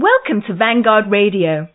Welcome 0.00 0.42
to 0.46 0.54
Vanguard 0.54 1.10
Radio. 1.10 1.66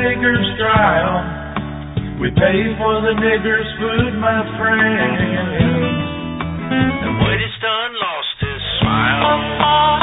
Nigger's 0.00 0.48
trial. 0.56 1.20
We 2.20 2.32
pay 2.32 2.58
for 2.80 3.00
the 3.04 3.14
nigger's 3.20 3.68
food, 3.76 4.16
my 4.16 4.40
friend. 4.56 5.12
And 7.04 7.12
when 7.20 7.36
it's 7.36 7.58
done, 7.60 7.92
lost 8.00 8.36
his 8.40 8.62
smile. 8.80 9.99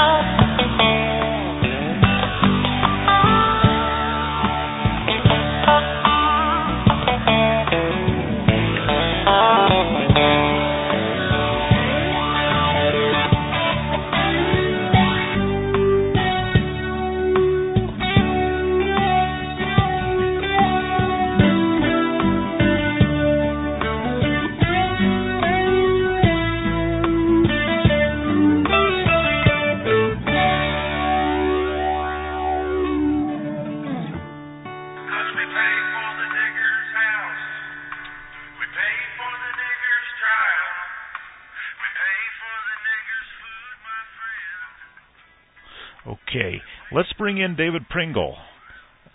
Bring 47.28 47.44
in 47.44 47.58
David 47.58 47.90
Pringle. 47.90 48.38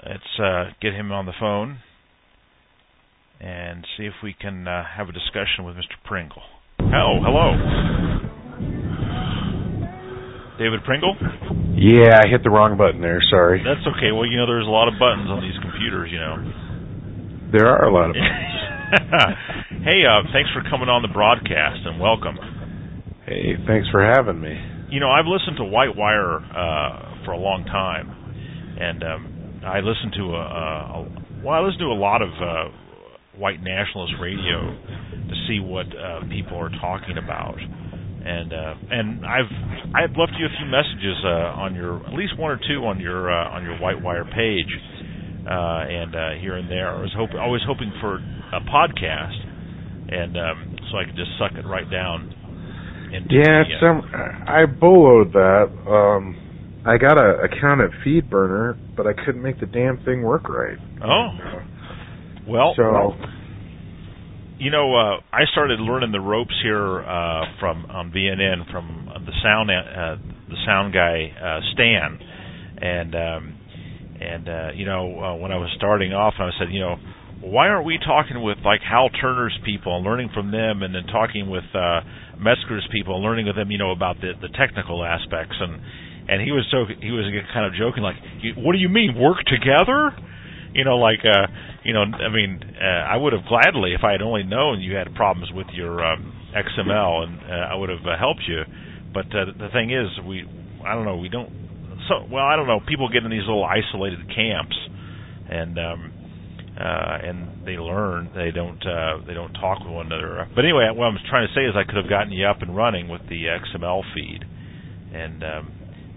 Let's 0.05 0.37
uh, 0.39 0.77
get 0.83 0.93
him 0.93 1.11
on 1.13 1.25
the 1.25 1.33
phone 1.41 1.79
and 3.41 3.87
see 3.97 4.05
if 4.05 4.13
we 4.23 4.37
can 4.39 4.69
uh, 4.69 4.85
have 4.85 5.09
a 5.09 5.13
discussion 5.13 5.65
with 5.65 5.77
Mr. 5.77 5.97
Pringle. 6.05 6.43
Oh, 6.93 7.25
hello. 7.25 7.57
David 10.61 10.85
Pringle? 10.85 11.17
Yeah, 11.73 12.21
I 12.21 12.29
hit 12.29 12.45
the 12.45 12.53
wrong 12.53 12.77
button 12.77 13.01
there. 13.01 13.23
Sorry. 13.31 13.65
That's 13.65 13.81
okay. 13.97 14.13
Well, 14.13 14.29
you 14.29 14.37
know, 14.37 14.45
there's 14.45 14.69
a 14.69 14.77
lot 14.77 14.93
of 14.93 15.01
buttons 15.01 15.33
on 15.33 15.41
these 15.41 15.57
computers, 15.65 16.13
you 16.13 16.21
know. 16.21 17.49
There 17.49 17.65
are 17.65 17.89
a 17.89 17.93
lot 17.95 18.13
of. 18.13 18.17
Buttons. 18.93 19.89
hey, 19.89 20.05
uh, 20.05 20.29
thanks 20.37 20.53
for 20.53 20.61
coming 20.69 20.93
on 20.93 21.01
the 21.01 21.09
broadcast 21.09 21.81
and 21.89 21.97
welcome. 21.97 22.37
hey, 23.25 23.57
thanks 23.67 23.89
for 23.89 24.05
having 24.05 24.37
me. 24.39 24.53
You 24.93 25.01
know, 25.01 25.09
I've 25.09 25.25
listened 25.25 25.57
to 25.57 25.65
White 25.65 25.97
Wire 25.97 26.45
uh, 26.45 27.12
for 27.25 27.33
a 27.33 27.39
long 27.39 27.65
time, 27.65 28.11
and 28.79 29.03
um, 29.03 29.63
I 29.65 29.79
listen 29.79 30.11
to 30.19 30.25
a, 30.35 30.43
a, 30.43 30.65
a 30.95 31.23
well, 31.45 31.55
I 31.55 31.61
listen 31.61 31.81
to 31.81 31.93
a 31.93 31.99
lot 31.99 32.23
of 32.23 32.31
uh, 32.31 32.71
white 33.39 33.63
nationalist 33.63 34.15
radio 34.21 34.75
to 35.29 35.35
see 35.49 35.59
what 35.61 35.87
uh, 35.91 36.23
people 36.31 36.59
are 36.59 36.71
talking 36.81 37.19
about, 37.19 37.59
and 37.59 38.53
uh, 38.53 38.75
and 38.91 39.27
I've 39.27 39.51
I've 39.95 40.15
left 40.17 40.33
you 40.39 40.47
a 40.47 40.55
few 40.59 40.69
messages 40.71 41.19
uh, 41.25 41.63
on 41.63 41.75
your 41.75 42.05
at 42.07 42.15
least 42.15 42.39
one 42.39 42.51
or 42.51 42.61
two 42.61 42.85
on 42.85 43.01
your 43.01 43.31
uh, 43.31 43.55
on 43.55 43.65
your 43.65 43.79
White 43.79 44.03
Wire 44.03 44.25
page, 44.25 44.71
uh, 45.47 45.87
and 45.89 46.15
uh, 46.15 46.39
here 46.41 46.57
and 46.57 46.71
there. 46.71 46.91
I 46.91 47.01
was 47.01 47.15
hoping 47.17 47.39
I 47.39 47.47
was 47.47 47.63
hoping 47.67 47.93
for 48.01 48.17
a 48.17 48.61
podcast, 48.67 49.39
and 50.11 50.37
um, 50.37 50.77
so 50.91 50.99
I 50.99 51.05
could 51.07 51.17
just 51.17 51.31
suck 51.39 51.53
it 51.59 51.67
right 51.67 51.89
down. 51.91 52.35
Yeah, 53.31 53.63
uh, 53.77 53.81
some 53.81 54.03
I 54.47 54.65
boloed 54.67 55.33
that. 55.33 55.69
Um, 55.89 56.42
I 56.85 56.99
got 56.99 57.17
a 57.17 57.45
account 57.45 57.81
at 57.81 57.91
Feedburner, 58.05 58.77
but 58.97 59.07
I 59.07 59.13
couldn't 59.13 59.43
make 59.43 59.61
the 59.61 59.67
damn 59.67 60.03
thing 60.05 60.23
work 60.23 60.49
right. 60.49 60.79
Oh, 61.05 61.29
well, 62.49 62.75
So 62.77 63.15
you 64.63 64.71
know, 64.71 64.95
uh, 64.95 65.19
I 65.33 65.43
started 65.51 65.81
learning 65.81 66.13
the 66.13 66.21
ropes 66.21 66.55
here 66.63 67.03
uh, 67.03 67.43
from 67.59 67.85
on 67.87 68.13
VNN 68.13 68.71
from 68.71 69.09
uh, 69.11 69.19
the 69.19 69.33
sound 69.43 69.71
uh, 69.71 70.23
the 70.49 70.57
sound 70.65 70.95
guy 70.95 71.35
uh, 71.35 71.59
Stan, 71.75 72.19
and 72.79 73.15
um, 73.15 73.59
and 74.21 74.49
uh, 74.49 74.69
you 74.75 74.87
know 74.87 75.19
uh, 75.19 75.35
when 75.37 75.51
I 75.51 75.57
was 75.57 75.69
starting 75.77 76.13
off, 76.13 76.35
I 76.39 76.51
said, 76.61 76.71
you 76.71 76.79
know, 76.79 76.95
why 77.43 77.69
aren't 77.69 77.87
we 77.87 77.99
talking 77.99 78.41
with 78.41 78.59
like 78.65 78.81
Hal 78.89 79.11
Turner's 79.11 79.59
people 79.65 79.97
and 79.97 80.05
learning 80.05 80.31
from 80.33 80.53
them, 80.53 80.83
and 80.83 80.95
then 80.95 81.11
talking 81.11 81.51
with 81.51 81.67
uh, 81.75 82.01
Metzger's 82.39 82.87
people 82.93 83.17
and 83.17 83.25
learning 83.25 83.47
with 83.47 83.57
them, 83.57 83.71
you 83.71 83.79
know, 83.79 83.91
about 83.91 84.21
the 84.21 84.31
the 84.41 84.49
technical 84.55 85.05
aspects? 85.05 85.57
And 85.59 85.83
and 86.29 86.41
he 86.41 86.53
was 86.53 86.67
so 86.71 86.87
he 86.87 87.11
was 87.11 87.27
kind 87.53 87.67
of 87.67 87.73
joking 87.75 88.03
like, 88.03 88.17
what 88.57 88.73
do 88.73 88.79
you 88.79 88.89
mean 88.89 89.19
work 89.19 89.39
together? 89.47 90.15
You 90.75 90.85
know, 90.85 90.97
like 90.97 91.21
uh, 91.25 91.47
you 91.85 91.93
know, 91.93 92.03
I 92.03 92.31
mean, 92.31 92.63
uh, 92.63 93.05
I 93.11 93.17
would 93.17 93.33
have 93.33 93.45
gladly 93.47 93.93
if 93.95 94.05
I 94.05 94.13
had 94.13 94.23
only 94.23 94.43
known 94.43 94.81
you 94.81 94.95
had 94.97 95.15
problems 95.15 95.51
with 95.53 95.67
your 95.75 96.05
um, 96.05 96.33
XML, 96.55 97.25
and 97.25 97.41
uh, 97.43 97.73
I 97.73 97.75
would 97.75 97.91
have 97.91 98.07
uh, 98.07 98.17
helped 98.19 98.43
you. 98.47 98.63
But 99.13 99.27
uh, 99.35 99.53
the 99.59 99.69
thing 99.73 99.91
is, 99.91 100.09
we 100.27 100.45
I 100.87 100.95
don't 100.95 101.05
know, 101.05 101.17
we 101.17 101.29
don't. 101.29 101.51
So 102.09 102.27
well, 102.31 102.45
I 102.45 102.57
don't 102.57 102.67
know. 102.67 102.81
People 102.87 103.09
get 103.13 103.25
in 103.25 103.31
these 103.31 103.47
little 103.47 103.65
isolated 103.67 104.27
camps, 104.35 104.77
and 105.51 105.79
um, 105.79 106.13
uh, 106.79 107.19
and 107.23 107.67
they 107.67 107.77
learn. 107.77 108.31
They 108.35 108.51
don't 108.51 108.81
uh, 108.81 109.27
they 109.27 109.35
don't 109.35 109.53
talk 109.55 109.81
with 109.81 109.93
one 109.93 110.07
another. 110.07 110.49
But 110.55 110.65
anyway, 110.65 110.89
what 110.95 111.07
I'm 111.07 111.19
trying 111.29 111.49
to 111.49 111.55
say 111.55 111.67
is 111.67 111.75
I 111.77 111.85
could 111.85 112.01
have 112.01 112.09
gotten 112.09 112.33
you 112.33 112.47
up 112.47 112.63
and 112.63 112.75
running 112.75 113.09
with 113.09 113.23
the 113.29 113.45
XML 113.45 114.03
feed, 114.15 114.45
and 115.13 115.45
um, 115.45 115.73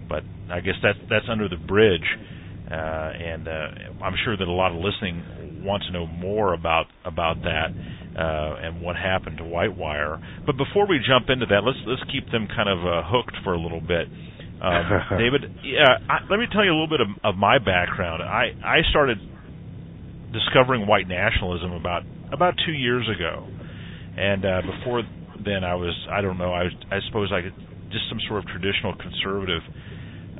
but 0.08 0.22
I 0.50 0.60
guess 0.60 0.74
that's 0.82 0.98
that's 1.08 1.26
under 1.30 1.48
the 1.48 1.56
bridge, 1.56 2.06
uh, 2.70 2.74
and 2.74 3.48
uh, 3.48 4.04
I'm 4.04 4.14
sure 4.24 4.36
that 4.36 4.46
a 4.46 4.50
lot 4.50 4.72
of 4.72 4.78
listening 4.78 5.62
want 5.64 5.82
to 5.84 5.92
know 5.92 6.06
more 6.06 6.54
about 6.54 6.86
about 7.04 7.42
that 7.42 7.74
uh, 8.16 8.66
and 8.66 8.80
what 8.80 8.96
happened 8.96 9.38
to 9.38 9.44
Whitewire. 9.44 10.22
But 10.46 10.56
before 10.56 10.86
we 10.86 11.00
jump 11.06 11.28
into 11.28 11.46
that, 11.46 11.62
let's 11.64 11.78
let's 11.86 12.02
keep 12.10 12.30
them 12.30 12.48
kind 12.48 12.68
of 12.68 12.78
uh, 12.80 13.02
hooked 13.04 13.36
for 13.44 13.52
a 13.52 13.60
little 13.60 13.80
bit. 13.82 14.08
Um, 14.62 14.84
David, 15.18 15.52
yeah, 15.62 16.00
I, 16.08 16.24
let 16.30 16.38
me 16.38 16.46
tell 16.50 16.64
you 16.64 16.70
a 16.72 16.76
little 16.78 16.90
bit 16.90 17.02
of, 17.02 17.10
of 17.22 17.34
my 17.36 17.58
background. 17.58 18.22
I 18.22 18.54
I 18.64 18.80
started 18.90 19.18
discovering 20.32 20.86
white 20.86 21.08
nationalism 21.08 21.72
about 21.72 22.02
about 22.32 22.54
two 22.64 22.72
years 22.72 23.06
ago, 23.08 23.46
and 24.16 24.44
uh, 24.44 24.62
before 24.62 25.02
then 25.44 25.62
I 25.62 25.74
was 25.74 25.94
I 26.10 26.20
don't 26.20 26.38
know 26.38 26.52
I 26.52 26.64
was 26.64 26.74
I 26.90 26.98
suppose 27.06 27.30
I 27.32 27.42
could 27.42 27.54
just 27.92 28.08
some 28.08 28.18
sort 28.28 28.44
of 28.44 28.50
traditional 28.50 28.96
conservative. 28.96 29.62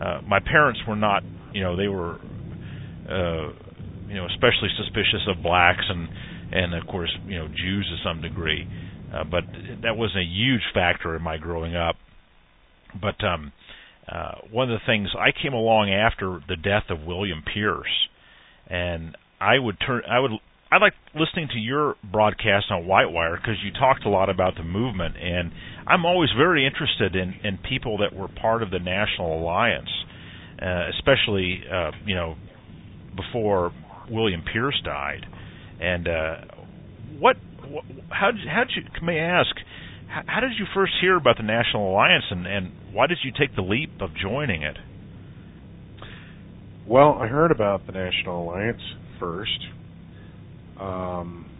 Uh, 0.01 0.21
my 0.27 0.41
parents 0.41 0.81
were 0.87 0.97
not 0.97 1.23
you 1.53 1.63
know 1.63 1.77
they 1.77 1.89
were 1.89 2.21
uh, 3.09 3.53
you 4.09 4.15
know 4.15 4.27
especially 4.27 4.69
suspicious 4.77 5.27
of 5.29 5.43
blacks 5.43 5.85
and 5.89 6.09
and 6.53 6.75
of 6.75 6.87
course 6.87 7.11
you 7.27 7.37
know 7.39 7.49
Jews 7.49 7.91
to 7.91 8.09
some 8.09 8.21
degree, 8.21 8.67
uh, 9.13 9.25
but 9.25 9.45
that 9.83 9.97
wasn't 9.97 10.21
a 10.21 10.29
huge 10.29 10.63
factor 10.75 11.17
in 11.17 11.23
my 11.23 11.39
growing 11.39 11.75
up. 11.77 11.97
But 13.01 13.23
um, 13.25 13.53
uh, 14.11 14.33
one 14.51 14.71
of 14.71 14.79
the 14.79 14.87
things 14.87 15.09
I 15.19 15.31
came 15.33 15.53
along 15.53 15.91
after 15.91 16.41
the 16.49 16.57
death 16.57 16.85
of 16.91 17.07
William 17.07 17.43
Pierce, 17.43 18.09
and 18.69 19.17
I 19.41 19.59
would 19.59 19.77
turn 19.85 20.03
I 20.09 20.21
would 20.21 20.33
I 20.71 20.79
like 20.79 20.95
listening 21.15 21.49
to 21.53 21.59
your 21.59 21.95
broadcast 22.03 22.67
on 22.71 22.85
Whitewire 22.85 23.37
because 23.37 23.57
you 23.65 23.73
talked 23.73 24.05
a 24.05 24.09
lot 24.09 24.29
about 24.29 24.57
the 24.57 24.65
movement, 24.65 25.17
and 25.17 25.53
I'm 25.87 26.05
always 26.05 26.31
very 26.37 26.67
interested 26.67 27.15
in 27.15 27.35
in 27.45 27.59
people 27.59 27.99
that 27.99 28.15
were 28.15 28.29
part 28.29 28.63
of 28.63 28.71
the 28.71 28.79
National 28.79 29.41
Alliance, 29.41 29.91
uh, 30.61 30.89
especially 30.97 31.63
uh, 31.73 31.93
you 32.05 32.15
know 32.15 32.35
before 33.15 33.73
William 34.11 34.43
Pierce 34.53 34.81
died, 34.85 35.25
and 35.81 36.09
uh, 36.09 36.35
what, 37.19 37.37
how 38.11 38.33
did 38.33 38.49
how 38.49 38.65
did 38.65 38.71
you 38.77 39.07
may 39.07 39.21
I 39.21 39.41
ask 39.41 39.55
how, 40.09 40.23
how 40.27 40.41
did 40.41 40.53
you 40.59 40.67
first 40.75 40.93
hear 41.01 41.17
about 41.17 41.37
the 41.37 41.45
National 41.45 41.91
Alliance, 41.91 42.25
and 42.31 42.47
and 42.47 42.73
why 42.93 43.07
did 43.07 43.19
you 43.23 43.33
take 43.39 43.55
the 43.55 43.63
leap 43.63 44.01
of 44.01 44.11
joining 44.21 44.63
it? 44.63 44.77
Well, 46.89 47.19
I 47.21 47.27
heard 47.27 47.51
about 47.51 47.87
the 47.87 47.93
National 47.93 48.45
Alliance 48.45 48.81
first 49.19 49.59
um, 50.81 51.51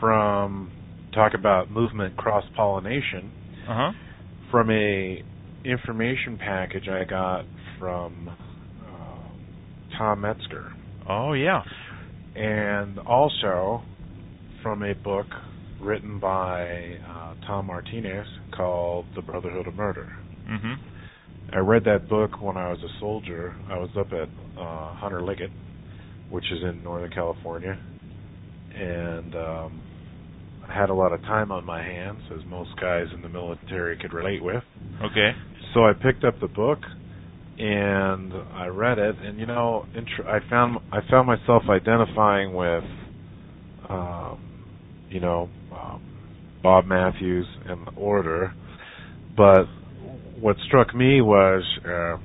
from 0.00 0.72
talk 1.12 1.34
about 1.34 1.70
movement 1.70 2.16
cross 2.16 2.44
pollination 2.56 3.30
Uh-huh. 3.68 3.92
from 4.50 4.70
a 4.70 5.22
information 5.64 6.38
package 6.38 6.88
I 6.88 7.04
got 7.04 7.44
from 7.78 8.28
uh, 8.28 9.96
Tom 9.98 10.20
Metzger, 10.22 10.72
Oh 11.08 11.32
yeah. 11.34 11.62
and 12.34 12.98
also 13.00 13.82
from 14.62 14.82
a 14.82 14.94
book 14.94 15.26
written 15.80 16.18
by 16.18 16.98
uh, 17.06 17.34
Tom 17.46 17.66
Martinez 17.66 18.26
called 18.56 19.06
The 19.14 19.22
Brotherhood 19.22 19.66
of 19.66 19.74
Murder. 19.74 20.12
Mhm. 20.48 20.76
I 21.52 21.58
read 21.58 21.84
that 21.84 22.08
book 22.08 22.40
when 22.40 22.56
I 22.56 22.70
was 22.70 22.78
a 22.82 22.98
soldier. 23.00 23.54
I 23.68 23.76
was 23.78 23.90
up 23.98 24.12
at 24.12 24.28
uh, 24.58 24.94
Hunter 24.94 25.20
Liggett, 25.22 25.50
which 26.30 26.44
is 26.52 26.62
in 26.62 26.82
Northern 26.84 27.10
California, 27.10 27.76
and 28.74 29.34
um, 29.34 29.80
had 30.70 30.90
a 30.90 30.94
lot 30.94 31.12
of 31.12 31.20
time 31.22 31.50
on 31.52 31.64
my 31.64 31.82
hands, 31.82 32.20
as 32.34 32.44
most 32.48 32.70
guys 32.80 33.06
in 33.14 33.22
the 33.22 33.28
military 33.28 33.96
could 33.96 34.12
relate 34.12 34.42
with. 34.42 34.62
Okay. 35.02 35.32
So 35.74 35.84
I 35.84 35.92
picked 35.92 36.24
up 36.24 36.40
the 36.40 36.48
book 36.48 36.78
and 37.58 38.32
I 38.54 38.66
read 38.68 38.98
it, 38.98 39.16
and 39.22 39.38
you 39.38 39.46
know, 39.46 39.84
intr- 39.94 40.26
I 40.26 40.40
found 40.48 40.78
I 40.90 41.00
found 41.10 41.26
myself 41.26 41.64
identifying 41.68 42.54
with, 42.54 42.84
um, 43.88 44.38
you 45.10 45.20
know, 45.20 45.48
um, 45.72 46.02
Bob 46.62 46.86
Matthews 46.86 47.46
and 47.66 47.86
the 47.86 47.92
Order, 47.92 48.54
but 49.36 49.64
what 50.40 50.56
struck 50.66 50.94
me 50.94 51.20
was, 51.20 51.62
uh, 51.84 52.16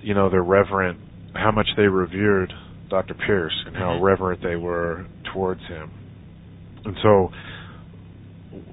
you 0.00 0.14
know, 0.14 0.30
their 0.30 0.42
reverent, 0.42 0.98
how 1.34 1.50
much 1.50 1.68
they 1.76 1.86
revered 1.86 2.52
Dr. 2.88 3.14
Pierce 3.14 3.54
and 3.66 3.76
how 3.76 3.98
Mhm. 3.98 4.02
reverent 4.02 4.42
they 4.42 4.56
were 4.56 5.04
towards 5.24 5.62
him, 5.66 5.90
and 6.84 6.96
so 7.02 7.30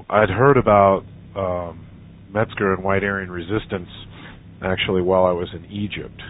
I'd 0.09 0.29
heard 0.29 0.57
about 0.57 1.03
um, 1.35 1.85
Metzger 2.31 2.73
and 2.73 2.83
White 2.83 3.03
Aryan 3.03 3.31
Resistance 3.31 3.89
actually 4.61 5.01
while 5.01 5.25
I 5.25 5.31
was 5.31 5.49
in 5.53 5.65
Egypt. 5.71 6.21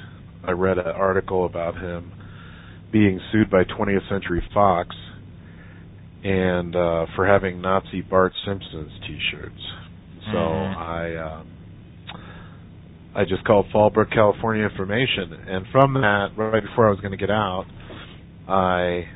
I 0.46 0.52
read 0.52 0.78
an 0.78 0.88
article 0.88 1.46
about 1.46 1.76
him 1.76 2.12
being 2.92 3.20
sued 3.32 3.50
by 3.50 3.64
20th 3.64 4.08
Century 4.10 4.44
Fox 4.54 4.96
and 6.24 6.76
uh, 6.76 7.06
for 7.16 7.26
having 7.26 7.62
Nazi 7.62 8.02
Bart 8.02 8.34
Simpson's 8.46 8.92
T-shirts. 9.08 9.62
So 10.26 10.38
Mhm. 10.38 10.78
I 10.78 11.16
uh, 11.16 11.44
I 13.16 13.26
just 13.26 13.44
called 13.44 13.68
Fallbrook, 13.74 14.12
California 14.12 14.64
Information, 14.64 15.34
and 15.48 15.66
from 15.72 15.94
that, 15.96 16.32
right 16.38 16.62
before 16.64 16.88
I 16.88 16.92
was 16.92 17.00
going 17.00 17.12
to 17.12 17.18
get 17.18 17.32
out, 17.32 17.66
I 18.48 19.08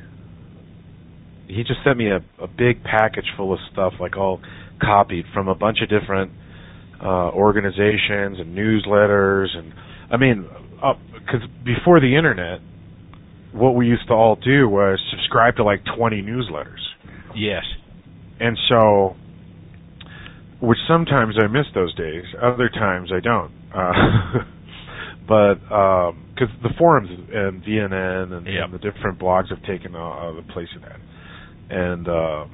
he 1.48 1.62
just 1.64 1.80
sent 1.84 1.98
me 1.98 2.10
a, 2.10 2.20
a 2.42 2.46
big 2.46 2.82
package 2.84 3.26
full 3.36 3.52
of 3.52 3.58
stuff, 3.72 3.94
like 4.00 4.16
all 4.16 4.40
copied 4.80 5.24
from 5.32 5.48
a 5.48 5.54
bunch 5.54 5.78
of 5.82 5.88
different 5.88 6.32
uh, 7.02 7.30
organizations 7.30 8.38
and 8.40 8.56
newsletters, 8.56 9.56
and 9.56 9.72
I 10.10 10.16
mean, 10.16 10.48
because 11.12 11.40
before 11.64 12.00
the 12.00 12.16
internet, 12.16 12.60
what 13.52 13.74
we 13.74 13.86
used 13.86 14.06
to 14.08 14.14
all 14.14 14.36
do 14.36 14.68
was 14.68 15.00
subscribe 15.10 15.56
to 15.56 15.64
like 15.64 15.80
20 15.96 16.22
newsletters, 16.22 16.80
Yes. 17.34 17.62
and 18.40 18.56
so, 18.68 19.16
which 20.60 20.78
sometimes 20.88 21.36
I 21.42 21.46
miss 21.46 21.66
those 21.74 21.94
days, 21.94 22.24
other 22.42 22.68
times 22.68 23.10
I 23.12 23.20
don't. 23.20 23.52
Uh, 23.74 23.92
but 25.28 25.54
because 26.34 26.52
the 26.62 26.70
forums 26.78 27.08
and 27.10 27.62
VNN 27.62 28.32
and, 28.32 28.46
Yep. 28.46 28.64
and 28.64 28.74
the 28.74 28.78
different 28.78 29.18
blogs 29.18 29.50
have 29.50 29.62
taken 29.64 29.94
uh, 29.94 29.98
uh, 29.98 30.32
the 30.32 30.42
place 30.52 30.68
of 30.76 30.82
that, 30.82 30.98
and 31.70 32.08
uh, 32.08 32.44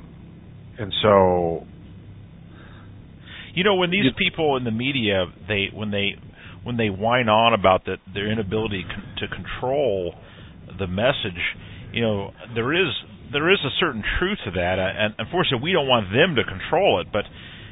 and 0.79 0.93
so 1.03 1.67
You 3.55 3.65
know, 3.65 3.75
when 3.75 3.91
these 3.91 4.05
You- 4.05 4.13
people 4.13 4.57
in 4.57 4.65
the 4.65 4.71
media, 4.71 5.27
they 5.49 5.71
when 5.73 5.91
they 5.91 6.17
when 6.63 6.77
they 6.77 6.91
whine 6.91 7.29
on 7.29 7.53
about 7.55 7.85
that 7.87 7.99
their 8.13 8.27
inability 8.31 8.85
con- 8.85 9.05
to 9.19 9.29
control 9.29 10.15
the 10.79 10.87
message, 10.87 11.41
you 11.93 12.03
know, 12.03 12.33
there 12.55 12.73
is 12.73 12.89
there 13.33 13.51
is 13.51 13.59
a 13.65 13.71
certain 13.79 14.03
truth 14.19 14.39
to 14.45 14.51
that, 14.53 14.79
uh, 14.79 14.83
and 14.83 15.15
unfortunately, 15.19 15.63
we 15.65 15.73
don't 15.73 15.89
want 15.89 16.13
them 16.13 16.37
to 16.37 16.45
control 16.45 17.01
it. 17.01 17.09
But 17.13 17.25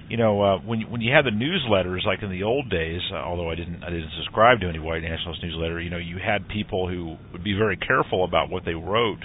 you 0.09 0.17
know, 0.17 0.41
uh, 0.43 0.59
when 0.59 0.81
when 0.91 1.01
you 1.01 1.13
have 1.15 1.25
the 1.25 1.31
newsletters 1.31 2.05
like 2.05 2.23
in 2.23 2.31
the 2.31 2.43
old 2.43 2.71
days, 2.71 3.01
uh, 3.13 3.17
although 3.17 3.51
I 3.51 3.55
didn't 3.55 3.85
I 3.85 3.91
didn't 3.91 4.11
subscribe 4.17 4.61
to 4.61 4.69
any 4.69 4.81
white 4.81 5.03
nationalist 5.03 5.43
newsletter, 5.45 5.81
you 5.81 5.91
know, 5.91 5.99
you 5.99 6.19
had 6.19 6.49
people 6.49 6.89
who 6.89 7.17
would 7.33 7.45
be 7.45 7.53
very 7.55 7.77
careful 7.77 8.25
about 8.25 8.51
what 8.51 8.65
they 8.65 8.75
wrote, 8.75 9.25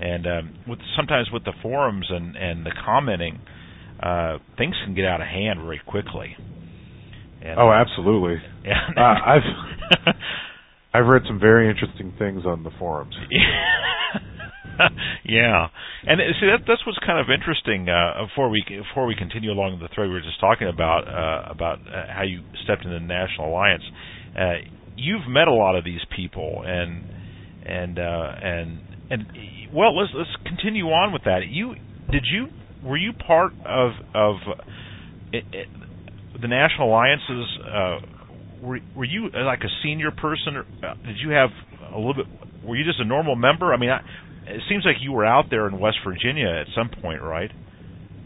and 0.00 0.26
um, 0.26 0.58
with 0.68 0.80
sometimes 0.96 1.28
with 1.32 1.44
the 1.44 1.52
forums 1.62 2.06
and 2.10 2.36
and 2.36 2.66
the 2.66 2.72
commenting 2.84 3.40
uh, 4.00 4.38
things 4.58 4.74
can 4.84 4.94
get 4.94 5.04
out 5.04 5.20
of 5.20 5.26
hand 5.26 5.60
very 5.62 5.80
quickly. 5.86 6.36
And, 7.42 7.58
oh, 7.58 7.72
absolutely. 7.72 8.42
Yeah. 8.66 8.82
Uh, 8.96 9.00
I've 9.00 10.14
I've 10.92 11.06
read 11.06 11.22
some 11.28 11.38
very 11.38 11.70
interesting 11.70 12.12
things 12.18 12.44
on 12.44 12.64
the 12.64 12.72
forums. 12.80 13.14
yeah, 15.24 15.68
and 16.02 16.20
uh, 16.20 16.24
see 16.40 16.46
that 16.46 16.66
that's 16.66 16.84
what's 16.84 16.98
kind 17.06 17.20
of 17.20 17.26
interesting. 17.30 17.88
Uh, 17.88 18.26
before 18.26 18.50
we 18.50 18.64
before 18.66 19.06
we 19.06 19.14
continue 19.14 19.52
along 19.52 19.78
the 19.78 19.86
thread 19.94 20.08
we 20.08 20.14
were 20.14 20.20
just 20.20 20.40
talking 20.40 20.66
about 20.66 21.06
uh, 21.06 21.48
about 21.48 21.78
uh, 21.86 22.12
how 22.12 22.22
you 22.22 22.42
stepped 22.64 22.84
into 22.84 22.98
the 22.98 23.06
National 23.06 23.50
Alliance, 23.50 23.84
uh, 24.34 24.54
you've 24.96 25.28
met 25.28 25.46
a 25.46 25.54
lot 25.54 25.76
of 25.76 25.84
these 25.84 26.02
people, 26.16 26.64
and 26.66 27.04
and 27.64 28.00
uh, 28.00 28.32
and 28.42 28.80
and 29.10 29.26
well, 29.72 29.96
let's 29.96 30.12
let's 30.14 30.30
continue 30.44 30.86
on 30.86 31.12
with 31.12 31.24
that. 31.24 31.40
You 31.48 31.74
did 32.10 32.24
you 32.30 32.48
were 32.82 32.96
you 32.96 33.12
part 33.12 33.52
of 33.64 33.92
of 34.14 34.36
it, 35.32 35.44
it, 35.52 35.68
the 36.40 36.48
National 36.48 36.88
Alliances? 36.88 37.58
Uh, 37.64 37.98
were 38.62 38.78
were 38.94 39.04
you 39.04 39.28
uh, 39.34 39.44
like 39.44 39.60
a 39.60 39.70
senior 39.82 40.10
person, 40.10 40.56
or 40.56 40.64
uh, 40.86 40.94
did 41.04 41.16
you 41.22 41.30
have 41.30 41.50
a 41.92 41.96
little 41.96 42.14
bit? 42.14 42.26
Were 42.64 42.76
you 42.76 42.84
just 42.84 43.00
a 43.00 43.04
normal 43.04 43.36
member? 43.36 43.72
I 43.72 43.76
mean, 43.76 43.90
I, 43.90 44.00
it 44.46 44.62
seems 44.68 44.84
like 44.84 44.96
you 45.00 45.12
were 45.12 45.26
out 45.26 45.46
there 45.50 45.66
in 45.66 45.78
West 45.78 45.98
Virginia 46.04 46.48
at 46.48 46.66
some 46.74 46.88
point, 47.02 47.22
right? 47.22 47.50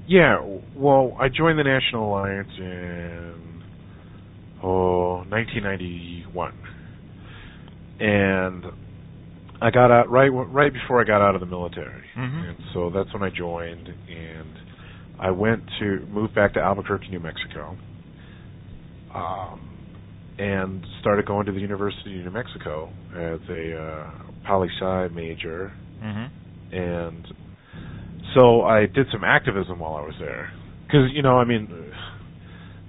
Yeah, 0.07 0.41
well, 0.75 1.17
I 1.21 1.29
joined 1.29 1.59
the 1.59 1.65
National 1.65 2.09
Alliance 2.09 2.51
in 2.59 3.63
oh 4.63 5.25
1991, 5.29 6.55
and 8.01 8.65
I 9.62 9.71
got 9.71 9.90
out 9.90 10.09
right 10.11 10.29
right 10.29 10.73
before 10.73 11.00
I 11.00 11.05
got 11.05 11.21
out 11.21 11.35
of 11.35 11.40
the 11.40 11.47
military, 11.47 12.05
Mhm. 12.17 12.49
and 12.49 12.57
so 12.73 12.90
that's 12.90 13.12
when 13.12 13.23
I 13.23 13.31
joined, 13.31 13.88
and 14.09 14.49
I 15.19 15.31
went 15.31 15.62
to 15.81 16.07
move 16.11 16.35
back 16.35 16.55
to 16.55 16.61
Albuquerque, 16.61 17.09
New 17.11 17.21
Mexico. 17.21 17.76
Um, 19.14 19.61
and 20.38 20.87
started 21.00 21.26
going 21.26 21.45
to 21.47 21.52
the 21.52 21.61
University 21.61 22.19
of 22.19 22.25
New 22.25 22.31
Mexico 22.31 22.88
as 23.14 23.40
a 23.50 23.76
uh, 23.79 24.11
poli 24.47 24.69
sci 24.79 25.09
major, 25.14 25.73
Mm-hmm. 26.02 26.75
and 26.75 27.26
so 28.35 28.62
I 28.62 28.87
did 28.87 29.07
some 29.12 29.23
activism 29.25 29.81
while 29.81 29.97
I 29.97 30.00
was 30.02 30.14
there. 30.19 30.50
Because 30.87 31.11
you 31.12 31.21
know, 31.23 31.38
I 31.38 31.45
mean, 31.45 31.69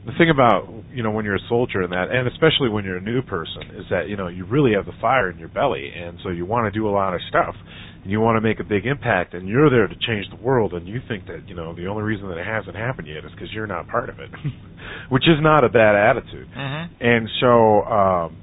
the 0.05 0.13
thing 0.17 0.29
about 0.29 0.69
you 0.93 1.03
know 1.03 1.11
when 1.11 1.25
you're 1.25 1.35
a 1.35 1.47
soldier 1.49 1.81
and 1.81 1.91
that, 1.91 2.11
and 2.11 2.27
especially 2.27 2.69
when 2.69 2.83
you're 2.83 2.97
a 2.97 3.01
new 3.01 3.21
person, 3.21 3.63
is 3.75 3.85
that 3.89 4.09
you 4.09 4.17
know 4.17 4.27
you 4.27 4.45
really 4.45 4.73
have 4.73 4.85
the 4.85 4.97
fire 5.01 5.29
in 5.29 5.37
your 5.37 5.47
belly, 5.49 5.91
and 5.95 6.19
so 6.23 6.29
you 6.29 6.45
want 6.45 6.71
to 6.71 6.77
do 6.77 6.87
a 6.87 6.91
lot 6.91 7.13
of 7.13 7.21
stuff, 7.29 7.55
and 8.03 8.11
you 8.11 8.19
want 8.19 8.37
to 8.37 8.41
make 8.41 8.59
a 8.59 8.63
big 8.63 8.85
impact, 8.85 9.33
and 9.33 9.47
you're 9.47 9.69
there 9.69 9.87
to 9.87 9.95
change 9.95 10.25
the 10.29 10.41
world, 10.43 10.73
and 10.73 10.87
you 10.87 10.99
think 11.07 11.27
that 11.27 11.47
you 11.47 11.55
know 11.55 11.75
the 11.75 11.87
only 11.87 12.03
reason 12.03 12.27
that 12.29 12.37
it 12.37 12.45
hasn't 12.45 12.75
happened 12.75 13.07
yet 13.07 13.23
is 13.25 13.31
because 13.31 13.51
you're 13.53 13.67
not 13.67 13.87
part 13.87 14.09
of 14.09 14.19
it, 14.19 14.29
which 15.09 15.23
is 15.23 15.37
not 15.41 15.63
a 15.63 15.69
bad 15.69 15.95
attitude. 15.95 16.47
Mm-hmm. 16.55 17.03
And 17.03 17.29
so 17.39 17.81
um, 17.83 18.37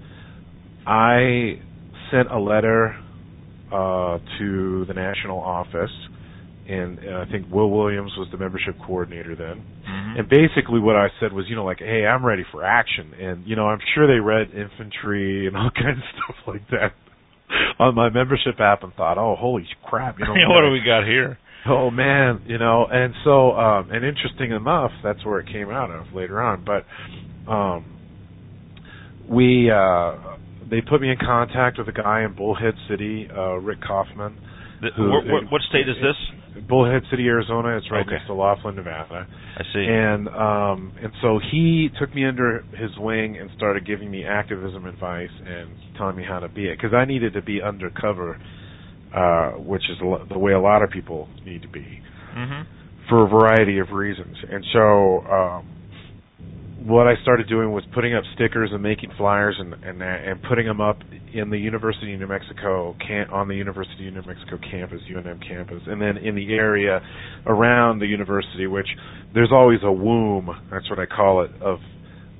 I 0.86 1.60
sent 2.10 2.30
a 2.30 2.38
letter 2.38 2.96
uh, 3.72 4.18
to 4.38 4.84
the 4.86 4.94
national 4.94 5.40
office, 5.40 5.90
and 6.68 6.98
uh, 6.98 7.24
I 7.26 7.30
think 7.30 7.50
Will 7.50 7.70
Williams 7.70 8.12
was 8.18 8.28
the 8.30 8.36
membership 8.36 8.76
coordinator 8.86 9.34
then. 9.34 9.64
Mm-hmm. 9.88 10.20
And 10.20 10.28
basically, 10.28 10.80
what 10.80 10.96
I 10.96 11.08
said 11.18 11.32
was, 11.32 11.46
you 11.48 11.56
know, 11.56 11.64
like, 11.64 11.78
hey, 11.78 12.04
I'm 12.04 12.24
ready 12.24 12.44
for 12.52 12.62
action, 12.62 13.14
and 13.18 13.46
you 13.46 13.56
know, 13.56 13.66
I'm 13.66 13.80
sure 13.94 14.06
they 14.06 14.20
read 14.20 14.50
infantry 14.50 15.46
and 15.46 15.56
all 15.56 15.70
kinds 15.74 15.98
of 15.98 16.04
stuff 16.14 16.36
like 16.46 16.68
that 16.70 16.92
on 17.78 17.94
my 17.94 18.10
membership 18.10 18.60
app 18.60 18.82
and 18.82 18.92
thought, 18.94 19.16
oh, 19.16 19.34
holy 19.34 19.66
crap, 19.84 20.18
you 20.18 20.24
know, 20.26 20.32
what 20.32 20.60
do 20.60 20.70
we 20.70 20.82
got 20.84 21.04
here? 21.04 21.38
Oh 21.66 21.90
man, 21.90 22.42
you 22.46 22.56
know, 22.58 22.86
and 22.90 23.14
so 23.24 23.52
um 23.52 23.90
and 23.90 24.04
interesting 24.04 24.52
enough, 24.52 24.92
that's 25.02 25.24
where 25.24 25.40
it 25.40 25.48
came 25.48 25.70
out 25.70 25.90
of 25.90 26.14
later 26.14 26.40
on. 26.40 26.64
But 26.64 27.50
um 27.50 27.98
we 29.28 29.70
uh 29.70 30.36
they 30.70 30.80
put 30.80 31.00
me 31.00 31.10
in 31.10 31.16
contact 31.18 31.78
with 31.78 31.88
a 31.88 31.92
guy 31.92 32.22
in 32.22 32.34
Bullhead 32.34 32.74
City, 32.88 33.28
uh 33.34 33.54
Rick 33.56 33.80
Kaufman. 33.86 34.38
The, 34.80 34.88
Who- 34.96 35.10
what, 35.10 35.50
what 35.50 35.62
state 35.68 35.88
is 35.88 35.96
this? 35.96 36.37
Bullhead 36.68 37.02
City, 37.10 37.26
Arizona. 37.26 37.76
It's 37.76 37.90
right 37.90 38.00
Okay. 38.06 38.12
next 38.16 38.26
to 38.26 38.34
Laughlin, 38.34 38.76
Nevada. 38.76 39.26
I 39.56 39.62
see. 39.72 39.84
And 39.86 40.28
um 40.28 40.92
and 41.02 41.12
so 41.22 41.38
he 41.50 41.90
took 41.98 42.14
me 42.14 42.24
under 42.24 42.62
his 42.76 42.96
wing 42.98 43.36
and 43.38 43.50
started 43.56 43.86
giving 43.86 44.10
me 44.10 44.24
activism 44.24 44.86
advice 44.86 45.30
and 45.46 45.70
telling 45.96 46.16
me 46.16 46.24
how 46.28 46.38
to 46.40 46.48
be 46.48 46.66
it 46.68 46.78
because 46.78 46.94
I 46.94 47.04
needed 47.04 47.32
to 47.34 47.42
be 47.42 47.60
undercover 47.62 48.40
uh 49.14 49.50
which 49.52 49.82
is 49.90 49.98
the 50.30 50.38
way 50.38 50.52
a 50.52 50.60
lot 50.60 50.82
of 50.82 50.90
people 50.90 51.28
need 51.44 51.62
to 51.62 51.68
be 51.68 52.00
mm-hmm. 52.36 52.62
for 53.08 53.24
a 53.24 53.28
variety 53.28 53.78
of 53.78 53.90
reasons. 53.92 54.36
And 54.50 54.64
so 54.72 55.20
um 55.26 55.68
what 56.86 57.08
I 57.08 57.14
started 57.22 57.48
doing 57.48 57.72
was 57.72 57.84
putting 57.92 58.14
up 58.14 58.22
stickers 58.34 58.70
and 58.72 58.82
making 58.82 59.10
flyers 59.16 59.56
and 59.58 59.74
and 59.84 60.00
and 60.00 60.42
putting 60.48 60.66
them 60.66 60.80
up 60.80 60.98
in 61.34 61.50
the 61.50 61.58
University 61.58 62.14
of 62.14 62.20
New 62.20 62.28
Mexico 62.28 62.94
can 63.04 63.28
on 63.30 63.48
the 63.48 63.54
University 63.56 64.08
of 64.08 64.14
New 64.14 64.22
Mexico 64.22 64.58
campus, 64.70 65.00
UNM 65.10 65.46
campus, 65.46 65.82
and 65.86 66.00
then 66.00 66.16
in 66.16 66.34
the 66.34 66.54
area 66.54 67.00
around 67.46 67.98
the 67.98 68.06
university, 68.06 68.66
which 68.66 68.86
there's 69.34 69.50
always 69.52 69.80
a 69.82 69.90
womb. 69.92 70.48
That's 70.70 70.88
what 70.88 70.98
I 70.98 71.06
call 71.06 71.42
it 71.42 71.50
of 71.60 71.78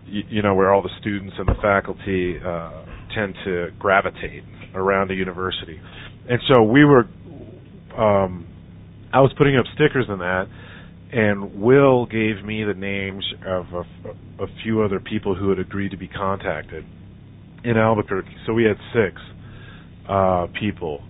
you 0.06 0.42
know 0.42 0.54
where 0.54 0.72
all 0.72 0.82
the 0.82 0.94
students 1.00 1.34
and 1.36 1.48
the 1.48 1.60
faculty 1.60 2.38
uh, 2.38 2.84
tend 3.14 3.34
to 3.44 3.70
gravitate 3.78 4.44
around 4.74 5.08
the 5.08 5.14
university. 5.14 5.80
And 6.30 6.40
so 6.52 6.62
we 6.62 6.84
were 6.84 7.08
um, 7.96 8.46
I 9.12 9.20
was 9.20 9.32
putting 9.36 9.56
up 9.56 9.64
stickers 9.74 10.06
in 10.08 10.18
that, 10.18 10.46
and 11.12 11.60
Will 11.60 12.06
gave 12.06 12.44
me 12.44 12.64
the 12.64 12.74
names 12.74 13.24
of 13.46 13.66
a, 13.72 14.42
a 14.42 14.46
few 14.62 14.82
other 14.82 15.00
people 15.00 15.34
who 15.34 15.48
had 15.50 15.58
agreed 15.58 15.90
to 15.90 15.96
be 15.96 16.08
contacted 16.08 16.84
in 17.64 17.76
Albuquerque. 17.76 18.34
So 18.46 18.52
we 18.52 18.64
had 18.64 18.76
six 18.92 19.20
uh, 20.08 20.46
people, 20.58 21.02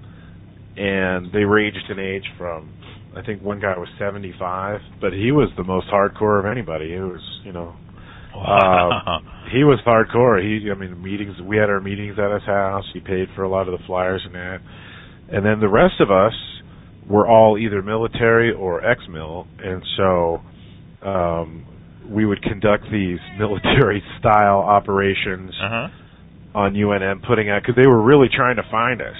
and 0.76 1.33
they 1.33 1.45
ranged 1.45 1.90
in 1.90 1.99
age 1.99 2.25
from 2.37 2.75
I 3.17 3.23
think 3.23 3.43
one 3.43 3.59
guy 3.59 3.76
was 3.76 3.88
75, 3.99 4.81
but 5.00 5.12
he 5.12 5.33
was 5.33 5.50
the 5.57 5.64
most 5.64 5.88
hardcore 5.88 6.38
of 6.38 6.47
anybody. 6.47 6.93
He 6.93 7.00
was, 7.00 7.21
you 7.45 7.52
know, 7.52 7.75
Wow. 8.37 9.21
he 9.50 9.64
was 9.64 9.81
hardcore. 9.85 10.38
He, 10.40 10.71
I 10.71 10.75
mean, 10.75 11.02
meetings. 11.02 11.35
We 11.43 11.57
had 11.57 11.71
our 11.71 11.81
meetings 11.81 12.17
at 12.19 12.31
his 12.33 12.45
house. 12.45 12.85
He 12.93 13.00
paid 13.00 13.28
for 13.35 13.43
a 13.43 13.49
lot 13.49 13.67
of 13.67 13.78
the 13.78 13.85
flyers 13.87 14.23
and 14.25 14.35
that. 14.35 14.59
And 15.33 15.45
then 15.45 15.59
the 15.59 15.69
rest 15.69 15.95
of 16.00 16.11
us 16.11 16.33
were 17.09 17.27
all 17.27 17.59
either 17.59 17.83
military 17.83 18.53
or 18.53 18.85
ex-mil, 18.85 19.47
and 19.59 19.83
so 19.97 20.41
um, 21.07 21.67
we 22.09 22.27
would 22.27 22.43
conduct 22.43 22.85
these 22.91 23.19
military-style 23.38 24.59
operations 24.59 25.53
uh-huh. 25.62 25.88
on 26.55 26.75
UNM, 26.75 27.27
putting 27.27 27.49
out 27.49 27.62
because 27.62 27.77
they 27.77 27.87
were 27.87 28.03
really 28.03 28.29
trying 28.35 28.57
to 28.57 28.65
find 28.71 29.00
us. 29.00 29.17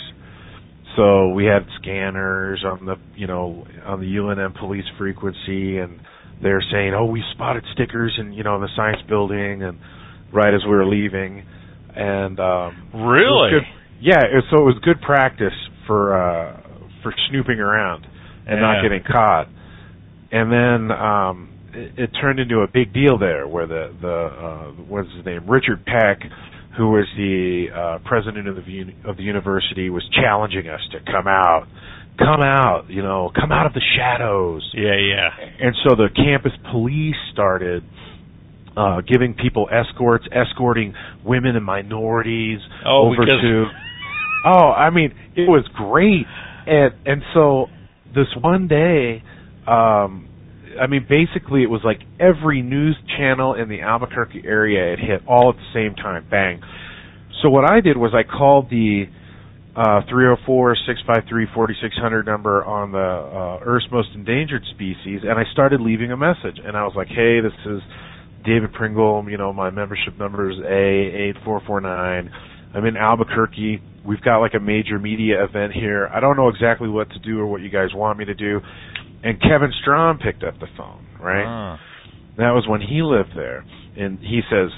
So 0.97 1.28
we 1.28 1.45
had 1.45 1.66
scanners 1.80 2.64
on 2.64 2.85
the, 2.85 2.97
you 3.14 3.26
know, 3.26 3.64
on 3.87 4.00
the 4.00 4.07
UNM 4.07 4.59
police 4.59 4.85
frequency, 4.99 5.78
and 5.78 6.00
they're 6.42 6.64
saying, 6.73 6.92
"Oh, 6.95 7.04
we 7.04 7.23
spotted 7.35 7.64
stickers 7.73 8.16
in, 8.18 8.33
you 8.33 8.42
know, 8.42 8.57
in 8.57 8.62
the 8.62 8.68
science 8.75 8.99
building," 9.09 9.62
and 9.62 9.78
right 10.33 10.52
as 10.52 10.61
we 10.64 10.71
were 10.71 10.87
leaving, 10.87 11.45
and 11.95 12.40
um, 12.40 12.90
it 12.92 12.97
Really? 12.97 13.50
good- 13.50 13.62
yeah. 14.00 14.23
It, 14.23 14.45
so 14.50 14.59
it 14.59 14.64
was 14.64 14.76
good 14.83 15.00
practice 15.00 15.54
for 15.87 16.16
uh, 16.16 16.67
for 17.08 17.14
snooping 17.30 17.60
around 17.60 18.06
and 18.46 18.60
not 18.60 18.82
getting 18.82 19.02
caught. 19.02 19.48
And 20.30 20.52
then 20.52 20.90
um, 20.96 21.48
it, 21.72 21.98
it 21.98 22.10
turned 22.20 22.38
into 22.38 22.60
a 22.60 22.66
big 22.66 22.92
deal 22.92 23.18
there, 23.18 23.46
where 23.46 23.66
the 23.66 23.94
the 24.00 24.08
uh, 24.08 24.70
what's 24.88 25.08
his 25.16 25.24
name, 25.24 25.48
Richard 25.48 25.84
Peck, 25.86 26.20
who 26.76 26.90
was 26.90 27.06
the 27.16 27.66
uh, 27.72 27.98
president 28.06 28.48
of 28.48 28.56
the 28.56 28.70
uni- 28.70 28.96
of 29.04 29.16
the 29.16 29.22
university, 29.22 29.88
was 29.90 30.04
challenging 30.14 30.68
us 30.68 30.80
to 30.92 30.98
come 31.10 31.26
out, 31.26 31.66
come 32.18 32.40
out, 32.42 32.84
you 32.88 33.02
know, 33.02 33.30
come 33.34 33.52
out 33.52 33.66
of 33.66 33.72
the 33.72 33.82
shadows. 33.96 34.68
Yeah, 34.74 34.96
yeah. 34.96 35.30
And 35.66 35.74
so 35.84 35.96
the 35.96 36.08
campus 36.14 36.52
police 36.70 37.16
started 37.32 37.84
uh 38.76 39.00
giving 39.00 39.34
people 39.34 39.68
escorts, 39.72 40.26
escorting 40.30 40.94
women 41.24 41.56
and 41.56 41.64
minorities 41.64 42.60
Oh, 42.84 43.06
over 43.08 43.16
because 43.24 43.40
to 43.40 43.64
Oh, 44.44 44.70
I 44.70 44.90
mean, 44.90 45.14
it 45.34 45.48
was 45.48 45.66
great. 45.74 46.26
And 46.68 46.94
and 47.06 47.22
so 47.34 47.66
this 48.14 48.26
one 48.40 48.68
day 48.68 49.22
um 49.66 50.28
I 50.80 50.87
mean 50.87 51.06
basically 51.08 51.62
it 51.62 51.70
was 51.70 51.80
like 51.84 52.00
every 52.20 52.62
news 52.62 52.96
channel 53.16 53.54
in 53.54 53.68
the 53.68 53.80
Albuquerque 53.80 54.42
area 54.44 54.92
it 54.92 54.98
hit 54.98 55.22
all 55.26 55.50
at 55.50 55.56
the 55.56 55.70
same 55.75 55.94
time. 55.94 56.26
Bang. 56.30 56.60
So 57.42 57.50
what 57.50 57.70
I 57.70 57.80
did 57.80 57.96
was 57.96 58.12
I 58.14 58.22
called 58.22 58.68
the 58.70 59.06
uh 59.76 60.02
304-653-4600 60.12 62.25
number 62.26 62.64
on 62.64 62.92
the 62.92 62.98
uh 62.98 63.58
Earth's 63.64 63.87
most 63.90 64.08
endangered 64.14 64.62
species 64.75 65.20
and 65.22 65.38
I 65.38 65.44
started 65.52 65.80
leaving 65.80 66.12
a 66.12 66.16
message 66.16 66.58
and 66.62 66.76
I 66.76 66.82
was 66.84 66.92
like, 66.96 67.08
"Hey, 67.08 67.40
this 67.40 67.52
is 67.66 67.80
David 68.44 68.72
Pringle, 68.72 69.25
you 69.28 69.37
know, 69.37 69.52
my 69.52 69.70
membership 69.70 70.16
number 70.18 70.50
is 70.50 70.56
A8449. 70.58 72.30
I'm 72.75 72.84
in 72.84 72.96
Albuquerque. 72.96 73.80
We've 74.06 74.20
got 74.20 74.38
like 74.38 74.54
a 74.54 74.60
major 74.60 74.98
media 74.98 75.44
event 75.44 75.72
here. 75.72 76.08
I 76.12 76.20
don't 76.20 76.37
know 76.37 76.48
exactly 76.48 76.88
what 76.88 77.10
to 77.10 77.18
do 77.18 77.38
or 77.40 77.46
what 77.46 77.60
you 77.60 77.70
guys 77.70 77.88
want 77.94 78.18
me 78.18 78.25
to 78.26 78.34
do." 78.34 78.60
And 79.22 79.40
Kevin 79.42 79.72
Strom 79.82 80.18
picked 80.18 80.44
up 80.44 80.60
the 80.60 80.68
phone, 80.76 81.04
right? 81.20 81.44
Ah. 81.44 81.78
That 82.37 82.52
was 82.52 82.66
when 82.68 82.80
he 82.80 83.02
lived 83.02 83.30
there. 83.34 83.64
And 83.96 84.20
he 84.20 84.40
says, 84.48 84.70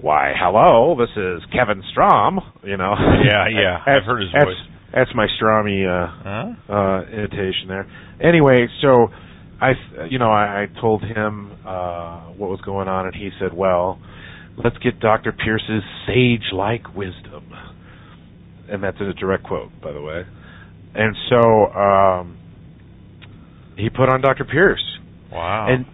Why, 0.00 0.32
hello, 0.34 0.96
this 0.98 1.10
is 1.14 1.42
Kevin 1.52 1.82
Strom, 1.92 2.40
you 2.64 2.78
know. 2.78 2.94
Yeah, 3.22 3.48
yeah, 3.52 3.78
I've 3.86 4.04
heard 4.04 4.22
his 4.22 4.30
that's, 4.32 4.44
voice. 4.46 4.56
That's 4.94 5.10
my 5.14 5.26
Stromy 5.38 5.84
uh 5.84 6.08
Huh? 6.24 6.72
uh 6.72 7.02
imitation 7.12 7.68
there. 7.68 7.86
Anyway, 8.22 8.66
so 8.80 9.08
I 9.60 9.72
you 10.08 10.18
know, 10.18 10.30
I, 10.30 10.62
I 10.64 10.80
told 10.80 11.02
him 11.02 11.52
uh 11.66 12.32
what 12.32 12.48
was 12.48 12.60
going 12.64 12.88
on 12.88 13.06
and 13.06 13.14
he 13.14 13.28
said, 13.38 13.52
Well, 13.54 14.00
let's 14.64 14.78
get 14.78 15.00
Dr. 15.00 15.32
Pierce's 15.32 15.82
sage 16.06 16.52
like 16.52 16.94
wisdom. 16.94 17.52
And 18.68 18.82
that's 18.82 18.98
a 19.00 19.12
direct 19.14 19.44
quote, 19.44 19.70
by 19.82 19.92
the 19.92 20.00
way. 20.00 20.22
And 20.94 21.16
so 21.28 21.66
um 21.72 22.36
he 23.76 23.88
put 23.88 24.08
on 24.08 24.20
Dr. 24.20 24.44
Pierce. 24.44 24.84
Wow. 25.32 25.68
And 25.70 25.86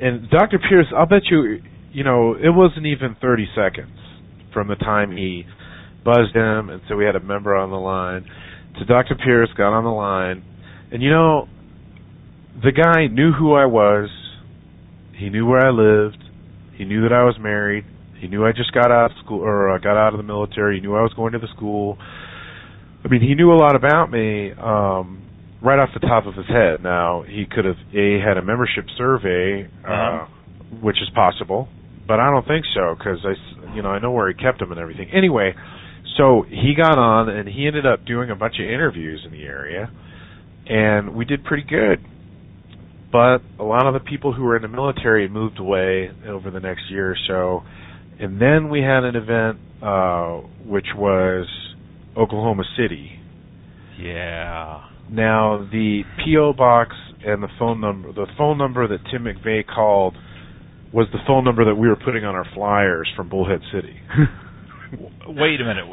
and 0.00 0.30
Dr. 0.30 0.58
Pierce, 0.58 0.86
I'll 0.96 1.06
bet 1.06 1.22
you, 1.30 1.60
you 1.92 2.04
know, 2.04 2.34
it 2.34 2.48
wasn't 2.48 2.86
even 2.86 3.16
30 3.20 3.48
seconds 3.54 3.98
from 4.52 4.68
the 4.68 4.76
time 4.76 5.14
he 5.14 5.44
buzzed 6.04 6.34
him, 6.34 6.70
and 6.70 6.80
so 6.88 6.96
we 6.96 7.04
had 7.04 7.16
a 7.16 7.20
member 7.20 7.54
on 7.54 7.70
the 7.70 7.76
line. 7.76 8.24
To 8.78 8.84
Dr. 8.86 9.16
Pierce 9.22 9.50
got 9.56 9.72
on 9.74 9.84
the 9.84 9.90
line, 9.90 10.42
and 10.90 11.02
you 11.02 11.10
know, 11.10 11.48
the 12.62 12.72
guy 12.72 13.06
knew 13.08 13.32
who 13.32 13.52
I 13.52 13.66
was. 13.66 14.08
He 15.16 15.28
knew 15.28 15.46
where 15.46 15.66
I 15.66 15.70
lived. 15.70 16.22
He 16.80 16.86
knew 16.86 17.02
that 17.02 17.12
I 17.12 17.24
was 17.24 17.36
married. 17.38 17.84
He 18.18 18.26
knew 18.26 18.46
I 18.46 18.52
just 18.52 18.72
got 18.72 18.90
out 18.90 19.10
of 19.10 19.16
school 19.22 19.40
or 19.42 19.68
uh, 19.68 19.76
got 19.78 19.98
out 19.98 20.14
of 20.14 20.16
the 20.16 20.22
military. 20.24 20.76
He 20.76 20.80
knew 20.80 20.94
I 20.96 21.02
was 21.02 21.12
going 21.12 21.32
to 21.32 21.38
the 21.38 21.48
school. 21.54 21.98
I 23.04 23.08
mean, 23.08 23.20
he 23.20 23.34
knew 23.34 23.52
a 23.52 23.60
lot 23.60 23.76
about 23.76 24.10
me. 24.10 24.52
Um, 24.52 25.22
right 25.60 25.78
off 25.78 25.90
the 25.92 26.00
top 26.00 26.24
of 26.24 26.32
his 26.34 26.46
head. 26.46 26.82
Now 26.82 27.20
he 27.28 27.44
could 27.44 27.66
have 27.66 27.76
a 27.94 28.18
had 28.26 28.38
a 28.38 28.42
membership 28.42 28.86
survey, 28.96 29.68
uh, 29.84 29.90
Uh-huh. 29.92 30.26
which 30.80 30.96
is 31.02 31.10
possible, 31.14 31.68
but 32.08 32.18
I 32.18 32.30
don't 32.30 32.46
think 32.48 32.64
so 32.74 32.94
because 32.96 33.18
I 33.24 33.34
you 33.76 33.82
know, 33.82 33.90
I 33.90 33.98
know 34.00 34.10
where 34.10 34.28
he 34.28 34.34
kept 34.34 34.58
them 34.58 34.72
and 34.72 34.80
everything. 34.80 35.10
Anyway, 35.12 35.52
so 36.16 36.44
he 36.48 36.74
got 36.74 36.96
on 36.98 37.28
and 37.28 37.46
he 37.46 37.66
ended 37.66 37.84
up 37.84 38.06
doing 38.06 38.30
a 38.30 38.34
bunch 38.34 38.54
of 38.58 38.64
interviews 38.64 39.20
in 39.26 39.32
the 39.32 39.44
area, 39.44 39.90
and 40.66 41.14
we 41.14 41.24
did 41.26 41.44
pretty 41.44 41.66
good. 41.68 42.00
But 43.12 43.38
a 43.58 43.64
lot 43.64 43.86
of 43.86 43.94
the 43.94 44.00
people 44.00 44.32
who 44.32 44.44
were 44.44 44.54
in 44.56 44.62
the 44.62 44.68
military 44.68 45.28
moved 45.28 45.58
away 45.58 46.10
over 46.28 46.50
the 46.50 46.60
next 46.60 46.82
year 46.90 47.10
or 47.10 47.16
so, 47.26 47.62
and 48.20 48.40
then 48.40 48.68
we 48.70 48.80
had 48.80 49.02
an 49.04 49.16
event 49.16 49.58
uh, 49.82 50.46
which 50.64 50.86
was 50.96 51.46
Oklahoma 52.16 52.62
City. 52.78 53.18
Yeah. 53.98 54.84
Now 55.10 55.66
the 55.72 56.02
PO 56.24 56.52
box 56.52 56.94
and 57.26 57.42
the 57.42 57.48
phone 57.58 57.80
number, 57.80 58.12
the 58.12 58.26
phone 58.38 58.58
number 58.58 58.86
that 58.86 58.98
Tim 59.10 59.24
McVeigh 59.24 59.66
called 59.66 60.16
was 60.92 61.06
the 61.12 61.18
phone 61.26 61.44
number 61.44 61.64
that 61.64 61.74
we 61.74 61.88
were 61.88 61.96
putting 61.96 62.24
on 62.24 62.34
our 62.34 62.46
flyers 62.54 63.08
from 63.16 63.28
Bullhead 63.28 63.60
City. 63.72 63.96
Wait 65.26 65.60
a 65.60 65.64
minute. 65.64 65.86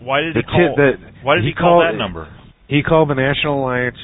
Why 0.00 0.20
did 0.22 0.34
The 0.36 0.40
he 0.40 0.42
call? 0.44 0.74
the- 0.76 0.92
why 1.22 1.34
did 1.36 1.44
he, 1.44 1.50
he 1.50 1.54
call 1.54 1.80
called- 1.82 1.94
that 1.94 1.98
number? 1.98 2.28
He 2.68 2.82
called 2.82 3.08
the 3.08 3.14
National 3.14 3.62
Alliance 3.64 3.96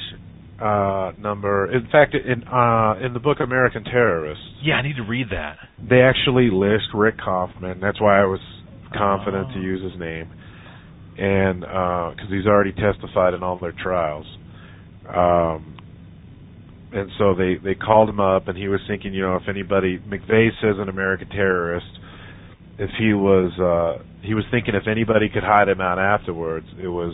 uh 0.61 1.11
number. 1.19 1.71
In 1.71 1.87
fact, 1.91 2.15
in 2.15 2.43
uh 2.47 2.95
in 3.05 3.13
the 3.13 3.19
book 3.19 3.37
American 3.41 3.83
Terrorists, 3.83 4.43
Yeah, 4.63 4.75
I 4.75 4.81
need 4.81 4.95
to 4.95 5.03
read 5.03 5.27
that. 5.31 5.57
they 5.89 6.01
actually 6.01 6.49
list 6.51 6.85
Rick 6.93 7.15
Kaufman. 7.23 7.79
That's 7.81 7.99
why 7.99 8.21
I 8.21 8.25
was 8.25 8.39
confident 8.95 9.49
to 9.53 9.59
Oh. 9.59 9.61
use 9.61 9.81
his 9.83 9.99
name, 9.99 10.27
and 11.17 11.59
because 11.61 12.29
he's 12.29 12.45
already 12.45 12.71
testified 12.71 13.33
in 13.33 13.43
all 13.43 13.57
their 13.59 13.73
trials. 13.73 14.25
Um, 15.07 15.73
and 16.93 17.11
so 17.17 17.35
they 17.35 17.55
they 17.61 17.75
called 17.75 18.07
him 18.09 18.19
up, 18.21 18.47
and 18.47 18.57
he 18.57 18.67
was 18.69 18.79
thinking, 18.87 19.13
you 19.13 19.21
know, 19.23 19.35
if 19.35 19.49
anybody 19.49 19.99
McVeigh 19.99 20.49
says 20.61 20.75
an 20.79 20.87
American 20.87 21.27
terrorist, 21.29 21.85
if 22.79 22.89
he 22.97 23.13
was 23.13 23.51
uh 23.59 24.01
he 24.21 24.33
was 24.33 24.45
thinking 24.51 24.73
if 24.75 24.87
anybody 24.87 25.27
could 25.27 25.43
hide 25.43 25.67
him 25.67 25.81
out 25.81 25.99
afterwards, 25.99 26.65
it 26.81 26.87
was 26.87 27.13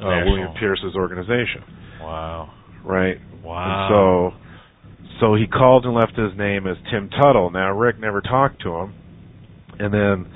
uh, 0.00 0.06
William 0.24 0.54
Pierce's 0.58 0.94
organization, 0.94 1.62
Wow. 2.02 2.52
right? 2.84 3.16
Wow. 3.44 3.86
And 3.88 4.36
so, 4.38 5.18
so 5.20 5.34
he 5.34 5.46
called 5.46 5.84
and 5.84 5.94
left 5.94 6.16
his 6.18 6.36
name 6.36 6.66
as 6.66 6.76
Tim 6.90 7.08
Tuttle. 7.10 7.50
Now 7.50 7.72
Rick 7.76 7.98
never 7.98 8.20
talked 8.20 8.62
to 8.62 8.70
him, 8.76 8.94
and 9.78 9.92
then 9.92 10.32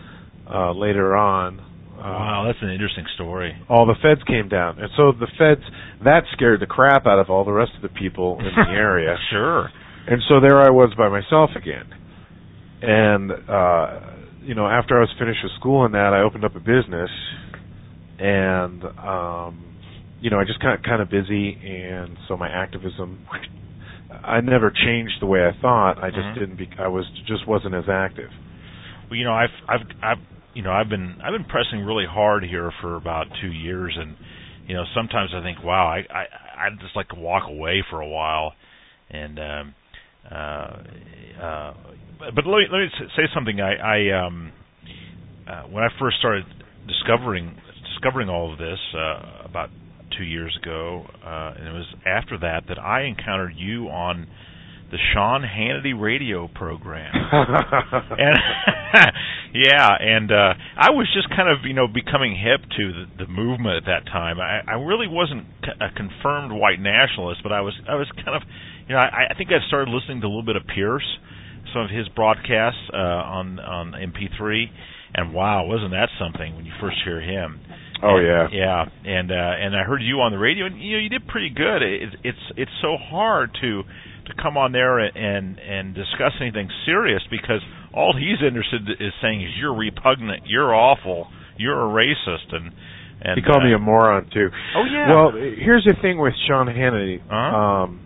uh, 0.52 0.72
later 0.72 1.16
on, 1.16 1.58
uh, 1.58 2.02
wow, 2.02 2.44
that's 2.46 2.58
an 2.62 2.70
interesting 2.70 3.06
story. 3.14 3.56
all 3.68 3.86
the 3.86 3.96
feds 4.02 4.20
came 4.26 4.48
down, 4.48 4.78
and 4.78 4.90
so 4.96 5.12
the 5.12 5.26
feds 5.38 5.62
that 6.04 6.22
scared 6.34 6.60
the 6.60 6.66
crap 6.66 7.06
out 7.06 7.18
of 7.18 7.30
all 7.30 7.44
the 7.44 7.52
rest 7.52 7.72
of 7.74 7.82
the 7.82 7.88
people 7.88 8.38
in 8.38 8.44
the 8.54 8.70
area. 8.76 9.16
sure. 9.30 9.70
And 10.08 10.22
so 10.28 10.38
there 10.40 10.60
I 10.60 10.70
was 10.70 10.92
by 10.96 11.08
myself 11.08 11.50
again. 11.56 11.86
And 12.82 13.32
uh 13.32 14.12
you 14.44 14.54
know, 14.54 14.68
after 14.68 14.96
I 14.96 15.00
was 15.00 15.10
finished 15.18 15.40
with 15.42 15.50
school 15.58 15.84
and 15.84 15.94
that, 15.94 16.12
I 16.14 16.20
opened 16.20 16.44
up 16.44 16.54
a 16.54 16.60
business 16.60 17.10
and 18.20 18.84
um 18.84 19.75
you 20.20 20.30
know, 20.30 20.38
I 20.38 20.44
just 20.44 20.60
kind 20.60 20.82
kind 20.82 21.02
of 21.02 21.10
busy 21.10 21.58
and 21.62 22.16
so 22.28 22.36
my 22.36 22.48
activism 22.48 23.20
I 24.22 24.40
never 24.40 24.70
changed 24.70 25.14
the 25.20 25.26
way 25.26 25.40
I 25.46 25.52
thought. 25.60 26.02
I 26.02 26.10
just 26.10 26.28
Mhm. 26.28 26.34
didn't 26.34 26.56
be 26.56 26.68
I 26.78 26.88
was 26.88 27.06
just 27.26 27.46
wasn't 27.46 27.74
as 27.74 27.88
active. 27.88 28.30
Well, 29.10 29.18
you 29.18 29.24
know, 29.24 29.34
I've 29.34 29.50
I've 29.68 29.86
I've 30.02 30.18
you 30.54 30.62
know 30.62 30.72
I've 30.72 30.88
been 30.88 31.16
I've 31.22 31.32
been 31.32 31.44
pressing 31.44 31.80
really 31.84 32.06
hard 32.06 32.44
here 32.44 32.72
for 32.80 32.96
about 32.96 33.26
two 33.40 33.52
years, 33.52 33.96
and 33.98 34.16
you 34.66 34.74
know 34.74 34.84
sometimes 34.94 35.30
I 35.34 35.42
think, 35.42 35.62
wow, 35.62 35.86
I 35.86 35.98
I 36.12 36.26
I'd 36.66 36.80
just 36.80 36.96
like 36.96 37.08
to 37.08 37.16
walk 37.16 37.48
away 37.48 37.84
for 37.90 38.00
a 38.00 38.08
while, 38.08 38.52
and 39.10 39.38
um, 39.38 39.74
uh, 40.30 40.34
uh, 41.42 41.72
but, 42.18 42.34
but 42.34 42.46
let 42.46 42.58
me 42.58 42.66
let 42.70 42.78
me 42.78 42.88
say 43.16 43.28
something. 43.34 43.60
I 43.60 43.74
I 43.74 44.26
um 44.26 44.52
uh, 45.46 45.62
when 45.64 45.82
I 45.82 45.88
first 45.98 46.18
started 46.18 46.44
discovering 46.86 47.56
discovering 47.92 48.28
all 48.28 48.52
of 48.52 48.58
this 48.58 48.78
uh, 48.94 49.44
about 49.44 49.70
two 50.18 50.24
years 50.24 50.56
ago, 50.62 51.06
uh, 51.24 51.54
and 51.58 51.68
it 51.68 51.72
was 51.72 51.86
after 52.06 52.38
that 52.38 52.64
that 52.68 52.78
I 52.78 53.02
encountered 53.02 53.54
you 53.56 53.88
on 53.88 54.26
the 54.90 54.98
Sean 55.12 55.42
Hannity 55.42 55.98
radio 55.98 56.46
program 56.46 57.10
and 57.32 58.38
yeah, 59.54 59.90
and 59.98 60.30
uh 60.30 60.54
I 60.78 60.90
was 60.90 61.10
just 61.12 61.28
kind 61.34 61.48
of 61.50 61.66
you 61.66 61.74
know 61.74 61.88
becoming 61.88 62.38
hip 62.38 62.62
to 62.76 62.84
the, 62.92 63.24
the 63.24 63.26
movement 63.26 63.82
at 63.82 63.86
that 63.86 64.06
time. 64.06 64.38
I, 64.38 64.62
I 64.62 64.74
really 64.78 65.08
wasn't 65.08 65.46
a 65.80 65.90
confirmed 65.90 66.52
white 66.52 66.78
nationalist, 66.78 67.42
but 67.42 67.50
I 67.50 67.62
was 67.62 67.74
I 67.88 67.96
was 67.96 68.06
kind 68.14 68.36
of 68.36 68.42
you 68.86 68.94
know 68.94 69.00
I, 69.00 69.34
I 69.34 69.34
think 69.34 69.50
I 69.50 69.58
started 69.66 69.90
listening 69.90 70.20
to 70.20 70.26
a 70.26 70.30
little 70.30 70.46
bit 70.46 70.56
of 70.56 70.62
Pierce, 70.70 71.06
some 71.74 71.82
of 71.82 71.90
his 71.90 72.06
broadcasts 72.14 72.86
uh, 72.94 72.96
on 72.96 73.58
on 73.58 73.90
MP3, 73.90 74.70
and 75.14 75.34
wow, 75.34 75.66
wasn't 75.66 75.90
that 75.90 76.10
something 76.20 76.54
when 76.54 76.64
you 76.64 76.72
first 76.80 76.98
hear 77.04 77.20
him? 77.20 77.58
Oh 78.02 78.18
yeah. 78.18 78.48
yeah, 78.52 78.84
and 79.04 79.30
uh, 79.30 79.34
and 79.34 79.76
I 79.76 79.84
heard 79.84 80.02
you 80.02 80.20
on 80.20 80.32
the 80.32 80.38
radio, 80.38 80.66
and 80.66 80.80
you 80.80 80.96
know 80.96 81.02
you 81.02 81.08
did 81.08 81.26
pretty 81.28 81.50
good. 81.50 81.82
It, 81.82 82.14
it's 82.24 82.44
it's 82.56 82.70
so 82.82 82.96
hard 82.98 83.50
to 83.60 83.82
to 84.26 84.42
come 84.42 84.56
on 84.56 84.72
there 84.72 84.98
and 84.98 85.58
and 85.58 85.94
discuss 85.94 86.32
anything 86.40 86.68
serious 86.84 87.22
because 87.30 87.60
all 87.94 88.14
he's 88.16 88.44
interested 88.46 88.88
is 89.00 89.12
saying 89.22 89.42
is 89.42 89.50
you're 89.58 89.74
repugnant, 89.74 90.44
you're 90.46 90.74
awful, 90.74 91.28
you're 91.56 91.80
a 91.80 91.88
racist, 91.88 92.52
and 92.52 92.72
and 93.22 93.40
he 93.40 93.42
called 93.42 93.62
uh, 93.62 93.66
me 93.66 93.72
a 93.72 93.78
moron 93.78 94.28
too. 94.32 94.48
Oh 94.76 94.84
yeah. 94.84 95.08
Well, 95.08 95.32
here's 95.32 95.84
the 95.84 95.94
thing 96.02 96.20
with 96.20 96.34
Sean 96.46 96.66
Hannity. 96.66 97.20
Uh-huh. 97.20 97.56
Um, 97.56 98.02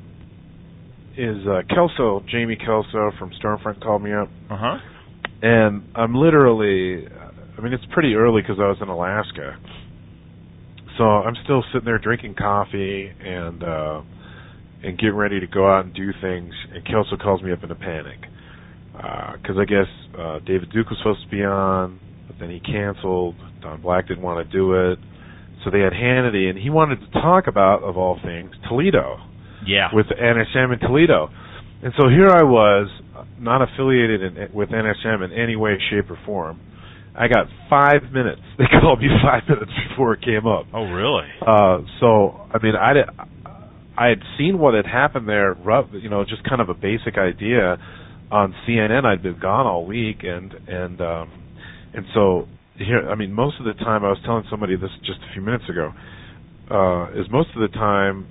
is 1.16 1.44
uh, 1.46 1.62
Kelso, 1.68 2.24
Jamie 2.30 2.56
Kelso 2.56 3.10
from 3.18 3.30
Stormfront 3.42 3.82
called 3.82 4.02
me 4.02 4.12
up, 4.12 4.28
uh 4.48 4.56
huh. 4.56 4.76
and 5.42 5.82
I'm 5.94 6.14
literally, 6.14 7.06
I 7.60 7.62
mean, 7.62 7.74
it's 7.74 7.84
pretty 7.92 8.14
early 8.14 8.40
because 8.40 8.56
I 8.58 8.68
was 8.68 8.78
in 8.80 8.88
Alaska, 8.88 9.58
so 10.96 11.04
I'm 11.04 11.34
still 11.44 11.62
sitting 11.72 11.84
there 11.84 11.98
drinking 11.98 12.34
coffee 12.38 13.08
and 13.20 13.62
uh, 13.62 14.00
and 14.82 14.98
getting 14.98 15.14
ready 15.14 15.40
to 15.40 15.46
go 15.46 15.70
out 15.70 15.84
and 15.84 15.94
do 15.94 16.10
things, 16.22 16.54
and 16.72 16.84
Kelso 16.86 17.16
calls 17.22 17.42
me 17.42 17.52
up 17.52 17.62
in 17.62 17.70
a 17.70 17.74
panic 17.74 18.18
because 18.92 19.56
I 19.58 19.64
guess 19.64 19.88
uh, 20.18 20.38
David 20.40 20.70
Duke 20.72 20.88
was 20.88 20.98
supposed 20.98 21.22
to 21.24 21.28
be 21.28 21.42
on, 21.44 22.00
but 22.26 22.36
then 22.40 22.50
he 22.50 22.60
canceled. 22.60 23.34
Don 23.60 23.80
Black 23.82 24.08
didn't 24.08 24.22
want 24.22 24.46
to 24.46 24.50
do 24.52 24.92
it. 24.92 24.98
So 25.64 25.70
they 25.70 25.80
had 25.80 25.92
Hannity, 25.92 26.48
and 26.48 26.58
he 26.58 26.70
wanted 26.70 27.00
to 27.00 27.10
talk 27.20 27.46
about, 27.46 27.82
of 27.82 27.98
all 27.98 28.18
things, 28.24 28.52
Toledo 28.68 29.18
Yeah. 29.66 29.88
with 29.92 30.06
NSM 30.06 30.72
in 30.72 30.78
Toledo. 30.80 31.28
And 31.82 31.92
so 31.98 32.08
here 32.08 32.30
I 32.30 32.42
was, 32.42 32.88
not 33.38 33.60
affiliated 33.62 34.22
in, 34.22 34.48
with 34.54 34.70
NSM 34.70 35.22
in 35.24 35.32
any 35.32 35.56
way, 35.56 35.76
shape, 35.90 36.10
or 36.10 36.18
form. 36.24 36.60
I 37.20 37.28
got 37.28 37.46
five 37.68 38.10
minutes. 38.12 38.40
They 38.58 38.64
called 38.80 39.00
me 39.00 39.08
five 39.22 39.42
minutes 39.48 39.72
before 39.88 40.14
it 40.14 40.22
came 40.22 40.46
up. 40.46 40.66
oh 40.74 40.84
really? 40.84 41.28
Uh, 41.40 41.80
so 42.00 42.40
I 42.52 42.58
mean, 42.62 42.74
I 42.76 42.92
did, 42.92 43.06
I 43.96 44.08
had 44.08 44.20
seen 44.38 44.58
what 44.58 44.74
had 44.74 44.86
happened 44.86 45.28
there. 45.28 45.56
You 45.92 46.08
know, 46.08 46.24
just 46.24 46.44
kind 46.48 46.60
of 46.60 46.68
a 46.68 46.74
basic 46.74 47.16
idea 47.16 47.76
on 48.30 48.54
CNN. 48.66 49.04
I'd 49.04 49.22
been 49.22 49.38
gone 49.38 49.66
all 49.66 49.86
week, 49.86 50.18
and 50.22 50.52
and 50.68 51.00
um, 51.00 51.30
and 51.94 52.06
so 52.14 52.48
here. 52.76 53.08
I 53.08 53.14
mean, 53.14 53.32
most 53.32 53.56
of 53.60 53.64
the 53.64 53.74
time, 53.74 54.04
I 54.04 54.08
was 54.08 54.18
telling 54.24 54.44
somebody 54.50 54.76
this 54.76 54.90
just 55.04 55.20
a 55.20 55.32
few 55.32 55.42
minutes 55.42 55.64
ago. 55.68 55.92
Uh, 56.70 57.10
is 57.18 57.26
most 57.30 57.48
of 57.56 57.60
the 57.60 57.74
time 57.74 58.26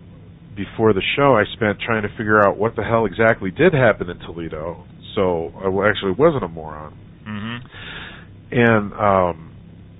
before 0.56 0.94
the 0.94 1.04
show, 1.16 1.36
I 1.36 1.44
spent 1.54 1.80
trying 1.82 2.04
to 2.04 2.10
figure 2.18 2.40
out 2.46 2.58
what 2.58 2.76
the 2.76 2.84
hell 2.84 3.06
exactly 3.06 3.52
did 3.52 3.74
happen 3.74 4.10
in 4.10 4.20
Toledo. 4.20 4.86
So 5.16 5.52
I 5.58 5.90
actually 5.90 6.14
wasn't 6.18 6.44
a 6.44 6.48
moron. 6.48 7.09
And 8.52 8.94
um 8.94 9.46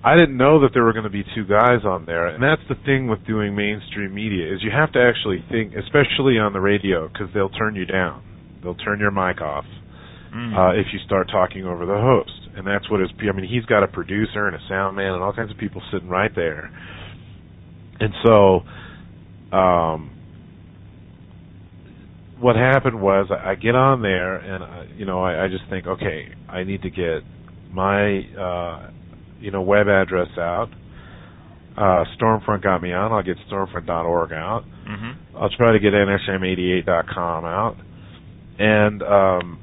I 0.02 0.16
didn't 0.16 0.38
know 0.38 0.62
that 0.62 0.70
there 0.74 0.84
were 0.86 0.94
going 0.94 1.04
to 1.04 1.10
be 1.10 1.26
two 1.36 1.44
guys 1.46 1.84
on 1.84 2.06
there, 2.06 2.28
and 2.28 2.42
that's 2.42 2.62
the 2.70 2.76
thing 2.86 3.10
with 3.10 3.26
doing 3.28 3.54
mainstream 3.54 4.14
media 4.14 4.54
is 4.54 4.64
you 4.64 4.72
have 4.72 4.94
to 4.94 5.00
actually 5.00 5.44
think, 5.52 5.74
especially 5.76 6.40
on 6.40 6.54
the 6.54 6.62
radio, 6.62 7.10
because 7.10 7.28
they'll 7.34 7.50
turn 7.50 7.76
you 7.76 7.86
down, 7.86 8.24
they'll 8.64 8.76
turn 8.76 9.00
your 9.00 9.12
mic 9.12 9.42
off 9.42 9.66
Mm. 10.34 10.54
uh, 10.56 10.80
if 10.80 10.86
you 10.94 11.00
start 11.08 11.28
talking 11.32 11.66
over 11.66 11.88
the 11.88 11.98
host, 11.98 12.50
and 12.56 12.66
that's 12.68 12.88
what 12.92 13.00
his. 13.00 13.10
I 13.20 13.32
mean, 13.32 13.50
he's 13.50 13.66
got 13.66 13.82
a 13.82 13.88
producer 13.88 14.46
and 14.46 14.56
a 14.56 14.60
sound 14.70 14.96
man 14.96 15.14
and 15.14 15.24
all 15.24 15.34
kinds 15.34 15.50
of 15.50 15.58
people 15.58 15.82
sitting 15.92 16.08
right 16.08 16.30
there, 16.36 16.72
and 18.00 18.14
so, 18.24 18.62
um, 19.58 20.12
what 22.40 22.56
happened 22.56 23.02
was 23.02 23.28
I, 23.32 23.52
I 23.52 23.56
get 23.56 23.74
on 23.76 24.02
there 24.02 24.36
and 24.38 24.64
I, 24.64 24.88
you 24.96 25.06
know 25.06 25.20
I, 25.22 25.46
I 25.46 25.48
just 25.48 25.64
think, 25.70 25.88
okay, 25.88 26.28
I 26.48 26.64
need 26.64 26.84
to 26.84 26.90
get 26.90 27.24
my 27.72 28.20
uh, 28.38 28.90
you 29.40 29.52
know 29.52 29.62
web 29.62 29.88
address 29.88 30.30
out. 30.38 30.70
Uh, 31.78 32.04
Stormfront 32.20 32.62
got 32.64 32.82
me 32.82 32.92
on. 32.92 33.12
I'll 33.14 33.24
get 33.24 33.38
stormfront.org 33.50 34.34
out. 34.34 34.64
Mhm. 34.88 35.16
I'll 35.36 35.50
try 35.50 35.72
to 35.72 35.80
get 35.80 35.94
nsm88.com 35.94 37.46
out. 37.46 37.76
And 38.58 39.02
um 39.04 39.60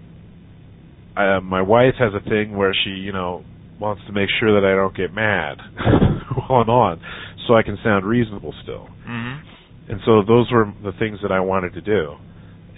I, 1.17 1.39
my 1.41 1.63
wife 1.63 1.95
has 1.99 2.13
a 2.15 2.21
thing 2.29 2.57
where 2.57 2.73
she, 2.85 2.91
you 2.91 3.13
know, 3.13 3.43
wants 3.81 4.03
to 4.07 4.13
make 4.13 4.29
sure 4.39 4.61
that 4.61 4.67
I 4.67 4.75
don't 4.75 4.95
get 4.95 5.15
mad 5.15 5.57
while 6.49 6.61
I'm 6.61 6.69
on, 6.71 7.01
so 7.47 7.55
I 7.55 7.63
can 7.63 7.79
sound 7.83 8.05
reasonable 8.07 8.55
still. 8.63 8.89
Mhm. 9.07 9.41
And 9.89 10.01
so 10.05 10.23
those 10.23 10.51
were 10.51 10.73
the 10.83 10.93
things 10.99 11.19
that 11.23 11.33
I 11.33 11.41
wanted 11.41 11.75
to 11.75 11.81
do. 11.81 12.15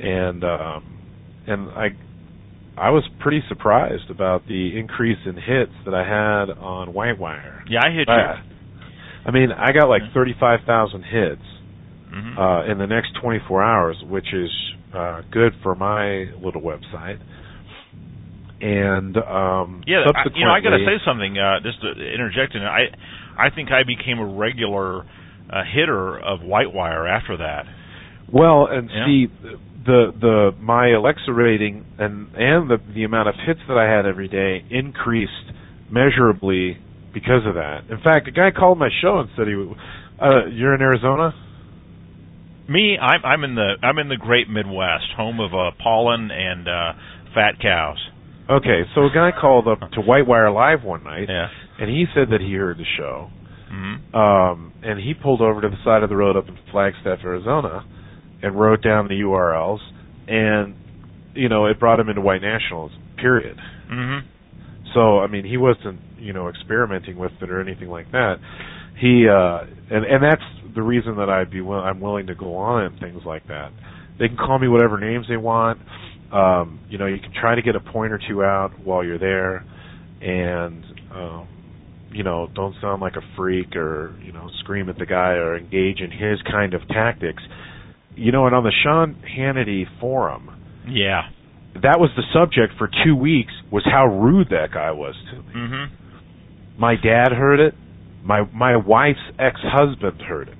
And 0.00 0.42
um 0.44 0.84
and 1.46 1.68
I 1.70 1.88
I 2.78 2.90
was 2.90 3.04
pretty 3.20 3.42
surprised 3.48 4.10
about 4.10 4.46
the 4.46 4.78
increase 4.78 5.18
in 5.26 5.34
hits 5.34 5.72
that 5.84 5.94
I 5.94 6.04
had 6.04 6.50
on 6.58 6.92
Whitewire. 6.94 7.62
Yeah, 7.68 7.80
I 7.84 7.90
hit 7.90 8.08
you. 8.08 8.14
I, 8.14 8.42
I 9.26 9.30
mean, 9.30 9.50
I 9.52 9.72
got 9.72 9.88
like 9.88 10.02
35,000 10.14 11.02
hits 11.02 11.42
Mhm. 12.12 12.38
uh, 12.38 12.70
in 12.72 12.78
the 12.78 12.86
next 12.86 13.14
24 13.20 13.62
hours, 13.62 13.96
which 14.08 14.32
is 14.32 14.50
uh, 14.94 15.22
good 15.30 15.52
for 15.62 15.74
my 15.74 16.28
little 16.40 16.62
website. 16.62 17.18
And 18.60 19.16
um, 19.18 19.82
Yeah, 19.86 20.04
I, 20.14 20.24
you 20.34 20.44
know, 20.44 20.50
I 20.50 20.60
got 20.60 20.70
to 20.70 20.84
say 20.84 20.98
something. 21.04 21.38
Uh, 21.38 21.60
just 21.60 21.80
to 21.82 21.90
interject, 21.92 22.54
in, 22.54 22.62
I, 22.62 22.88
I 23.38 23.50
think 23.50 23.70
I 23.70 23.82
became 23.84 24.18
a 24.18 24.26
regular 24.26 25.04
uh, 25.50 25.62
hitter 25.64 26.18
of 26.18 26.40
Whitewire 26.40 27.08
after 27.08 27.36
that. 27.38 27.66
Well, 28.30 28.66
and 28.66 28.90
Yeah. 28.90 29.04
see 29.06 29.26
the 29.84 30.12
the 30.20 30.54
my 30.60 30.88
Alexa 30.88 31.32
rating 31.32 31.84
and 31.98 32.28
and 32.36 32.68
the 32.70 32.78
the 32.94 33.04
amount 33.04 33.28
of 33.28 33.34
hits 33.36 33.60
that 33.68 33.78
I 33.78 33.84
had 33.84 34.06
every 34.06 34.28
day 34.28 34.62
increased 34.70 35.52
measurably 35.90 36.78
because 37.14 37.46
of 37.46 37.54
that. 37.54 37.84
In 37.90 37.98
fact, 37.98 38.28
a 38.28 38.30
guy 38.30 38.50
called 38.50 38.78
my 38.78 38.90
show 39.00 39.18
and 39.20 39.30
said 39.36 39.46
he, 39.48 39.54
uh, 40.20 40.46
"You're 40.46 40.74
in 40.74 40.82
Arizona." 40.82 41.34
Me, 42.68 42.98
I'm, 43.00 43.24
I'm 43.24 43.44
in 43.44 43.54
the 43.54 43.76
I'm 43.82 43.98
in 43.98 44.08
the 44.10 44.16
Great 44.18 44.48
Midwest, 44.50 45.06
home 45.16 45.40
of 45.40 45.54
uh, 45.54 45.70
pollen 45.82 46.30
and 46.30 46.68
uh, 46.68 46.92
fat 47.34 47.58
cows. 47.62 47.96
Okay, 48.50 48.82
so 48.94 49.04
a 49.06 49.10
guy 49.14 49.30
called 49.38 49.66
up 49.68 49.80
to 49.92 50.00
Whitewire 50.00 50.52
Live 50.54 50.82
one 50.84 51.02
night, 51.04 51.28
Yeah. 51.28 51.48
and 51.78 51.88
he 51.90 52.04
said 52.14 52.28
that 52.30 52.40
he 52.42 52.52
heard 52.54 52.76
the 52.78 52.84
show, 52.96 53.30
hmm 53.70 54.14
um, 54.14 54.72
and 54.82 54.98
he 55.00 55.14
pulled 55.14 55.40
over 55.40 55.60
to 55.62 55.68
the 55.68 55.76
side 55.84 56.02
of 56.02 56.08
the 56.10 56.16
road 56.16 56.36
up 56.36 56.46
in 56.48 56.58
Flagstaff, 56.70 57.20
Arizona, 57.24 57.84
and 58.42 58.58
wrote 58.58 58.82
down 58.82 59.08
the 59.08 59.14
URLs, 59.20 59.80
and 60.28 60.74
you 61.34 61.48
know 61.48 61.66
it 61.66 61.78
brought 61.80 62.00
him 62.00 62.08
into 62.08 62.20
white 62.20 62.42
nationalism. 62.42 62.98
Period. 63.16 63.56
hmm 63.88 64.18
So 64.94 65.18
I 65.20 65.26
mean, 65.26 65.44
he 65.44 65.56
wasn't 65.56 66.00
you 66.18 66.32
know 66.32 66.48
experimenting 66.48 67.16
with 67.18 67.32
it 67.40 67.50
or 67.50 67.60
anything 67.60 67.88
like 67.88 68.10
that. 68.12 68.36
He 69.00 69.26
uh, 69.28 69.60
and 69.94 70.04
and 70.04 70.22
that's 70.22 70.42
the 70.74 70.82
reason 70.82 71.16
that 71.16 71.28
I'd 71.28 71.50
be 71.50 71.60
will- 71.60 71.80
I'm 71.80 72.00
willing 72.00 72.26
to 72.28 72.34
go 72.34 72.56
on 72.56 72.84
and 72.84 73.00
things 73.00 73.22
like 73.24 73.46
that. 73.48 73.72
They 74.18 74.28
can 74.28 74.36
call 74.36 74.58
me 74.58 74.68
whatever 74.68 74.98
names 74.98 75.26
they 75.28 75.36
want. 75.36 75.80
Um, 76.32 76.80
you 76.90 76.98
know, 76.98 77.06
you 77.06 77.18
can 77.20 77.32
try 77.40 77.54
to 77.54 77.62
get 77.62 77.76
a 77.76 77.80
point 77.80 78.12
or 78.12 78.20
two 78.28 78.42
out 78.42 78.72
while 78.84 79.04
you're 79.04 79.18
there, 79.18 79.64
and 80.20 80.84
um, 81.14 81.48
you 82.12 82.22
know, 82.22 82.48
don't 82.54 82.74
sound 82.80 83.00
like 83.00 83.14
a 83.16 83.22
freak 83.36 83.76
or 83.76 84.14
you 84.22 84.32
know 84.32 84.48
scream 84.60 84.88
at 84.88 84.98
the 84.98 85.06
guy 85.06 85.32
or 85.32 85.56
engage 85.56 86.00
in 86.00 86.10
his 86.10 86.40
kind 86.50 86.74
of 86.74 86.86
tactics. 86.88 87.42
You 88.18 88.32
know, 88.32 88.46
and 88.46 88.54
on 88.54 88.64
the 88.64 88.72
Sean 88.82 89.16
Hannity 89.36 89.86
forum, 90.00 90.50
Yeah. 90.88 91.28
that 91.74 91.98
was 92.00 92.10
the 92.16 92.22
subject 92.32 92.74
for 92.78 92.88
two 93.04 93.14
weeks 93.14 93.52
was 93.70 93.84
how 93.84 94.06
rude 94.06 94.48
that 94.50 94.72
guy 94.72 94.90
was 94.90 95.14
to 95.30 95.36
me. 95.36 95.42
hmm 95.68 95.84
My 96.78 96.94
dad 96.96 97.32
heard 97.32 97.60
it. 97.60 97.74
My 98.24 98.42
my 98.52 98.76
wife's 98.76 99.20
ex-husband 99.38 100.20
heard 100.22 100.48
it. 100.48 100.54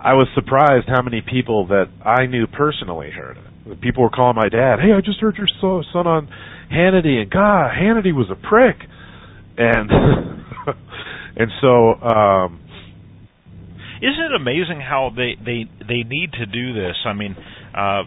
I 0.00 0.14
was 0.14 0.28
surprised 0.34 0.88
how 0.88 1.02
many 1.02 1.20
people 1.20 1.66
that 1.68 1.88
I 2.04 2.26
knew 2.26 2.46
personally 2.46 3.10
heard 3.10 3.36
it. 3.38 3.80
People 3.80 4.02
were 4.04 4.10
calling 4.10 4.36
my 4.36 4.48
dad, 4.48 4.78
"Hey, 4.80 4.92
I 4.92 5.00
just 5.00 5.20
heard 5.20 5.36
your 5.36 5.48
so- 5.60 5.82
son 5.92 6.06
on 6.06 6.28
Hannity, 6.72 7.20
and 7.20 7.30
God, 7.30 7.72
Hannity 7.74 8.12
was 8.14 8.30
a 8.30 8.36
prick." 8.36 8.76
And 9.58 9.90
and 11.36 11.50
so 11.60 11.94
um 12.00 12.60
Isn't 14.02 14.24
it 14.24 14.34
amazing 14.34 14.80
how 14.80 15.10
they 15.14 15.36
they 15.40 15.64
they 15.80 16.02
need 16.04 16.32
to 16.32 16.46
do 16.46 16.74
this? 16.74 16.96
I 17.06 17.12
mean, 17.14 17.34
uh, 17.74 18.02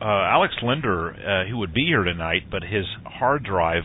uh, 0.00 0.04
Alex 0.04 0.54
Linder, 0.62 1.10
uh, 1.10 1.50
who 1.50 1.58
would 1.58 1.74
be 1.74 1.86
here 1.86 2.04
tonight, 2.04 2.42
but 2.50 2.62
his 2.62 2.84
hard 3.04 3.44
drive 3.44 3.82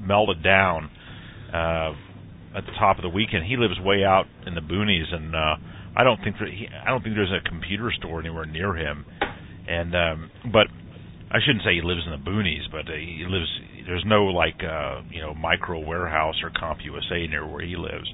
melted 0.00 0.42
down 0.42 0.90
uh, 1.52 1.92
at 2.56 2.66
the 2.66 2.72
top 2.78 2.98
of 2.98 3.02
the 3.02 3.08
weekend. 3.08 3.44
He 3.44 3.56
lives 3.56 3.78
way 3.80 4.04
out 4.04 4.26
in 4.46 4.54
the 4.54 4.60
boonies, 4.60 5.12
and 5.12 5.34
uh, 5.34 5.56
I 5.96 6.04
don't 6.04 6.22
think 6.22 6.36
that 6.40 6.48
he, 6.48 6.66
I 6.68 6.90
don't 6.90 7.02
think 7.02 7.14
there's 7.14 7.32
a 7.32 7.48
computer 7.48 7.92
store 7.96 8.20
anywhere 8.20 8.46
near 8.46 8.76
him. 8.76 9.04
And 9.68 9.94
um, 9.94 10.30
but 10.52 10.66
I 11.30 11.38
shouldn't 11.44 11.64
say 11.64 11.74
he 11.74 11.82
lives 11.82 12.02
in 12.04 12.12
the 12.12 12.30
boonies, 12.30 12.70
but 12.70 12.90
uh, 12.90 12.94
he 12.94 13.24
lives. 13.28 13.48
There's 13.86 14.04
no 14.06 14.26
like 14.26 14.58
uh, 14.62 15.02
you 15.10 15.20
know 15.20 15.34
micro 15.34 15.78
warehouse 15.78 16.36
or 16.42 16.50
CompUSA 16.50 17.30
near 17.30 17.46
where 17.46 17.64
he 17.64 17.76
lives. 17.76 18.12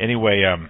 Anyway, 0.00 0.44
um, 0.44 0.68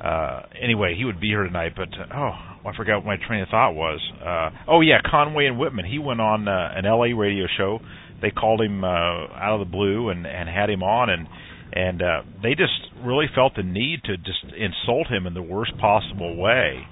uh, 0.00 0.42
anyway, 0.60 0.94
he 0.96 1.04
would 1.04 1.20
be 1.20 1.28
here 1.28 1.44
tonight, 1.44 1.72
but 1.76 1.88
uh, 1.98 2.06
oh, 2.14 2.68
I 2.68 2.76
forgot 2.76 2.98
what 2.98 3.06
my 3.06 3.16
train 3.26 3.42
of 3.42 3.48
thought 3.48 3.72
was. 3.72 4.00
Uh, 4.20 4.50
oh 4.68 4.80
yeah, 4.80 4.98
Conway 5.04 5.46
and 5.46 5.58
Whitman. 5.58 5.86
He 5.86 5.98
went 5.98 6.20
on 6.20 6.48
uh, 6.48 6.72
an 6.74 6.84
LA 6.84 7.18
radio 7.18 7.46
show. 7.56 7.78
They 8.20 8.30
called 8.30 8.60
him 8.60 8.84
uh, 8.84 8.88
out 8.88 9.60
of 9.60 9.60
the 9.60 9.70
blue 9.70 10.10
and 10.10 10.26
and 10.26 10.48
had 10.48 10.68
him 10.68 10.82
on, 10.82 11.10
and 11.10 11.28
and 11.72 12.02
uh, 12.02 12.22
they 12.42 12.50
just 12.50 12.72
really 13.04 13.26
felt 13.34 13.54
the 13.56 13.62
need 13.62 14.02
to 14.04 14.16
just 14.16 14.44
insult 14.56 15.08
him 15.08 15.26
in 15.26 15.34
the 15.34 15.42
worst 15.42 15.76
possible 15.78 16.36
way. 16.36 16.86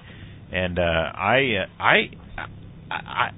And 0.52 0.78
uh, 0.78 0.82
I, 0.82 1.66
uh, 1.78 1.82
I, 1.82 1.94
I, 2.90 2.94
I, 2.94 3.30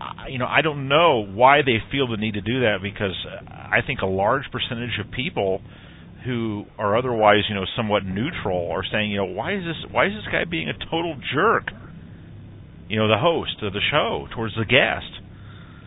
I, 0.00 0.28
you 0.28 0.38
know, 0.38 0.46
I 0.46 0.62
don't 0.62 0.88
know 0.88 1.24
why 1.24 1.62
they 1.62 1.78
feel 1.90 2.08
the 2.08 2.16
need 2.16 2.34
to 2.34 2.40
do 2.40 2.60
that 2.60 2.78
because 2.82 3.14
I 3.48 3.78
think 3.86 4.00
a 4.02 4.06
large 4.06 4.44
percentage 4.52 4.98
of 5.04 5.10
people 5.10 5.62
who 6.24 6.64
are 6.78 6.96
otherwise, 6.96 7.44
you 7.48 7.54
know, 7.54 7.64
somewhat 7.76 8.04
neutral 8.04 8.70
are 8.72 8.84
saying, 8.90 9.10
you 9.10 9.18
know, 9.18 9.24
why 9.26 9.54
is 9.54 9.62
this 9.64 9.92
why 9.92 10.06
is 10.06 10.12
this 10.14 10.26
guy 10.30 10.44
being 10.44 10.68
a 10.68 10.74
total 10.90 11.16
jerk? 11.34 11.68
You 12.88 12.98
know, 12.98 13.08
the 13.08 13.18
host 13.18 13.62
of 13.62 13.72
the 13.72 13.80
show 13.90 14.26
towards 14.34 14.54
the 14.54 14.64
guest. 14.64 15.20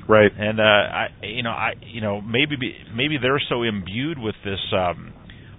right. 0.07 0.31
And 0.37 0.59
uh 0.59 0.63
I 0.63 1.07
you 1.23 1.43
know, 1.43 1.51
I 1.51 1.73
you 1.81 2.01
know, 2.01 2.21
maybe 2.21 2.55
be, 2.59 2.73
maybe 2.93 3.17
they're 3.21 3.41
so 3.49 3.63
imbued 3.63 4.19
with 4.19 4.35
this 4.43 4.59
um 4.73 5.13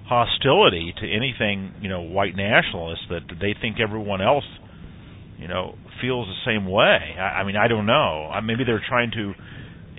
hostility 0.09 0.95
to 1.01 1.05
anything, 1.07 1.75
you 1.81 1.89
know, 1.89 2.01
white 2.03 2.37
nationalist 2.37 3.03
that 3.11 3.23
they 3.41 3.55
think 3.61 3.79
everyone 3.81 4.23
else, 4.23 4.45
you 5.39 5.49
know, 5.49 5.75
feels 6.01 6.29
the 6.29 6.51
same 6.51 6.67
way. 6.71 6.99
I, 7.19 7.41
I 7.41 7.45
mean, 7.45 7.57
I 7.57 7.69
don't 7.69 7.87
know. 7.87 8.31
Uh, 8.33 8.41
maybe 8.41 8.65
they're 8.65 8.85
trying 8.89 9.11
to 9.13 9.33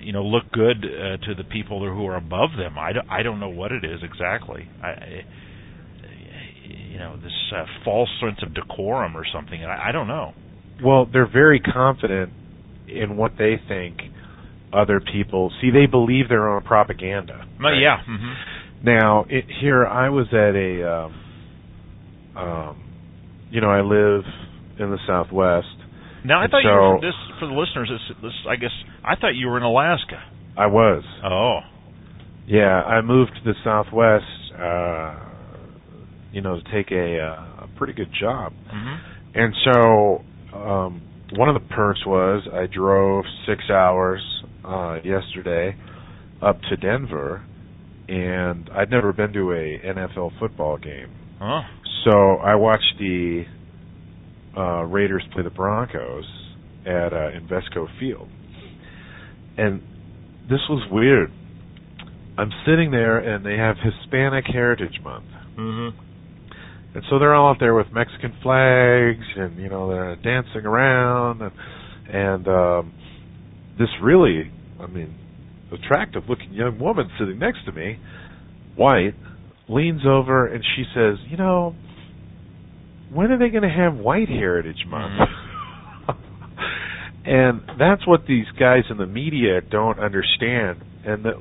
you 0.08 0.14
know 0.14 0.22
look 0.22 0.50
good 0.52 0.78
uh, 0.86 1.18
to 1.26 1.34
the 1.36 1.44
people 1.44 1.80
who 1.80 2.06
are 2.06 2.16
above 2.16 2.56
them. 2.56 2.78
I 2.78 2.94
don't, 2.94 3.10
I 3.10 3.22
don't 3.22 3.40
know 3.40 3.50
what 3.50 3.72
it 3.72 3.84
is 3.84 4.00
exactly. 4.02 4.66
I, 4.82 4.88
I 4.88 5.20
you 6.64 6.98
know 6.98 7.18
this 7.22 7.52
uh, 7.54 7.66
false 7.84 8.08
sense 8.18 8.38
of 8.42 8.54
decorum 8.54 9.14
or 9.18 9.24
something. 9.30 9.62
I, 9.62 9.90
I 9.90 9.92
don't 9.92 10.08
know. 10.08 10.32
Well, 10.82 11.04
they're 11.12 11.30
very 11.30 11.60
confident 11.60 12.32
in 12.88 13.18
what 13.18 13.32
they 13.36 13.56
think 13.68 13.98
other 14.72 14.98
people 14.98 15.52
see. 15.60 15.70
They 15.70 15.84
believe 15.84 16.30
their 16.30 16.48
own 16.48 16.62
propaganda. 16.62 17.46
Right? 17.60 17.78
yeah. 17.78 17.98
hmm 18.02 18.32
Now, 18.82 19.26
it, 19.28 19.44
here 19.60 19.84
I 19.84 20.08
was 20.08 20.28
at 20.32 20.56
a, 20.56 20.90
um, 20.90 22.42
um, 22.42 22.84
you 23.50 23.60
know, 23.60 23.68
I 23.68 23.82
live 23.82 24.24
in 24.78 24.90
the 24.90 24.98
Southwest. 25.06 25.66
Now 26.24 26.40
I 26.40 26.44
And 26.44 26.50
thought 26.50 26.62
you 26.62 26.68
were 26.70 27.00
this 27.00 27.14
for 27.38 27.46
the 27.46 27.54
listeners. 27.54 27.90
This, 27.90 28.16
this 28.22 28.32
I 28.48 28.56
guess 28.56 28.70
I 29.04 29.14
thought 29.16 29.34
you 29.34 29.46
were 29.48 29.56
in 29.56 29.62
Alaska. 29.62 30.22
I 30.56 30.66
was. 30.66 31.04
Oh, 31.24 31.60
Yeah, 32.46 32.82
I 32.82 33.00
moved 33.00 33.32
to 33.36 33.52
the 33.52 33.54
Southwest, 33.62 34.24
uh, 34.58 35.14
you 36.32 36.40
know, 36.40 36.58
to 36.60 36.72
take 36.72 36.90
a, 36.90 37.20
uh, 37.20 37.64
a 37.64 37.68
pretty 37.76 37.92
good 37.92 38.10
job. 38.20 38.52
hmm 38.68 38.96
And 39.34 39.54
so, 39.64 40.24
um, 40.56 41.02
one 41.32 41.48
of 41.48 41.54
the 41.54 41.68
perks 41.74 42.04
was 42.06 42.48
I 42.52 42.66
drove 42.66 43.24
six 43.46 43.70
hours 43.70 44.20
uh, 44.64 44.98
yesterday 45.04 45.76
up 46.42 46.60
to 46.70 46.76
Denver, 46.76 47.44
and 48.08 48.70
I'd 48.74 48.90
never 48.90 49.12
been 49.12 49.32
to 49.34 49.52
a 49.52 49.78
NFL 49.84 50.38
football 50.38 50.78
game. 50.78 51.10
oh, 51.40 51.60
So 52.04 52.36
I 52.36 52.54
watched 52.54 52.94
the 52.98 53.44
uh, 54.56 54.82
Raiders 54.84 55.22
play 55.32 55.42
the 55.42 55.50
Broncos 55.50 56.24
at 56.86 57.12
uh, 57.12 57.30
Invesco 57.30 57.86
Field, 57.98 58.28
and 59.56 59.82
this 60.48 60.60
was 60.68 60.86
weird. 60.90 61.30
I'm 62.38 62.50
sitting 62.64 62.90
there, 62.90 63.18
and 63.18 63.44
they 63.44 63.56
have 63.56 63.76
Hispanic 63.82 64.44
Heritage 64.46 65.00
Month. 65.02 65.26
hmm 65.56 65.88
And 66.94 67.02
so 67.10 67.18
they're 67.18 67.34
all 67.34 67.50
out 67.50 67.56
there 67.58 67.74
with 67.74 67.88
Mexican 67.92 68.32
flags, 68.42 69.26
and 69.36 69.58
you 69.58 69.68
know 69.68 69.88
they're 69.88 70.16
dancing 70.16 70.64
around, 70.64 71.42
and 71.42 71.52
and 72.10 72.48
um, 72.48 72.94
this 73.78 73.88
really, 74.02 74.50
I 74.80 74.86
mean, 74.86 75.14
attractive-looking 75.72 76.52
young 76.52 76.78
woman 76.78 77.10
sitting 77.18 77.38
next 77.38 77.64
to 77.66 77.72
me, 77.72 77.98
white, 78.76 79.14
leans 79.68 80.02
over 80.06 80.46
and 80.46 80.64
she 80.76 80.84
says, 80.94 81.18
"You 81.28 81.36
know, 81.36 81.74
when 83.12 83.30
are 83.30 83.38
they 83.38 83.48
going 83.48 83.62
to 83.62 83.68
have 83.68 83.94
White 83.94 84.28
Heritage 84.28 84.84
Month?" 84.88 85.28
and 87.24 87.62
that's 87.78 88.06
what 88.06 88.26
these 88.26 88.46
guys 88.58 88.84
in 88.90 88.96
the 88.96 89.06
media 89.06 89.60
don't 89.60 89.98
understand, 89.98 90.82
and 91.04 91.24
that 91.24 91.34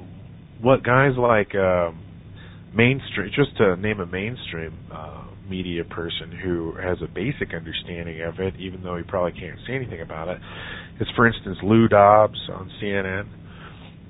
what 0.62 0.84
guys 0.84 1.13
like. 1.17 1.56
Um, 1.56 2.03
mainstream 2.77 3.32
just 3.36 3.56
to 3.58 3.75
name 3.77 3.99
a 3.99 4.06
mainstream 4.06 4.77
uh, 4.91 5.25
media 5.49 5.84
person 5.84 6.32
who 6.43 6.73
has 6.75 6.97
a 7.01 7.08
basic 7.08 7.53
understanding 7.56 8.21
of 8.21 8.39
it 8.39 8.53
even 8.60 8.84
though 8.84 8.97
he 8.97 9.03
probably 9.03 9.32
can't 9.39 9.58
say 9.65 9.73
anything 9.73 10.01
about 10.01 10.27
it 10.27 10.39
is 10.99 11.08
for 11.15 11.25
instance 11.27 11.58
Lou 11.63 11.88
Dobbs 11.88 12.39
on 12.53 12.69
CNN 12.82 13.27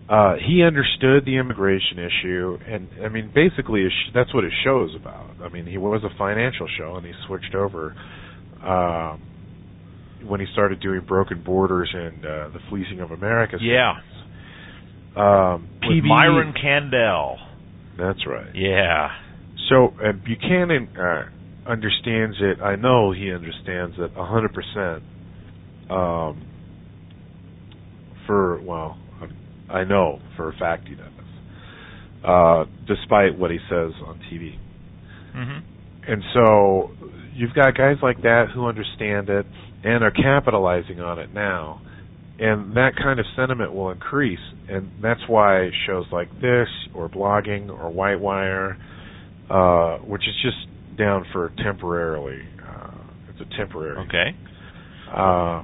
uh, 0.10 0.36
he 0.36 0.64
understood 0.64 1.26
the 1.26 1.36
immigration 1.36 2.00
issue, 2.00 2.58
and 2.66 2.88
I 3.04 3.10
mean, 3.10 3.32
basically, 3.34 3.88
that's 4.14 4.34
what 4.34 4.46
his 4.46 4.54
show 4.64 4.86
is 4.86 4.96
about. 4.96 5.32
I 5.44 5.50
mean, 5.50 5.66
he 5.66 5.78
was 5.78 6.02
a 6.04 6.18
financial 6.18 6.68
show, 6.78 6.96
and 6.96 7.06
he 7.06 7.12
switched 7.28 7.54
over 7.54 7.94
um, 8.64 9.22
when 10.26 10.40
he 10.40 10.46
started 10.54 10.80
doing 10.80 11.02
Broken 11.06 11.44
Borders 11.44 11.90
and 11.94 12.26
uh, 12.26 12.50
the 12.50 12.60
Fleecing 12.70 13.02
of 13.02 13.12
America. 13.12 13.58
Yeah. 13.60 13.96
Um, 15.18 15.68
With 15.82 16.04
PB 16.04 16.08
Myron 16.08 16.54
Candell. 16.54 17.36
That's 17.98 18.26
right. 18.26 18.56
Yeah. 18.56 19.10
So 19.70 19.88
uh, 20.02 20.14
Buchanan 20.14 20.88
uh, 20.98 21.70
understands 21.70 22.38
it. 22.40 22.62
I 22.62 22.78
know 22.78 23.12
he 23.12 23.34
understands 23.34 23.96
it 24.00 24.12
a 24.16 24.26
hundred 24.26 24.54
percent. 24.54 25.04
Um, 25.90 26.46
for 28.26 28.62
well, 28.62 28.98
I 29.70 29.84
know 29.84 30.20
for 30.36 30.50
a 30.50 30.54
fact 30.54 30.88
he 30.88 30.96
does. 30.96 31.08
Uh, 32.24 32.66
despite 32.88 33.38
what 33.38 33.52
he 33.52 33.60
says 33.70 33.92
on 34.06 34.20
TV. 34.30 34.58
Mhm. 35.36 35.62
And 36.08 36.24
so 36.34 36.92
you've 37.34 37.54
got 37.54 37.76
guys 37.78 37.98
like 38.02 38.22
that 38.24 38.50
who 38.50 38.66
understand 38.66 39.30
it 39.30 39.46
and 39.84 40.04
are 40.04 40.12
capitalizing 40.12 41.00
on 41.00 41.20
it 41.20 41.34
now. 41.34 41.80
And 42.40 42.74
that 42.76 42.96
kind 42.96 43.20
of 43.20 43.26
sentiment 43.36 43.74
will 43.74 43.92
increase. 43.92 44.40
And 44.68 44.90
that's 45.02 45.22
why 45.28 45.70
shows 45.86 46.06
like 46.12 46.30
this, 46.42 46.68
or 46.94 47.08
blogging, 47.10 47.70
or 47.70 47.92
Whitewire, 47.92 48.78
uh, 49.50 49.98
which 50.00 50.28
is 50.28 50.36
just 50.42 50.98
down 50.98 51.26
for 51.32 51.52
temporarily. 51.64 52.42
Uh, 52.62 52.92
it's 53.30 53.42
a 53.42 53.58
temporary. 53.58 53.98
Okay. 54.08 54.36
Uh, 55.12 55.64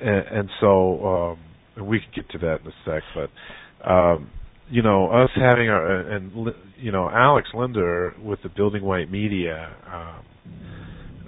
and, 0.00 0.26
and 0.38 0.50
so 0.60 1.06
um, 1.06 1.38
we 1.86 2.00
could 2.00 2.14
get 2.14 2.30
to 2.32 2.38
that 2.38 2.60
in 2.62 2.66
a 2.68 2.74
sec, 2.84 3.02
but 3.14 3.88
um, 3.90 4.30
you 4.70 4.82
know, 4.82 5.10
us 5.10 5.30
having 5.34 5.68
our 5.68 6.00
and 6.12 6.32
you 6.76 6.92
know 6.92 7.08
Alex 7.08 7.48
Linder 7.54 8.14
with 8.22 8.40
the 8.42 8.50
Building 8.50 8.84
White 8.84 9.10
Media. 9.10 9.70
Um, 9.86 10.24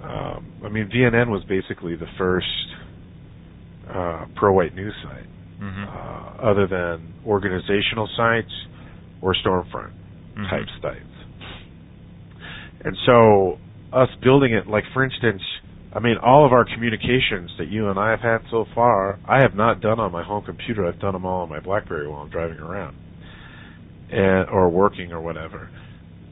um, 0.09 0.53
I 0.65 0.69
mean, 0.69 0.89
VNN 0.93 1.29
was 1.29 1.43
basically 1.47 1.95
the 1.95 2.07
first 2.17 2.47
uh, 3.87 4.25
pro-white 4.35 4.75
news 4.75 4.93
site, 5.03 5.27
Mhm. 5.61 5.87
uh, 5.87 6.43
other 6.49 6.67
than 6.67 7.13
organizational 7.25 8.07
sites 8.15 8.51
or 9.21 9.35
Stormfront 9.35 9.91
Mhm. 10.37 10.49
type 10.49 10.67
sites. 10.81 11.05
And 12.83 12.97
so, 13.05 13.59
us 13.93 14.09
building 14.21 14.53
it, 14.53 14.67
like 14.67 14.85
for 14.93 15.03
instance, 15.03 15.41
I 15.93 15.99
mean, 15.99 16.15
all 16.23 16.45
of 16.45 16.53
our 16.53 16.63
communications 16.63 17.51
that 17.57 17.67
you 17.67 17.89
and 17.89 17.99
I 17.99 18.11
have 18.11 18.21
had 18.21 18.39
so 18.49 18.65
far, 18.73 19.19
I 19.27 19.41
have 19.41 19.55
not 19.55 19.81
done 19.81 19.99
on 19.99 20.11
my 20.11 20.23
home 20.23 20.43
computer. 20.43 20.87
I've 20.87 20.99
done 20.99 21.13
them 21.13 21.25
all 21.25 21.41
on 21.41 21.49
my 21.49 21.59
BlackBerry 21.59 22.07
while 22.07 22.21
I'm 22.21 22.29
driving 22.29 22.59
around, 22.59 22.95
and 24.09 24.49
or 24.49 24.69
working 24.69 25.11
or 25.11 25.19
whatever. 25.19 25.69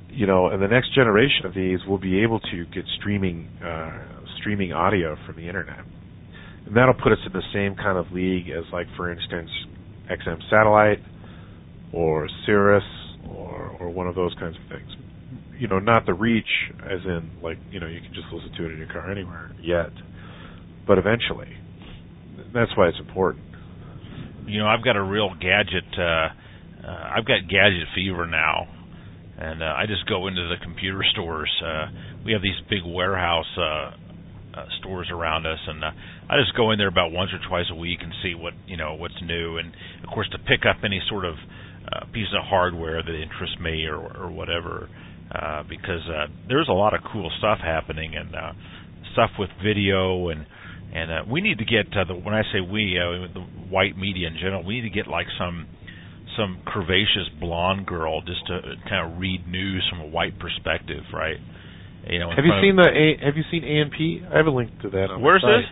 You 0.09 0.27
know, 0.27 0.47
and 0.47 0.61
the 0.61 0.67
next 0.67 0.95
generation 0.95 1.45
of 1.45 1.53
these 1.53 1.79
will 1.87 1.97
be 1.97 2.23
able 2.23 2.39
to 2.39 2.65
get 2.73 2.85
streaming 2.99 3.49
uh, 3.63 4.23
streaming 4.39 4.71
audio 4.71 5.17
from 5.25 5.35
the 5.35 5.47
internet, 5.47 5.83
and 6.65 6.75
that'll 6.75 6.93
put 6.93 7.11
us 7.11 7.19
in 7.25 7.33
the 7.33 7.43
same 7.53 7.75
kind 7.75 7.97
of 7.97 8.13
league 8.13 8.49
as, 8.49 8.63
like 8.71 8.87
for 8.95 9.11
instance, 9.11 9.49
XM 10.09 10.39
Satellite 10.49 10.99
or 11.91 12.29
Sirius 12.45 12.83
or 13.29 13.75
or 13.77 13.89
one 13.89 14.07
of 14.07 14.15
those 14.15 14.33
kinds 14.39 14.55
of 14.55 14.69
things 14.69 15.08
you 15.59 15.67
know, 15.67 15.79
not 15.79 16.05
the 16.05 16.13
reach 16.13 16.47
as 16.83 17.03
in 17.05 17.29
like, 17.43 17.57
you 17.69 17.79
know, 17.79 17.87
you 17.87 17.99
can 17.99 18.13
just 18.13 18.27
listen 18.31 18.51
to 18.57 18.65
it 18.65 18.71
in 18.71 18.77
your 18.77 18.87
car 18.87 19.11
anywhere 19.11 19.51
yet. 19.61 19.91
But 20.87 20.97
eventually. 20.97 21.53
That's 22.53 22.71
why 22.75 22.87
it's 22.87 22.99
important. 22.99 23.45
You 24.47 24.59
know, 24.59 24.67
I've 24.67 24.83
got 24.83 24.95
a 24.95 25.03
real 25.03 25.29
gadget. 25.35 25.85
Uh, 25.97 26.29
uh, 26.81 27.13
I've 27.15 27.25
got 27.25 27.45
gadget 27.49 27.85
fever 27.93 28.25
now, 28.25 28.67
and 29.37 29.61
uh, 29.61 29.75
I 29.77 29.85
just 29.85 30.07
go 30.07 30.27
into 30.27 30.41
the 30.47 30.55
computer 30.63 31.01
stores. 31.11 31.51
Uh, 31.63 31.87
we 32.25 32.31
have 32.31 32.41
these 32.41 32.57
big 32.69 32.81
warehouse 32.83 33.51
uh, 33.57 33.91
uh, 34.57 34.65
stores 34.79 35.09
around 35.11 35.45
us, 35.45 35.59
and 35.67 35.83
uh, 35.83 35.91
I 36.29 36.37
just 36.41 36.55
go 36.55 36.71
in 36.71 36.79
there 36.79 36.87
about 36.87 37.11
once 37.11 37.29
or 37.33 37.39
twice 37.47 37.65
a 37.69 37.75
week 37.75 37.99
and 38.01 38.11
see 38.23 38.33
what 38.33 38.53
you 38.65 38.77
know 38.77 38.95
what's 38.95 39.21
new, 39.21 39.57
and 39.57 39.71
of 40.03 40.09
course 40.09 40.29
to 40.31 40.39
pick 40.39 40.65
up 40.65 40.77
any 40.83 41.01
sort 41.09 41.25
of 41.25 41.35
uh, 41.91 42.05
piece 42.11 42.31
of 42.33 42.45
hardware 42.47 43.03
that 43.03 43.13
interests 43.13 43.57
me 43.61 43.85
or 43.85 43.99
or 43.99 44.31
whatever. 44.31 44.89
Uh, 45.29 45.61
because 45.69 46.01
uh, 46.09 46.25
there's 46.47 46.67
a 46.69 46.73
lot 46.73 46.95
of 46.95 47.01
cool 47.13 47.29
stuff 47.37 47.59
happening 47.61 48.15
and 48.15 48.33
uh, 48.33 48.51
stuff 49.13 49.29
with 49.37 49.49
video 49.63 50.29
and 50.29 50.43
and 50.91 51.11
uh, 51.11 51.21
we 51.31 51.39
need 51.39 51.59
to 51.59 51.65
get 51.65 51.85
uh, 51.95 52.03
the 52.03 52.15
when 52.15 52.33
I 52.33 52.41
say 52.51 52.61
we 52.61 52.97
uh, 52.97 53.31
the 53.31 53.41
white 53.69 53.95
media 53.95 54.27
in 54.27 54.37
general 54.41 54.65
we 54.65 54.81
need 54.81 54.89
to 54.89 54.95
get 54.95 55.05
like 55.07 55.27
some 55.37 55.67
some 56.35 56.63
curvaceous 56.65 57.29
blonde 57.39 57.85
girl 57.85 58.21
just 58.21 58.47
to 58.47 58.59
kind 58.89 59.05
of 59.13 59.19
read 59.19 59.47
news 59.47 59.85
from 59.91 59.99
a 60.01 60.07
white 60.07 60.39
perspective 60.39 61.03
right? 61.13 61.37
You 62.09 62.17
know 62.17 62.31
Have 62.31 62.45
you 62.45 62.53
seen 62.59 62.75
the 62.75 62.89
A 62.89 63.23
have 63.23 63.37
you 63.37 63.43
seen 63.51 63.61
ANP? 63.61 64.33
I 64.33 64.37
have 64.37 64.47
a 64.47 64.49
link 64.49 64.71
to 64.81 64.89
that 64.89 65.11
on 65.11 65.21
where's 65.21 65.43
this. 65.43 65.69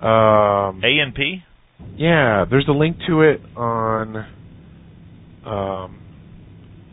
Um 0.00 0.82
A 0.82 1.02
and 1.04 1.14
P? 1.14 1.42
Yeah, 1.98 2.46
there's 2.48 2.66
a 2.66 2.72
link 2.72 2.96
to 3.08 3.20
it 3.20 3.42
on 3.58 4.16
um 5.44 6.00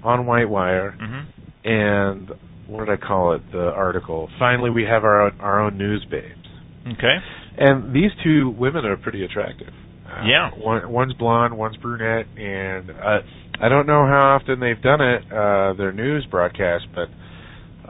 on 0.03 0.25
Whitewire. 0.25 0.99
Mhm 0.99 1.25
and 1.63 2.31
what 2.67 2.85
did 2.85 2.89
I 2.89 3.05
call 3.05 3.33
it? 3.33 3.41
The 3.51 3.59
article. 3.75 4.29
Finally 4.39 4.69
we 4.69 4.83
have 4.83 5.03
our 5.03 5.27
own, 5.27 5.39
our 5.39 5.61
own 5.61 5.77
news 5.77 6.05
babes. 6.09 6.47
okay 6.87 7.17
And 7.57 7.93
these 7.93 8.11
two 8.23 8.49
women 8.57 8.85
are 8.85 8.97
pretty 8.97 9.23
attractive. 9.25 9.73
Uh, 10.07 10.23
Yeah. 10.25 10.51
One, 10.57 10.91
one's 10.91 11.13
blonde, 11.13 11.57
one's 11.57 11.77
brunette, 11.77 12.25
and 12.37 12.89
uh, 12.91 13.19
I 13.61 13.69
don't 13.69 13.85
know 13.87 14.05
how 14.07 14.37
often 14.39 14.59
they've 14.59 14.81
done 14.81 15.01
it, 15.01 15.23
uh, 15.31 15.73
their 15.77 15.91
news 15.93 16.25
broadcast, 16.29 16.85
but 16.95 17.09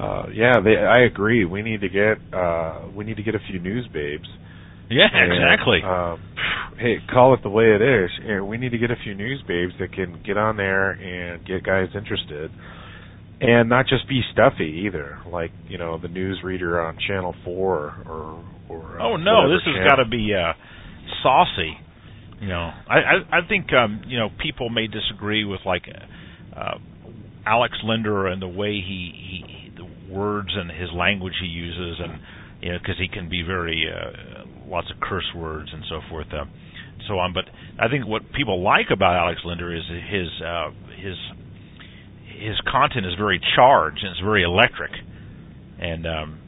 uh, 0.01 0.25
yeah, 0.33 0.53
they, 0.63 0.75
I 0.77 1.01
agree. 1.05 1.45
We 1.45 1.61
need 1.61 1.81
to 1.81 1.89
get 1.89 2.17
uh, 2.33 2.87
we 2.95 3.03
need 3.05 3.17
to 3.17 3.23
get 3.23 3.35
a 3.35 3.39
few 3.49 3.59
news 3.59 3.87
babes. 3.93 4.27
yeah 4.89 5.07
And, 5.13 5.31
exactly 5.33 5.79
Um, 5.83 6.19
hey, 6.79 6.97
call 7.13 7.33
it 7.33 7.41
the 7.43 7.49
way 7.49 7.65
it 7.75 7.81
is. 7.81 8.09
And 8.25 8.47
we 8.47 8.57
need 8.57 8.71
to 8.71 8.77
get 8.79 8.89
a 8.91 8.95
few 9.03 9.13
news 9.13 9.41
babes 9.47 9.73
that 9.79 9.93
can 9.93 10.21
get 10.25 10.37
on 10.37 10.57
there 10.57 10.91
and 10.91 11.45
get 11.45 11.63
guys 11.63 11.87
interested, 11.95 12.49
and 13.41 13.67
not 13.69 13.87
just 13.87 14.07
be 14.07 14.21
stuffy 14.31 14.85
either. 14.87 15.19
Like 15.29 15.51
you 15.67 15.77
know, 15.77 15.97
the 15.97 16.07
news 16.07 16.39
reader 16.43 16.79
on 16.79 16.97
Channel 17.07 17.35
Four 17.43 17.95
or 18.07 18.45
or. 18.69 18.99
Uh, 18.99 19.03
oh 19.03 19.17
no 19.17 19.49
this 19.49 19.61
has 19.65 19.87
got 19.87 19.95
to 19.95 20.07
be 20.07 20.31
uh 20.33 20.53
saucy 21.23 21.73
you 22.39 22.47
know 22.47 22.71
I 22.87 22.95
I, 22.95 23.39
I 23.39 23.47
think 23.47 23.73
um 23.73 24.01
you 24.07 24.17
know 24.17 24.29
people 24.41 24.69
may 24.69 24.87
disagree 24.87 25.43
with 25.43 25.59
like 25.65 25.83
uh 26.55 26.77
Alex 27.45 27.73
Linder 27.83 28.27
and 28.27 28.41
the 28.41 28.47
way 28.47 28.73
he 28.73 29.11
he 29.13 29.71
the 29.75 30.13
words 30.13 30.49
and 30.55 30.69
his 30.69 30.89
language 30.93 31.33
he 31.41 31.47
uses 31.47 31.99
and 31.99 32.21
you 32.61 32.71
know 32.71 32.77
because 32.79 32.95
he 32.99 33.07
can 33.07 33.29
be 33.29 33.41
very 33.41 33.85
uh, 33.89 34.45
lots 34.67 34.87
of 34.93 35.01
curse 35.01 35.29
words 35.35 35.69
and 35.73 35.83
so 35.89 35.99
forth 36.09 36.27
uh, 36.31 36.45
so 37.07 37.17
on 37.17 37.33
but 37.33 37.45
I 37.79 37.89
think 37.89 38.07
what 38.07 38.21
people 38.33 38.61
like 38.63 38.87
about 38.93 39.15
Alex 39.15 39.41
Linder 39.43 39.75
is 39.75 39.83
his 39.89 40.29
uh 40.45 40.69
his 41.01 41.17
his 42.41 42.59
content 42.69 43.05
is 43.05 43.13
very 43.17 43.39
charged 43.55 43.99
and 44.03 44.11
it's 44.11 44.21
very 44.21 44.43
electric. 44.43 44.91
And 45.79 46.05
um 46.05 46.39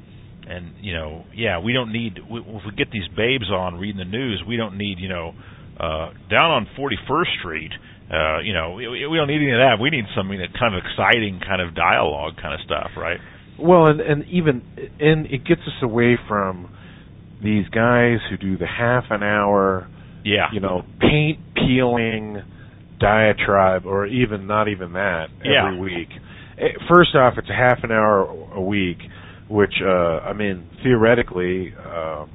and 0.46 0.74
you 0.82 0.94
know 0.94 1.24
yeah 1.34 1.60
we 1.60 1.72
don't 1.72 1.94
need 1.94 2.20
we, 2.30 2.40
if 2.42 2.62
we 2.66 2.72
get 2.76 2.92
these 2.92 3.08
babes 3.16 3.50
on 3.50 3.76
reading 3.80 3.98
the 3.98 4.04
news 4.04 4.44
we 4.46 4.58
don't 4.58 4.78
need 4.78 5.00
you 5.00 5.08
know 5.08 5.32
uh 5.80 6.12
down 6.30 6.52
on 6.52 6.68
41st 6.78 7.40
street 7.40 7.72
uh 8.12 8.40
you 8.44 8.52
know 8.52 8.74
we, 8.74 9.08
we 9.08 9.18
don't 9.18 9.28
need 9.28 9.40
any 9.40 9.52
of 9.52 9.60
that. 9.64 9.78
We 9.80 9.90
need 9.90 10.06
something 10.16 10.38
that 10.40 10.52
kind 10.60 10.76
of 10.76 10.84
exciting 10.84 11.40
kind 11.40 11.62
of 11.62 11.74
dialogue 11.74 12.34
kind 12.42 12.54
of 12.54 12.60
stuff 12.66 12.92
right? 12.98 13.20
Well, 13.60 13.88
and 13.88 14.02
and 14.02 14.26
even 14.30 14.62
and 15.00 15.28
it 15.28 15.46
gets 15.46 15.62
us 15.62 15.82
away 15.82 16.18
from 16.28 16.70
these 17.44 17.68
guys 17.70 18.18
who 18.30 18.38
do 18.38 18.58
the 18.58 18.66
half 18.66 19.06
an 19.10 19.22
hour, 19.22 19.88
yeah. 20.24 20.48
you 20.54 20.60
know, 20.60 20.84
paint 21.00 21.40
peeling 21.56 22.42
diatribe, 23.04 23.86
or 23.86 24.06
even 24.08 24.48
not 24.48 24.68
even 24.68 24.94
that 24.94 25.30
every 25.42 25.76
Yeah. 25.76 25.80
week. 25.80 26.10
Eh, 26.58 26.72
First 26.94 27.16
off, 27.16 27.34
it's 27.38 27.50
a 27.50 27.54
half 27.54 27.84
an 27.84 27.92
hour 27.92 28.16
a 28.54 28.62
week, 28.62 29.00
which 29.48 29.76
uh 29.82 30.20
I 30.30 30.34
mean 30.34 30.66
theoretically, 30.84 31.74
um, 31.96 32.30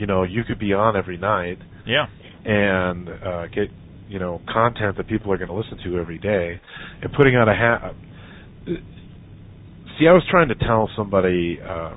you 0.00 0.06
know, 0.06 0.22
you 0.22 0.44
could 0.44 0.58
be 0.58 0.72
on 0.72 0.96
every 0.96 1.16
night 1.18 1.58
yeah 1.84 2.06
and 2.44 3.08
uh, 3.08 3.46
get 3.48 3.68
you 4.08 4.18
know 4.18 4.40
content 4.58 4.96
that 4.98 5.06
people 5.08 5.32
are 5.32 5.38
going 5.42 5.48
to 5.54 5.58
listen 5.62 5.78
to 5.84 5.98
every 5.98 6.18
day, 6.18 6.60
and 7.02 7.12
putting 7.12 7.34
out 7.36 7.48
a 7.48 7.54
ha- 7.54 7.92
See, 9.98 10.06
I 10.06 10.12
was 10.12 10.24
trying 10.30 10.48
to 10.48 10.54
tell 10.54 10.90
somebody 10.94 11.58
uh, 11.60 11.94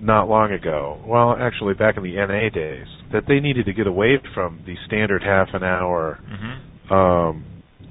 not 0.00 0.28
long 0.28 0.52
ago, 0.52 1.02
well, 1.06 1.36
actually 1.38 1.74
back 1.74 1.96
in 1.96 2.02
the 2.02 2.14
NA 2.14 2.48
days, 2.54 2.86
that 3.12 3.24
they 3.26 3.40
needed 3.40 3.66
to 3.66 3.72
get 3.72 3.86
away 3.86 4.18
from 4.34 4.62
the 4.66 4.74
standard 4.86 5.22
half 5.22 5.48
an 5.54 5.62
hour 5.62 6.18
mhm 6.30 6.68
um, 6.90 7.44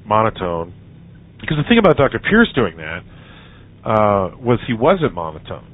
monotone. 0.05 0.73
Because 1.39 1.57
the 1.57 1.63
thing 1.69 1.77
about 1.77 1.97
Dr. 1.97 2.19
Pierce 2.19 2.51
doing 2.55 2.77
that 2.77 3.01
uh, 3.85 4.35
was 4.37 4.59
he 4.65 4.73
wasn't 4.73 5.13
monotone. 5.13 5.73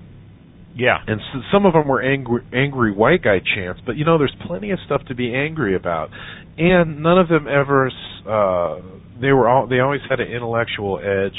Yeah. 0.75 0.97
and 1.07 1.21
s 1.21 1.25
some 1.51 1.65
of 1.65 1.73
them 1.73 1.87
were 1.87 2.01
angry, 2.01 2.41
angry 2.51 2.91
white 2.91 3.21
guy 3.23 3.39
chants. 3.39 3.79
But 3.85 3.95
you 3.95 4.05
know, 4.05 4.17
there's 4.17 4.35
plenty 4.47 4.71
of 4.71 4.79
stuff 4.85 5.01
to 5.07 5.15
be 5.15 5.33
angry 5.33 5.75
about, 5.75 6.09
and 6.57 7.03
none 7.03 7.19
of 7.19 7.27
them 7.29 7.47
ever. 7.47 7.91
Uh, 8.27 8.81
they 9.21 9.31
were 9.31 9.47
all. 9.47 9.67
They 9.67 9.79
always 9.79 10.01
had 10.09 10.19
an 10.19 10.27
intellectual 10.29 10.97
edge. 10.97 11.37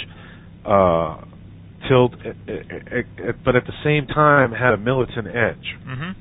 Uh, 0.65 1.25
tilt, 1.89 2.15
eh, 2.25 2.33
eh, 2.49 3.03
eh, 3.19 3.33
but 3.45 3.57
at 3.57 3.65
the 3.67 3.73
same 3.83 4.07
time 4.07 4.53
had 4.53 4.73
a 4.75 4.77
militant 4.77 5.27
edge 5.29 5.77
Mhm. 5.87 6.15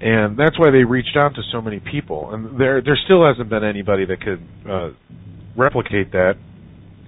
and 0.00 0.36
that's 0.36 0.58
why 0.58 0.70
they 0.70 0.84
reached 0.84 1.16
out 1.16 1.34
to 1.34 1.42
so 1.52 1.60
many 1.60 1.78
people. 1.80 2.32
And 2.32 2.58
there 2.58 2.80
there 2.80 2.96
still 2.96 3.24
hasn't 3.24 3.48
been 3.48 3.64
anybody 3.64 4.04
that 4.06 4.20
could 4.20 4.40
uh, 4.68 4.90
replicate 5.56 6.12
that. 6.12 6.36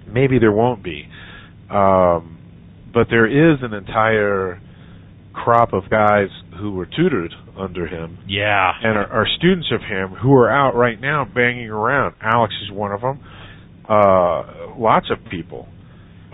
Maybe 0.07 0.39
there 0.39 0.51
won't 0.51 0.83
be, 0.83 1.07
um, 1.69 2.37
but 2.93 3.09
there 3.09 3.25
is 3.25 3.61
an 3.63 3.73
entire 3.73 4.59
crop 5.33 5.73
of 5.73 5.89
guys 5.89 6.29
who 6.59 6.71
were 6.71 6.85
tutored 6.85 7.33
under 7.57 7.87
him 7.87 8.17
Yeah. 8.27 8.71
and 8.81 8.97
are, 8.97 9.11
are 9.11 9.27
students 9.27 9.69
of 9.71 9.81
him 9.81 10.09
who 10.09 10.33
are 10.35 10.49
out 10.49 10.75
right 10.75 10.99
now 11.01 11.25
banging 11.25 11.69
around. 11.69 12.15
Alex 12.21 12.53
is 12.63 12.71
one 12.71 12.91
of 12.93 13.01
them. 13.01 13.19
Uh, 13.89 14.43
lots 14.77 15.09
of 15.09 15.23
people 15.25 15.67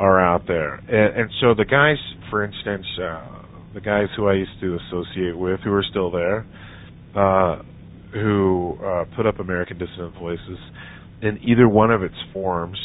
are 0.02 0.20
out 0.20 0.48
there, 0.48 0.74
and, 0.76 1.22
and 1.22 1.30
so 1.40 1.54
the 1.54 1.66
guys, 1.66 1.98
for 2.32 2.44
instance, 2.44 2.86
uh, 3.00 3.44
the 3.76 3.82
guys 3.82 4.08
who 4.18 4.28
I 4.28 4.34
used 4.34 4.60
to 4.62 4.78
associate 4.88 5.38
with, 5.38 5.60
who 5.64 5.72
are 5.74 5.86
still 5.90 6.10
there, 6.10 6.46
uh, 7.16 7.62
who 8.12 8.78
uh, 8.84 9.06
put 9.16 9.28
up 9.28 9.40
American 9.40 9.78
Dissident 9.78 10.16
Voices 10.20 10.58
in 11.22 11.40
either 11.48 11.70
one 11.70 11.92
of 11.92 12.02
its 12.02 12.16
forms. 12.34 12.80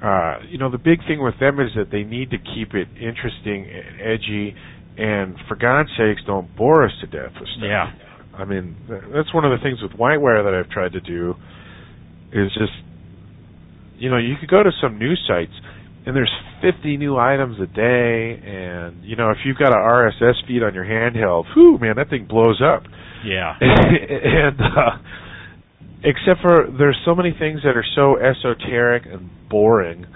Uh, 0.00 0.38
you 0.48 0.58
know, 0.58 0.70
the 0.70 0.78
big 0.78 1.00
thing 1.08 1.22
with 1.22 1.34
them 1.40 1.58
is 1.58 1.70
that 1.74 1.90
they 1.90 2.04
need 2.04 2.30
to 2.30 2.38
keep 2.38 2.74
it 2.74 2.86
interesting 2.94 3.66
and 3.66 4.00
edgy, 4.00 4.54
and 4.96 5.34
for 5.48 5.56
God's 5.56 5.90
sakes, 5.98 6.22
don't 6.26 6.54
bore 6.56 6.84
us 6.84 6.92
to 7.00 7.06
death 7.06 7.32
with 7.40 7.48
stuff. 7.58 7.64
Yeah. 7.64 7.90
I 8.38 8.44
mean, 8.44 8.76
that's 8.88 9.32
one 9.34 9.44
of 9.44 9.58
the 9.58 9.62
things 9.62 9.82
with 9.82 9.92
Whitewire 9.92 10.44
that 10.44 10.54
I've 10.54 10.70
tried 10.70 10.92
to 10.92 11.00
do 11.00 11.34
is 12.32 12.52
just, 12.52 12.72
you 13.98 14.10
know, 14.10 14.18
you 14.18 14.34
could 14.38 14.50
go 14.50 14.62
to 14.62 14.70
some 14.80 14.98
news 14.98 15.20
sites 15.26 15.52
and 16.06 16.14
there's 16.14 16.32
50 16.62 16.96
new 16.96 17.16
items 17.16 17.58
a 17.60 17.66
day, 17.66 18.40
and 18.40 19.04
you 19.04 19.16
know, 19.16 19.30
if 19.30 19.38
you've 19.44 19.58
got 19.58 19.72
a 19.72 19.76
RSS 19.76 20.46
feed 20.46 20.62
on 20.62 20.72
your 20.72 20.84
handheld, 20.84 21.44
whew, 21.52 21.78
man, 21.78 21.96
that 21.96 22.08
thing 22.08 22.26
blows 22.26 22.62
up. 22.62 22.84
Yeah. 23.24 23.54
and 23.60 24.60
uh, 24.60 24.98
except 26.04 26.40
for 26.42 26.68
there's 26.78 26.98
so 27.04 27.14
many 27.14 27.34
things 27.36 27.60
that 27.64 27.76
are 27.76 27.84
so 27.96 28.16
esoteric 28.16 29.02
and 29.06 29.28
boring. 29.50 30.06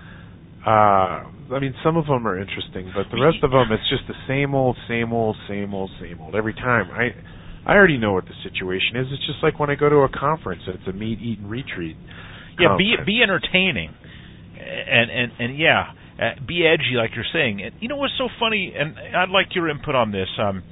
Uh, 0.65 1.27
I 1.51 1.59
mean, 1.61 1.75
some 1.83 1.97
of 1.97 2.07
them 2.07 2.27
are 2.27 2.39
interesting, 2.39 2.93
but 2.95 3.07
the 3.11 3.21
rest 3.21 3.43
of 3.43 3.51
them, 3.51 3.73
it's 3.73 3.89
just 3.91 4.07
the 4.07 4.15
same 4.29 4.55
old, 4.55 4.77
same 4.87 5.13
old, 5.13 5.37
same 5.49 5.75
old, 5.75 5.91
same 6.01 6.21
old 6.21 6.37
every 6.37 6.55
time. 6.55 6.89
I, 6.93 7.11
I 7.67 7.75
already 7.75 7.99
know 7.99 8.13
what 8.13 8.27
the 8.27 8.39
situation 8.45 8.95
is. 8.95 9.09
It's 9.11 9.27
just 9.27 9.43
like 9.43 9.59
when 9.59 9.71
I 9.71 9.75
go 9.75 9.89
to 9.89 10.07
a 10.07 10.09
conference 10.09 10.63
and 10.67 10.77
it's 10.77 10.87
a 10.87 10.93
meet, 10.93 11.19
eat, 11.21 11.41
and 11.41 11.51
retreat. 11.51 11.97
Yeah, 12.61 12.77
be 12.77 12.95
be 13.07 13.23
entertaining, 13.23 13.95
and 14.57 15.11
and 15.11 15.33
and 15.39 15.59
yeah, 15.59 15.93
uh, 16.19 16.41
be 16.47 16.67
edgy 16.67 16.97
like 16.97 17.11
you're 17.15 17.25
saying. 17.33 17.63
And 17.63 17.75
you 17.81 17.89
know 17.89 17.97
what's 17.97 18.15
so 18.19 18.29
funny? 18.39 18.75
And 18.77 18.97
I'd 19.17 19.31
like 19.31 19.55
your 19.55 19.69
input 19.69 19.95
on 19.95 20.13
this. 20.13 20.29
Um, 20.39 20.63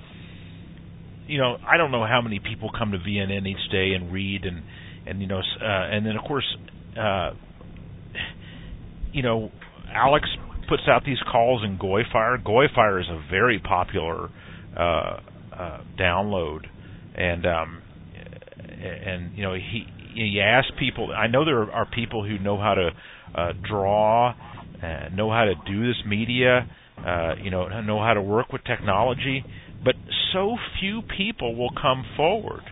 you 1.26 1.38
know, 1.38 1.56
I 1.66 1.76
don't 1.76 1.90
know 1.90 2.06
how 2.06 2.20
many 2.22 2.38
people 2.38 2.70
come 2.76 2.92
to 2.92 2.98
VNN 2.98 3.46
each 3.46 3.70
day 3.70 3.92
and 3.94 4.12
read, 4.12 4.44
and 4.44 4.62
and 5.06 5.20
you 5.20 5.26
know, 5.26 5.38
uh, 5.38 5.64
and 5.64 6.06
then 6.06 6.16
of 6.16 6.24
course, 6.24 6.56
uh, 6.98 7.30
you 9.12 9.22
know, 9.22 9.50
Alex 9.92 10.26
puts 10.68 10.82
out 10.88 11.02
these 11.04 11.18
calls 11.30 11.62
in 11.64 11.78
Goyfire. 11.78 12.42
Goyfire 12.42 13.00
is 13.00 13.08
a 13.08 13.22
very 13.30 13.58
popular 13.58 14.30
uh, 14.76 15.20
uh, 15.56 15.80
download, 15.98 16.66
and 17.14 17.46
um, 17.46 17.82
and 18.56 19.36
you 19.36 19.42
know 19.42 19.54
he 19.54 19.84
you 20.14 20.40
ask 20.40 20.68
people. 20.78 21.10
I 21.16 21.26
know 21.26 21.44
there 21.44 21.70
are 21.70 21.86
people 21.86 22.24
who 22.24 22.38
know 22.38 22.58
how 22.58 22.74
to 22.74 22.90
uh, 23.34 23.52
draw, 23.68 24.30
uh, 24.82 25.08
know 25.14 25.30
how 25.30 25.44
to 25.44 25.54
do 25.66 25.86
this 25.86 25.96
media, 26.06 26.68
uh, 26.98 27.34
you 27.42 27.50
know, 27.50 27.80
know 27.80 27.98
how 27.98 28.14
to 28.14 28.22
work 28.22 28.52
with 28.52 28.64
technology, 28.64 29.44
but 29.84 29.94
so 30.32 30.56
few 30.80 31.02
people 31.16 31.54
will 31.56 31.70
come 31.70 32.04
forward. 32.16 32.62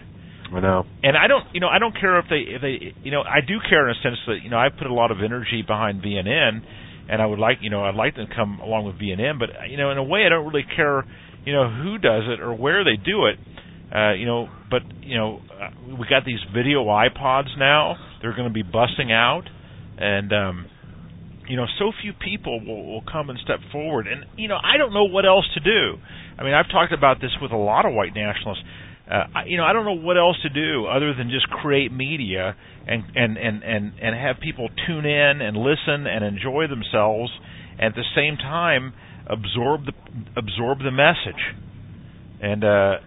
I 0.52 0.60
know. 0.60 0.84
And 1.02 1.16
I 1.16 1.26
don't, 1.26 1.44
you 1.52 1.60
know, 1.60 1.68
I 1.68 1.78
don't 1.78 1.94
care 1.98 2.18
if 2.18 2.26
they, 2.28 2.42
if 2.54 2.62
they, 2.62 2.94
you 3.02 3.10
know, 3.10 3.22
I 3.22 3.40
do 3.40 3.58
care 3.68 3.88
in 3.88 3.96
a 3.96 4.00
sense 4.02 4.16
that, 4.26 4.38
you 4.42 4.50
know, 4.50 4.58
I 4.58 4.68
put 4.68 4.86
a 4.86 4.94
lot 4.94 5.10
of 5.10 5.18
energy 5.18 5.62
behind 5.66 6.02
VNN, 6.02 6.60
and 7.08 7.22
I 7.22 7.26
would 7.26 7.38
like, 7.38 7.58
you 7.60 7.70
know, 7.70 7.84
I'd 7.84 7.94
like 7.94 8.16
them 8.16 8.26
to 8.28 8.34
come 8.34 8.60
along 8.60 8.86
with 8.86 8.96
VNN, 8.96 9.38
but 9.38 9.50
you 9.68 9.76
know, 9.76 9.90
in 9.90 9.98
a 9.98 10.04
way, 10.04 10.24
I 10.26 10.28
don't 10.28 10.46
really 10.46 10.66
care, 10.76 11.04
you 11.44 11.52
know, 11.52 11.70
who 11.70 11.98
does 11.98 12.24
it 12.26 12.40
or 12.40 12.54
where 12.54 12.84
they 12.84 12.96
do 12.96 13.26
it. 13.26 13.38
Uh, 13.94 14.14
you 14.14 14.26
know, 14.26 14.48
but 14.68 14.82
you 15.02 15.16
know, 15.16 15.40
uh, 15.50 15.70
we 15.96 16.06
got 16.10 16.24
these 16.24 16.40
video 16.52 16.84
iPods 16.84 17.56
now. 17.56 17.94
They're 18.20 18.34
going 18.34 18.48
to 18.48 18.52
be 18.52 18.64
busting 18.64 19.12
out, 19.12 19.44
and 19.98 20.32
um, 20.32 20.66
you 21.48 21.56
know, 21.56 21.66
so 21.78 21.92
few 22.02 22.12
people 22.12 22.60
will, 22.60 22.86
will 22.86 23.04
come 23.10 23.30
and 23.30 23.38
step 23.42 23.60
forward. 23.72 24.06
And 24.06 24.24
you 24.36 24.48
know, 24.48 24.56
I 24.56 24.76
don't 24.76 24.92
know 24.92 25.04
what 25.04 25.26
else 25.26 25.46
to 25.54 25.60
do. 25.60 25.98
I 26.38 26.44
mean, 26.44 26.54
I've 26.54 26.70
talked 26.70 26.92
about 26.92 27.20
this 27.20 27.30
with 27.40 27.52
a 27.52 27.56
lot 27.56 27.86
of 27.86 27.94
white 27.94 28.14
nationalists. 28.14 28.64
Uh, 29.10 29.24
I, 29.34 29.44
you 29.46 29.56
know, 29.56 29.64
I 29.64 29.72
don't 29.72 29.84
know 29.84 30.02
what 30.02 30.16
else 30.16 30.36
to 30.42 30.48
do 30.48 30.86
other 30.86 31.14
than 31.14 31.30
just 31.30 31.48
create 31.48 31.92
media 31.92 32.56
and 32.86 33.04
and 33.14 33.36
and 33.36 33.62
and 33.62 33.92
and 34.00 34.16
have 34.16 34.36
people 34.40 34.68
tune 34.86 35.06
in 35.06 35.40
and 35.40 35.56
listen 35.56 36.06
and 36.06 36.24
enjoy 36.24 36.66
themselves, 36.66 37.30
and 37.78 37.92
at 37.92 37.94
the 37.94 38.04
same 38.14 38.36
time 38.36 38.92
absorb 39.26 39.86
the 39.86 39.92
absorb 40.36 40.78
the 40.78 40.90
message. 40.90 41.40
And 42.40 42.64
uh, 42.64 42.68
uh 42.68 42.98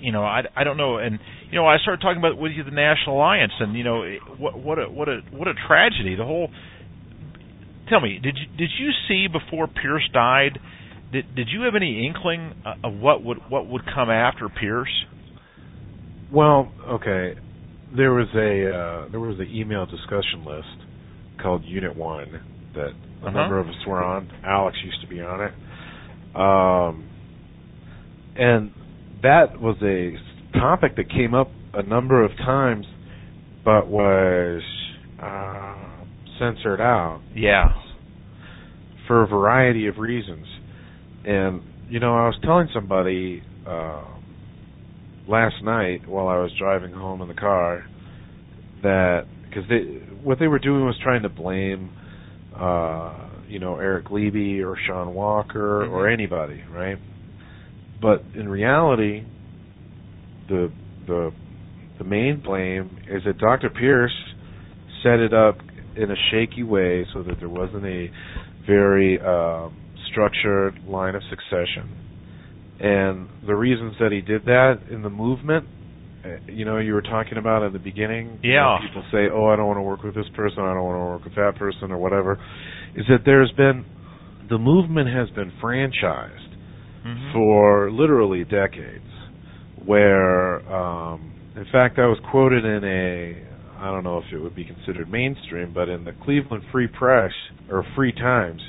you 0.00 0.12
know, 0.12 0.24
I 0.24 0.42
I 0.56 0.64
don't 0.64 0.76
know. 0.76 0.96
And 0.98 1.18
you 1.50 1.56
know, 1.58 1.66
I 1.66 1.76
started 1.78 2.00
talking 2.00 2.18
about 2.18 2.38
with 2.38 2.52
you 2.52 2.64
the 2.64 2.70
National 2.70 3.16
Alliance, 3.16 3.52
and 3.60 3.76
you 3.76 3.84
know, 3.84 4.02
what 4.38 4.58
what 4.58 4.78
a 4.78 4.84
what 4.90 5.08
a 5.08 5.20
what 5.30 5.48
a 5.48 5.54
tragedy. 5.66 6.14
The 6.16 6.24
whole. 6.24 6.48
Tell 7.88 8.00
me, 8.00 8.18
did 8.22 8.36
you 8.38 8.46
did 8.56 8.70
you 8.78 8.90
see 9.08 9.26
before 9.28 9.66
Pierce 9.66 10.08
died? 10.14 10.58
Did 11.12 11.34
did 11.34 11.48
you 11.52 11.62
have 11.62 11.74
any 11.74 12.06
inkling 12.06 12.54
uh, 12.64 12.74
of 12.86 12.94
what 12.94 13.22
would 13.22 13.38
what 13.50 13.66
would 13.68 13.82
come 13.94 14.08
after 14.08 14.48
Pierce? 14.48 15.04
Well, 16.32 16.72
okay. 16.88 17.34
There 17.94 18.12
was 18.14 18.28
a 18.34 18.74
uh, 18.74 19.10
there 19.10 19.20
was 19.20 19.38
an 19.38 19.48
email 19.54 19.84
discussion 19.84 20.46
list 20.46 20.66
called 21.42 21.64
Unit 21.64 21.94
One 21.94 22.40
that 22.74 22.92
a 23.22 23.26
Uh-huh. 23.26 23.30
number 23.30 23.58
of 23.58 23.68
us 23.68 23.74
were 23.86 24.02
on. 24.02 24.30
Alex 24.44 24.78
used 24.82 25.00
to 25.02 25.06
be 25.06 25.20
on 25.20 25.42
it, 25.42 25.52
um, 26.34 27.04
and 28.36 28.70
that 29.22 29.60
was 29.60 29.76
a 29.82 30.16
topic 30.58 30.96
that 30.96 31.08
came 31.10 31.34
up 31.34 31.50
a 31.74 31.82
number 31.82 32.22
of 32.24 32.30
times, 32.38 32.86
but 33.64 33.86
was 33.88 34.62
uh, 35.22 36.04
censored 36.38 36.80
out 36.80 37.20
Yeah. 37.34 37.68
for 39.06 39.22
a 39.22 39.26
variety 39.26 39.86
of 39.86 39.98
reasons. 39.98 40.46
And 41.24 41.62
you 41.88 42.00
know, 42.00 42.14
I 42.16 42.26
was 42.26 42.36
telling 42.42 42.68
somebody 42.74 43.42
uh, 43.66 44.04
last 45.28 45.56
night 45.62 46.08
while 46.08 46.28
I 46.28 46.38
was 46.38 46.50
driving 46.58 46.92
home 46.92 47.20
in 47.22 47.28
the 47.28 47.34
car 47.34 47.84
that 48.82 49.26
because 49.48 49.64
they 49.68 49.80
what 50.24 50.38
they 50.38 50.48
were 50.48 50.58
doing 50.58 50.84
was 50.84 50.96
trying 51.02 51.22
to 51.22 51.28
blame 51.28 51.90
uh, 52.58 53.28
you 53.48 53.58
know 53.58 53.76
Eric 53.76 54.06
Gliebe 54.06 54.64
or 54.64 54.76
Shaun 54.86 55.14
Walker 55.14 55.84
or 55.84 56.06
Mhm. 56.06 56.12
anybody, 56.14 56.62
right? 56.72 56.98
But 58.02 58.24
in 58.34 58.48
reality, 58.48 59.24
the 60.48 60.72
the 61.06 61.30
the 61.98 62.04
main 62.04 62.42
blame 62.44 62.98
is 63.08 63.22
that 63.24 63.38
Dr. 63.38 63.70
Pierce 63.70 64.12
set 65.04 65.20
it 65.20 65.32
up 65.32 65.58
in 65.96 66.10
a 66.10 66.16
shaky 66.30 66.64
way 66.64 67.06
so 67.14 67.22
that 67.22 67.38
there 67.38 67.48
wasn't 67.48 67.84
a 67.84 68.10
very 68.66 69.20
um, 69.20 69.76
structured 70.10 70.80
line 70.86 71.14
of 71.14 71.22
succession. 71.30 71.98
And 72.80 73.28
the 73.46 73.54
reasons 73.54 73.94
that 74.00 74.10
he 74.10 74.20
did 74.20 74.46
that 74.46 74.80
in 74.90 75.02
the 75.02 75.10
movement, 75.10 75.66
uh, 76.24 76.28
you 76.46 76.64
know, 76.64 76.78
you 76.78 76.94
were 76.94 77.02
talking 77.02 77.38
about 77.38 77.62
at 77.62 77.72
the 77.72 77.78
beginning. 77.78 78.40
Yeah. 78.42 78.78
people 78.84 79.04
say, 79.12 79.28
"Oh, 79.32 79.46
I 79.46 79.54
don't 79.54 79.66
want 79.66 79.78
to 79.78 79.82
work 79.82 80.02
with 80.02 80.16
this 80.16 80.28
person. 80.34 80.58
I 80.60 80.74
don't 80.74 80.82
want 80.84 80.96
to 80.96 81.04
work 81.04 81.24
with 81.24 81.36
that 81.36 81.54
person, 81.56 81.92
or 81.92 81.98
whatever." 81.98 82.40
Is 82.96 83.06
that 83.08 83.24
there's 83.24 83.52
been 83.52 83.84
the 84.50 84.58
movement 84.58 85.08
has 85.08 85.30
been 85.30 85.52
franchised 85.62 86.41
Mhm. 87.04 87.32
for 87.32 87.90
literally 87.90 88.44
decades. 88.44 89.04
Where, 89.84 90.60
um, 90.72 91.32
in 91.56 91.64
fact, 91.72 91.98
I 91.98 92.06
was 92.06 92.18
quoted 92.30 92.64
in 92.64 92.84
a, 92.84 93.36
I 93.80 93.90
don't 93.90 94.04
know 94.04 94.18
if 94.18 94.32
it 94.32 94.38
would 94.38 94.54
be 94.54 94.64
considered 94.64 95.10
mainstream, 95.10 95.72
but 95.74 95.88
in 95.88 96.04
the 96.04 96.12
Cleveland 96.12 96.62
Free 96.70 96.86
Press 96.86 97.32
or 97.68 97.82
Free 97.96 98.12
Times, 98.12 98.62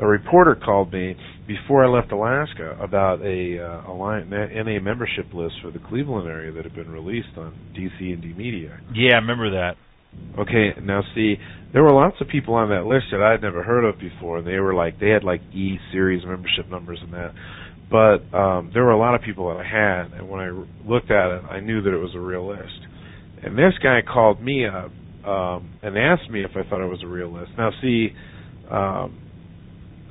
a 0.00 0.06
reporter 0.06 0.54
called 0.56 0.92
me 0.92 1.16
before 1.46 1.84
I 1.84 1.88
left 1.88 2.12
Alaska 2.12 2.76
about 2.80 3.20
a 3.20 3.58
uh, 3.58 3.92
alliance, 3.92 4.30
NA 4.30 4.80
membership 4.80 5.32
list 5.34 5.54
for 5.62 5.70
the 5.70 5.78
Cleveland 5.78 6.28
area 6.28 6.50
that 6.52 6.64
had 6.64 6.74
been 6.74 6.90
released 6.90 7.36
on 7.36 7.54
DC 7.76 8.00
and 8.00 8.22
D 8.22 8.32
Media. 8.36 8.80
Yeah, 8.94 9.14
I 9.14 9.18
remember 9.18 9.50
that. 9.50 9.76
Okay, 10.38 10.74
now 10.82 11.02
see, 11.14 11.36
there 11.72 11.82
were 11.82 11.92
lots 11.92 12.16
of 12.20 12.28
people 12.28 12.54
on 12.54 12.68
that 12.70 12.84
list 12.84 13.06
that 13.12 13.22
I'd 13.22 13.40
never 13.40 13.62
heard 13.62 13.84
of 13.84 13.98
before, 13.98 14.38
and 14.38 14.46
they 14.46 14.58
were 14.58 14.74
like, 14.74 15.00
they 15.00 15.08
had 15.08 15.24
like 15.24 15.40
E 15.54 15.78
series 15.90 16.24
membership 16.24 16.68
numbers 16.68 16.98
and 17.02 17.12
that. 17.14 17.32
but 17.90 18.36
um, 18.36 18.70
there 18.74 18.84
were 18.84 18.92
a 18.92 18.98
lot 18.98 19.14
of 19.14 19.22
people 19.22 19.48
that 19.48 19.60
I 19.60 19.64
had, 19.64 20.12
and 20.18 20.28
when 20.28 20.40
I 20.40 20.50
looked 20.88 21.10
at 21.10 21.30
it, 21.30 21.42
I 21.50 21.60
knew 21.60 21.82
that 21.82 21.92
it 21.92 21.98
was 21.98 22.14
a 22.14 22.20
real 22.20 22.46
list. 22.48 22.86
And 23.42 23.56
this 23.56 23.74
guy 23.82 24.00
called 24.02 24.40
me 24.42 24.66
up 24.66 24.90
um, 25.26 25.72
and 25.82 25.96
asked 25.98 26.30
me 26.30 26.44
if 26.44 26.50
I 26.52 26.68
thought 26.68 26.84
it 26.84 26.90
was 26.90 27.02
a 27.02 27.08
real 27.08 27.32
list. 27.32 27.52
Now, 27.56 27.70
see, 27.80 28.10
um, 28.70 29.18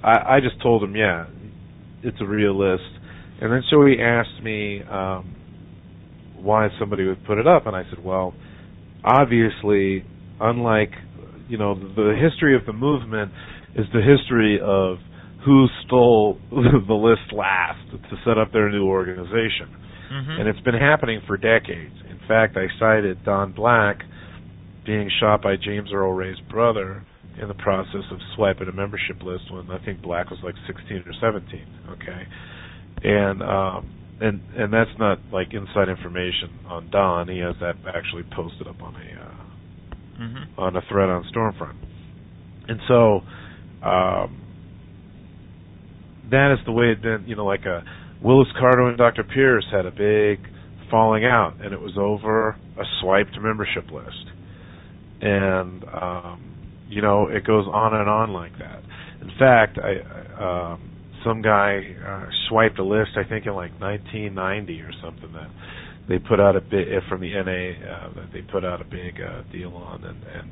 I, 0.03 0.35
I 0.35 0.39
just 0.41 0.61
told 0.61 0.83
him, 0.83 0.95
yeah, 0.95 1.27
it's 2.03 2.17
a 2.21 2.25
real 2.25 2.57
list. 2.57 2.89
And 3.41 3.51
then 3.51 3.63
so 3.69 3.85
he 3.85 4.01
asked 4.01 4.43
me 4.43 4.81
um, 4.83 5.35
why 6.37 6.69
somebody 6.79 7.05
would 7.05 7.23
put 7.25 7.37
it 7.37 7.47
up, 7.47 7.67
and 7.67 7.75
I 7.75 7.83
said, 7.89 8.03
well, 8.03 8.33
obviously, 9.03 10.03
unlike 10.39 10.91
you 11.51 11.57
know 11.57 11.75
the, 11.75 12.15
the 12.15 12.15
history 12.15 12.55
of 12.55 12.65
the 12.65 12.73
movement 12.73 13.31
is 13.75 13.85
the 13.93 14.01
history 14.01 14.59
of 14.63 14.97
who 15.45 15.67
stole 15.85 16.39
the 16.51 16.93
list 16.93 17.33
last 17.35 17.83
to 17.91 18.15
set 18.25 18.37
up 18.37 18.53
their 18.53 18.71
new 18.71 18.85
organization. 18.87 19.67
Mm-hmm. 20.11 20.39
And 20.39 20.47
it's 20.47 20.59
been 20.61 20.75
happening 20.75 21.21
for 21.27 21.37
decades. 21.37 21.95
In 22.09 22.19
fact, 22.27 22.57
I 22.57 22.67
cited 22.79 23.23
Don 23.23 23.53
Black 23.53 23.99
being 24.85 25.09
shot 25.19 25.41
by 25.41 25.55
James 25.55 25.89
Earl 25.93 26.13
Ray's 26.13 26.39
brother 26.49 27.05
in 27.41 27.47
the 27.47 27.53
process 27.55 28.03
of 28.11 28.19
swiping 28.35 28.67
a 28.67 28.73
membership 28.73 29.21
list 29.23 29.51
when 29.51 29.69
I 29.71 29.83
think 29.83 30.01
Black 30.01 30.29
was 30.29 30.39
like 30.43 30.55
16 30.67 31.03
or 31.05 31.13
17. 31.19 31.65
Okay, 31.91 32.23
and 33.03 33.41
um, 33.41 33.89
and 34.19 34.41
and 34.55 34.73
that's 34.73 34.91
not 34.99 35.19
like 35.31 35.53
inside 35.53 35.89
information 35.89 36.59
on 36.67 36.89
Don. 36.91 37.27
He 37.27 37.39
has 37.39 37.55
that 37.61 37.75
actually 37.87 38.23
posted 38.35 38.67
up 38.67 38.81
on 38.81 38.95
a 38.95 39.21
uh, 39.21 39.40
mm-hmm. 40.21 40.59
on 40.59 40.75
a 40.75 40.81
thread 40.89 41.09
on 41.09 41.25
Stormfront, 41.33 41.75
and 42.67 42.79
so 42.87 43.21
um, 43.85 44.41
that 46.29 46.53
is 46.53 46.65
the 46.65 46.71
way 46.71 46.91
it 46.91 47.01
been. 47.01 47.25
You 47.27 47.35
know, 47.35 47.45
like 47.45 47.65
a 47.65 47.83
Willis 48.23 48.47
Carto 48.61 48.87
and 48.87 48.97
Dr. 48.97 49.23
Pierce 49.23 49.65
had 49.71 49.85
a 49.85 49.91
big 49.91 50.39
falling 50.89 51.25
out, 51.25 51.55
and 51.63 51.73
it 51.73 51.79
was 51.79 51.93
over 51.97 52.49
a 52.49 52.83
swiped 53.01 53.37
membership 53.39 53.89
list, 53.91 54.27
and 55.21 55.83
um, 55.85 56.85
you 56.89 57.01
know 57.01 57.27
it 57.27 57.45
goes 57.45 57.65
on 57.71 57.95
and 57.95 58.09
on 58.09 58.31
like 58.31 58.57
that. 58.59 58.83
In 59.21 59.31
fact, 59.39 59.77
I 59.77 60.73
um, 60.73 60.91
some 61.23 61.41
guy 61.41 61.81
uh, 62.05 62.29
swiped 62.49 62.79
a 62.79 62.83
list 62.83 63.11
I 63.15 63.27
think 63.27 63.45
in 63.45 63.53
like 63.53 63.79
1990 63.79 64.81
or 64.81 64.91
something 65.03 65.31
that 65.33 65.49
they 66.09 66.19
put 66.19 66.39
out 66.39 66.55
a 66.55 66.61
bit 66.61 66.87
from 67.09 67.21
the 67.21 67.29
NA 67.29 67.89
uh, 67.89 68.27
they 68.33 68.41
put 68.41 68.65
out 68.65 68.81
a 68.81 68.85
big 68.85 69.19
uh, 69.21 69.43
deal 69.51 69.73
on, 69.75 70.03
and 70.03 70.23
and 70.23 70.51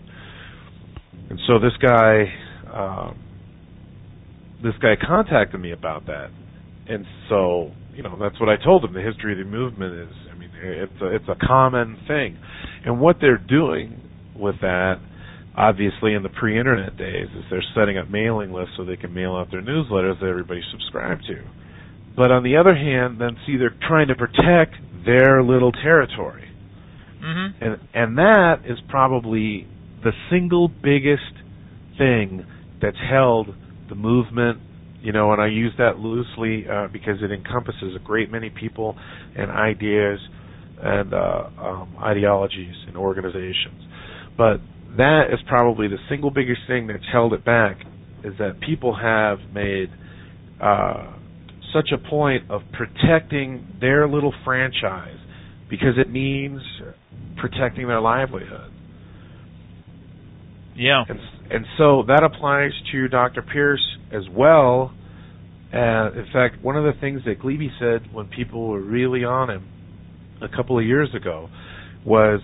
and 1.29 1.39
so 1.47 1.59
this 1.59 1.73
guy. 1.81 2.25
Um, 2.73 3.25
this 4.63 4.73
guy 4.81 4.95
contacted 4.95 5.59
me 5.59 5.71
about 5.71 6.05
that, 6.07 6.29
and 6.87 7.05
so 7.29 7.71
you 7.93 8.03
know 8.03 8.17
that's 8.19 8.39
what 8.39 8.49
I 8.49 8.57
told 8.63 8.83
him. 8.83 8.93
The 8.93 9.01
history 9.01 9.31
of 9.31 9.39
the 9.39 9.49
movement 9.49 9.93
is, 9.93 10.15
I 10.31 10.37
mean, 10.37 10.49
it's 10.61 11.01
a, 11.01 11.15
it's 11.15 11.29
a 11.29 11.45
common 11.45 11.97
thing, 12.07 12.37
and 12.85 12.99
what 12.99 13.17
they're 13.21 13.37
doing 13.37 14.01
with 14.35 14.55
that, 14.61 14.95
obviously 15.55 16.13
in 16.13 16.23
the 16.23 16.29
pre-internet 16.29 16.97
days, 16.97 17.27
is 17.37 17.43
they're 17.49 17.63
setting 17.75 17.97
up 17.97 18.09
mailing 18.09 18.51
lists 18.51 18.73
so 18.77 18.83
they 18.83 18.97
can 18.97 19.13
mail 19.13 19.35
out 19.35 19.49
their 19.51 19.61
newsletters 19.61 20.19
that 20.19 20.27
everybody 20.27 20.61
subscribe 20.71 21.19
to. 21.27 21.41
But 22.15 22.31
on 22.31 22.43
the 22.43 22.57
other 22.57 22.75
hand, 22.75 23.19
then 23.21 23.37
see 23.45 23.55
they're 23.55 23.75
trying 23.87 24.07
to 24.09 24.15
protect 24.15 24.75
their 25.05 25.43
little 25.43 25.71
territory, 25.71 26.45
Mm-hmm. 27.23 27.63
and 27.63 27.77
and 27.93 28.17
that 28.17 28.61
is 28.65 28.77
probably 28.87 29.67
the 30.03 30.11
single 30.31 30.69
biggest 30.69 31.33
thing 31.97 32.45
that's 32.81 32.95
held 33.09 33.49
the 33.89 33.95
movement 33.95 34.59
you 35.01 35.11
know 35.11 35.33
and 35.33 35.41
i 35.41 35.47
use 35.47 35.73
that 35.77 35.99
loosely 35.99 36.65
uh, 36.71 36.87
because 36.93 37.17
it 37.21 37.29
encompasses 37.29 37.93
a 37.93 37.99
great 37.99 38.31
many 38.31 38.49
people 38.49 38.95
and 39.35 39.51
ideas 39.51 40.17
and 40.81 41.13
uh, 41.13 41.49
um, 41.61 41.93
ideologies 42.01 42.75
and 42.87 42.95
organizations 42.95 43.83
but 44.37 44.61
that 44.95 45.23
is 45.33 45.39
probably 45.45 45.89
the 45.89 45.99
single 46.09 46.31
biggest 46.31 46.61
thing 46.67 46.87
that's 46.87 47.03
held 47.11 47.33
it 47.33 47.43
back 47.43 47.79
is 48.23 48.33
that 48.39 48.61
people 48.61 48.95
have 48.95 49.39
made 49.53 49.89
uh, 50.61 51.11
such 51.73 51.89
a 51.93 51.97
point 52.09 52.49
of 52.49 52.61
protecting 52.73 53.65
their 53.79 54.07
little 54.07 54.33
franchise 54.43 55.17
because 55.69 55.97
it 55.97 56.09
means 56.09 56.61
protecting 57.37 57.87
their 57.87 58.01
livelihood 58.01 58.71
Yeah. 60.75 61.03
and 61.07 61.19
and 61.51 61.65
so 61.77 62.03
that 62.07 62.23
applies 62.23 62.71
to 62.91 63.07
Dr. 63.07 63.41
Pierce 63.41 63.83
as 64.11 64.23
well. 64.31 64.93
Uh, 65.73 66.11
in 66.13 66.25
fact, 66.31 66.63
one 66.63 66.75
of 66.77 66.83
the 66.83 66.99
things 66.99 67.21
that 67.25 67.39
Gliebe 67.39 67.69
said 67.79 68.13
when 68.13 68.27
people 68.27 68.67
were 68.69 68.79
really 68.81 69.23
on 69.23 69.49
him 69.49 69.67
a 70.41 70.47
couple 70.47 70.77
of 70.79 70.85
years 70.85 71.09
ago 71.15 71.49
was 72.05 72.39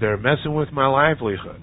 they're 0.00 0.16
messing 0.16 0.54
with 0.54 0.70
my 0.72 0.86
livelihood. 0.86 1.60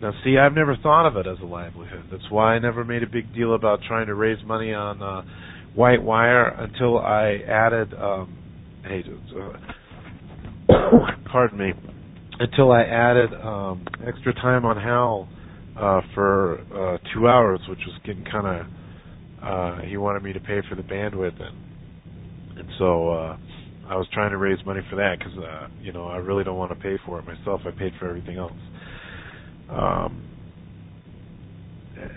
Now, 0.00 0.12
see, 0.24 0.36
I've 0.38 0.52
never 0.52 0.76
thought 0.76 1.06
of 1.06 1.16
it 1.16 1.26
as 1.26 1.38
a 1.42 1.44
livelihood. 1.44 2.04
That's 2.10 2.30
why 2.30 2.54
I 2.54 2.58
never 2.60 2.84
made 2.84 3.02
a 3.02 3.06
big 3.08 3.34
deal 3.34 3.54
about 3.54 3.80
trying 3.88 4.06
to 4.06 4.14
raise 4.14 4.38
money 4.44 4.72
on 4.72 5.02
uh, 5.02 5.22
White 5.74 6.02
Wire 6.02 6.48
until 6.48 6.98
I 6.98 7.40
added. 7.48 7.92
Um, 7.94 8.38
hey, 8.84 9.02
uh, 9.36 9.58
pardon 11.32 11.58
me 11.58 11.72
until 12.38 12.70
I 12.70 12.82
added 12.82 13.34
um, 13.42 13.84
extra 14.06 14.32
time 14.34 14.64
on 14.64 14.76
Hal 14.76 15.28
uh, 15.76 16.00
for 16.14 16.60
uh, 16.72 16.98
two 17.12 17.26
hours, 17.26 17.60
which 17.68 17.80
was 17.86 17.98
getting 18.04 18.24
kind 18.24 18.46
of. 18.46 18.66
Uh, 19.42 19.82
he 19.82 19.96
wanted 19.96 20.22
me 20.22 20.32
to 20.32 20.40
pay 20.40 20.60
for 20.68 20.74
the 20.74 20.82
bandwidth, 20.82 21.40
and 21.40 21.56
and 22.58 22.68
so 22.78 23.08
uh, 23.10 23.36
I 23.88 23.96
was 23.96 24.06
trying 24.12 24.30
to 24.30 24.36
raise 24.36 24.58
money 24.66 24.80
for 24.90 24.96
that 24.96 25.18
because 25.18 25.36
uh, 25.38 25.68
you 25.80 25.92
know 25.92 26.06
I 26.06 26.16
really 26.16 26.44
don't 26.44 26.56
want 26.56 26.70
to 26.70 26.76
pay 26.76 26.96
for 27.06 27.18
it 27.18 27.24
myself. 27.26 27.60
I 27.66 27.70
paid 27.70 27.92
for 27.98 28.08
everything 28.08 28.36
else. 28.36 28.52
Um, 29.70 30.24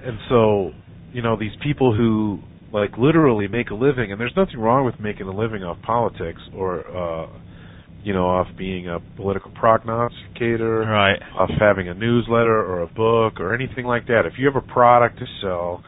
and 0.05 0.17
so 0.29 0.71
you 1.11 1.21
know 1.21 1.35
these 1.37 1.51
people 1.61 1.95
who 1.95 2.39
like 2.71 2.97
literally 2.97 3.47
make 3.47 3.69
a 3.69 3.75
living, 3.75 4.11
and 4.11 4.19
there's 4.19 4.33
nothing 4.37 4.59
wrong 4.59 4.85
with 4.85 4.95
making 4.99 5.27
a 5.27 5.35
living 5.35 5.63
off 5.63 5.77
politics 5.81 6.41
or. 6.55 6.85
Uh, 6.87 7.27
you 8.03 8.13
know, 8.13 8.25
off 8.25 8.47
being 8.57 8.89
a 8.89 8.97
political 9.15 9.51
prognosticator, 9.51 10.79
Right. 10.79 11.21
off 11.37 11.51
having 11.59 11.87
a 11.87 11.93
newsletter 11.93 12.57
or 12.57 12.81
a 12.81 12.87
book 12.87 13.39
or 13.39 13.53
anything 13.53 13.85
like 13.85 14.07
that. 14.07 14.25
If 14.25 14.39
you 14.39 14.47
have 14.47 14.55
a 14.55 14.61
product 14.73 15.19
to 15.19 15.27
sell 15.39 15.83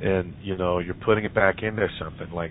and, 0.00 0.34
you 0.42 0.56
know, 0.56 0.80
you're 0.80 0.94
putting 0.94 1.24
it 1.24 1.32
back 1.34 1.62
into 1.62 1.86
something, 2.00 2.26
like, 2.34 2.50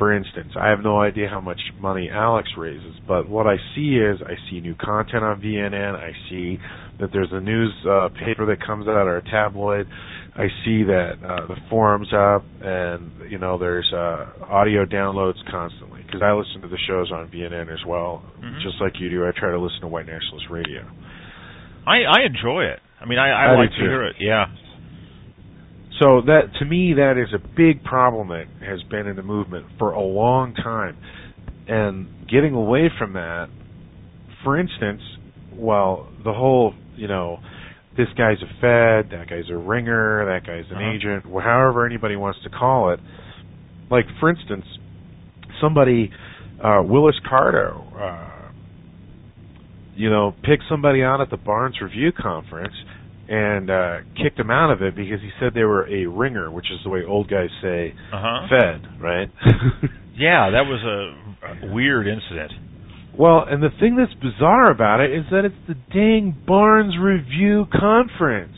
for 0.00 0.12
instance, 0.16 0.52
I 0.58 0.70
have 0.70 0.80
no 0.82 0.98
idea 1.00 1.28
how 1.28 1.40
much 1.42 1.60
money 1.78 2.08
Alex 2.10 2.48
raises, 2.56 2.94
but 3.06 3.28
what 3.28 3.46
I 3.46 3.56
see 3.76 3.98
is 4.00 4.18
I 4.24 4.34
see 4.50 4.58
new 4.60 4.74
content 4.74 5.22
on 5.22 5.40
VNN. 5.42 5.94
I 5.94 6.12
see 6.30 6.58
that 6.98 7.10
there's 7.12 7.28
a 7.30 7.40
news 7.40 7.70
uh, 7.86 8.08
paper 8.24 8.46
that 8.46 8.64
comes 8.66 8.88
out 8.88 9.06
or 9.06 9.18
a 9.18 9.22
tabloid. 9.30 9.86
I 10.34 10.46
see 10.64 10.84
that 10.84 11.12
uh, 11.22 11.46
the 11.48 11.56
forums 11.68 12.08
up, 12.14 12.44
and 12.62 13.10
you 13.30 13.36
know 13.38 13.58
there's 13.58 13.92
uh, 13.92 14.26
audio 14.48 14.86
downloads 14.86 15.36
constantly 15.50 16.00
because 16.06 16.22
I 16.22 16.32
listen 16.32 16.62
to 16.62 16.68
the 16.68 16.78
shows 16.88 17.12
on 17.12 17.28
VNN 17.28 17.68
as 17.70 17.84
well, 17.86 18.22
Mhm. 18.40 18.62
just 18.62 18.80
like 18.80 18.94
you 19.00 19.10
do. 19.10 19.26
I 19.26 19.32
try 19.36 19.50
to 19.50 19.58
listen 19.58 19.80
to 19.82 19.88
White 19.88 20.06
Nationalist 20.06 20.48
Radio. 20.48 20.82
I 21.86 22.02
I 22.08 22.20
enjoy 22.24 22.64
it. 22.64 22.80
I 23.00 23.04
mean, 23.06 23.18
I 23.18 23.28
I, 23.28 23.44
I 23.52 23.56
like 23.56 23.70
to 23.70 23.76
hear 23.76 24.04
it. 24.06 24.16
Yeah. 24.18 24.46
So 26.00 26.22
that 26.26 26.54
to 26.58 26.64
me 26.64 26.94
that 26.94 27.18
is 27.18 27.32
a 27.34 27.38
big 27.56 27.84
problem 27.84 28.28
that 28.28 28.46
has 28.66 28.82
been 28.90 29.06
in 29.06 29.16
the 29.16 29.22
movement 29.22 29.66
for 29.78 29.92
a 29.92 30.00
long 30.00 30.54
time. 30.54 30.96
And 31.68 32.26
getting 32.28 32.54
away 32.54 32.90
from 32.98 33.12
that, 33.12 33.48
for 34.42 34.58
instance, 34.58 35.02
well, 35.52 36.08
the 36.24 36.32
whole, 36.32 36.74
you 36.96 37.06
know, 37.06 37.38
this 37.96 38.08
guy's 38.16 38.38
a 38.42 38.46
fed, 38.60 39.10
that 39.12 39.26
guy's 39.28 39.50
a 39.50 39.56
ringer, 39.56 40.24
that 40.26 40.46
guy's 40.46 40.64
an 40.70 40.78
Uh-huh. 40.78 40.90
agent, 40.90 41.24
however 41.24 41.84
anybody 41.86 42.16
wants 42.16 42.40
to 42.44 42.48
call 42.50 42.90
it. 42.90 43.00
Like 43.90 44.06
for 44.18 44.30
instance, 44.30 44.64
somebody 45.60 46.10
uh 46.64 46.82
Willis 46.84 47.16
Carto 47.30 47.84
uh 48.00 48.26
you 49.96 50.08
know, 50.08 50.34
picked 50.44 50.62
somebody 50.68 51.02
out 51.02 51.20
at 51.20 51.28
the 51.28 51.36
Barnes 51.36 51.76
Review 51.82 52.10
conference 52.12 52.72
and 53.30 53.70
uh 53.70 53.96
kicked 54.20 54.38
him 54.38 54.50
out 54.50 54.70
of 54.72 54.82
it 54.82 54.94
because 54.96 55.20
he 55.22 55.30
said 55.40 55.54
they 55.54 55.62
were 55.64 55.86
a 55.88 56.04
ringer, 56.06 56.50
which 56.50 56.66
is 56.70 56.78
the 56.84 56.90
way 56.90 57.02
old 57.06 57.30
guys 57.30 57.48
say 57.62 57.94
Uh 58.12 58.20
huh. 58.20 58.46
fed, 58.50 59.00
right? 59.00 59.30
Yeah, 60.16 60.50
that 60.50 60.66
was 60.68 60.82
a, 60.84 61.68
a 61.70 61.72
weird 61.72 62.06
incident. 62.06 62.52
well, 63.16 63.42
and 63.48 63.62
the 63.62 63.70
thing 63.80 63.96
that's 63.96 64.12
bizarre 64.20 64.70
about 64.70 65.00
it 65.00 65.10
is 65.12 65.24
that 65.30 65.46
it's 65.46 65.56
the 65.66 65.74
dang 65.94 66.36
Barnes 66.46 66.94
Review 67.00 67.64
conference. 67.72 68.52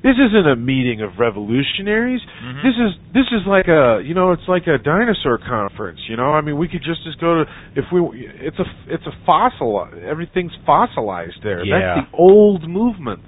This 0.00 0.14
isn't 0.14 0.46
a 0.46 0.54
meeting 0.54 1.02
of 1.02 1.18
revolutionaries. 1.18 2.20
Mhm. 2.22 2.62
This 2.62 2.74
is 2.78 2.90
this 3.12 3.26
is 3.32 3.42
like 3.48 3.66
a 3.66 4.00
you 4.04 4.14
know 4.14 4.30
it's 4.30 4.46
like 4.46 4.68
a 4.68 4.78
dinosaur 4.78 5.38
conference. 5.38 5.98
You 6.08 6.16
know, 6.16 6.30
I 6.32 6.40
mean 6.40 6.56
we 6.56 6.68
could 6.68 6.84
just 6.86 7.00
as 7.08 7.16
go 7.16 7.42
to 7.42 7.50
if 7.74 7.84
we 7.92 7.98
it's 8.38 8.58
a 8.60 8.64
it's 8.86 9.06
a 9.06 9.12
fossil 9.26 9.88
everything's 10.06 10.52
fossilized 10.64 11.42
there. 11.42 11.64
Yeah. 11.64 11.96
That's 11.96 12.10
the 12.12 12.16
old 12.16 12.68
movement. 12.70 13.20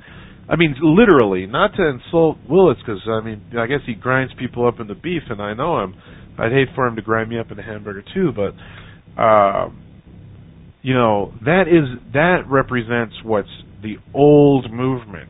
I 0.51 0.57
mean 0.57 0.75
literally, 0.83 1.47
not 1.47 1.75
to 1.77 1.87
insult 1.87 2.39
Willis 2.49 2.77
because 2.85 3.01
I 3.09 3.25
mean 3.25 3.41
I 3.57 3.67
guess 3.67 3.81
he 3.87 3.95
grinds 3.95 4.33
people 4.39 4.67
up 4.67 4.81
in 4.81 4.89
the 4.89 4.97
beef 4.97 5.23
and 5.31 5.41
I 5.41 5.55
know 5.55 5.83
him. 5.83 5.95
I'd 6.39 6.53
hate 6.53 6.69
for 6.75 6.87
him 6.87 6.97
to 6.97 7.03
grind 7.03 7.31
me 7.31 7.39
up 7.39 7.51
in 7.53 7.59
a 7.59 7.63
hamburger 7.63 8.03
too, 8.15 8.33
but 8.35 8.55
uh, 9.21 9.69
you 10.83 10.95
know 10.95 11.33
that 11.45 11.65
is 11.69 12.13
that 12.13 12.43
represents 12.49 13.15
what's 13.23 13.49
the 13.83 13.97
old 14.13 14.73
movement, 14.73 15.29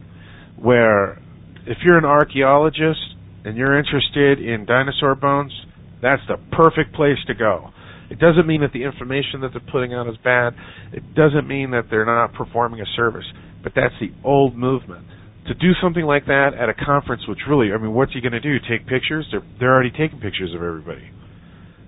where 0.57 1.19
if 1.67 1.79
you're 1.85 1.99
an 1.99 2.05
archaeologist 2.05 3.01
and 3.45 3.57
you're 3.57 3.79
interested 3.79 4.41
in 4.41 4.65
dinosaur 4.67 5.15
bones, 5.15 5.53
that's 6.01 6.23
the 6.29 6.37
perfect 6.57 6.95
place 6.95 7.19
to 7.27 7.35
go. 7.35 7.71
It 8.11 8.19
doesn't 8.19 8.47
mean 8.47 8.63
that 8.63 8.73
the 8.73 8.83
information 8.83 9.41
that 9.43 9.51
they're 9.53 9.71
putting 9.71 9.95
out 9.95 10.09
is 10.09 10.17
bad. 10.25 10.55
It 10.93 11.15
doesn't 11.15 11.47
mean 11.47 11.71
that 11.71 11.85
they're 11.91 12.07
not 12.07 12.35
performing 12.35 12.81
a 12.81 12.87
service. 12.97 13.27
But 13.63 13.73
that's 13.75 13.95
the 14.01 14.11
old 14.25 14.57
movement. 14.57 15.07
To 15.47 15.55
do 15.55 15.73
something 15.83 16.05
like 16.05 16.27
that 16.27 16.51
at 16.59 16.69
a 16.69 16.75
conference, 16.75 17.23
which 17.27 17.41
really, 17.49 17.73
I 17.73 17.79
mean, 17.79 17.93
what's 17.93 18.13
he 18.13 18.21
going 18.21 18.33
to 18.33 18.41
do? 18.41 18.57
Take 18.69 18.87
pictures? 18.87 19.27
They're 19.31 19.43
they're 19.59 19.73
already 19.73 19.91
taking 19.91 20.21
pictures 20.21 20.55
of 20.55 20.63
everybody. 20.63 21.11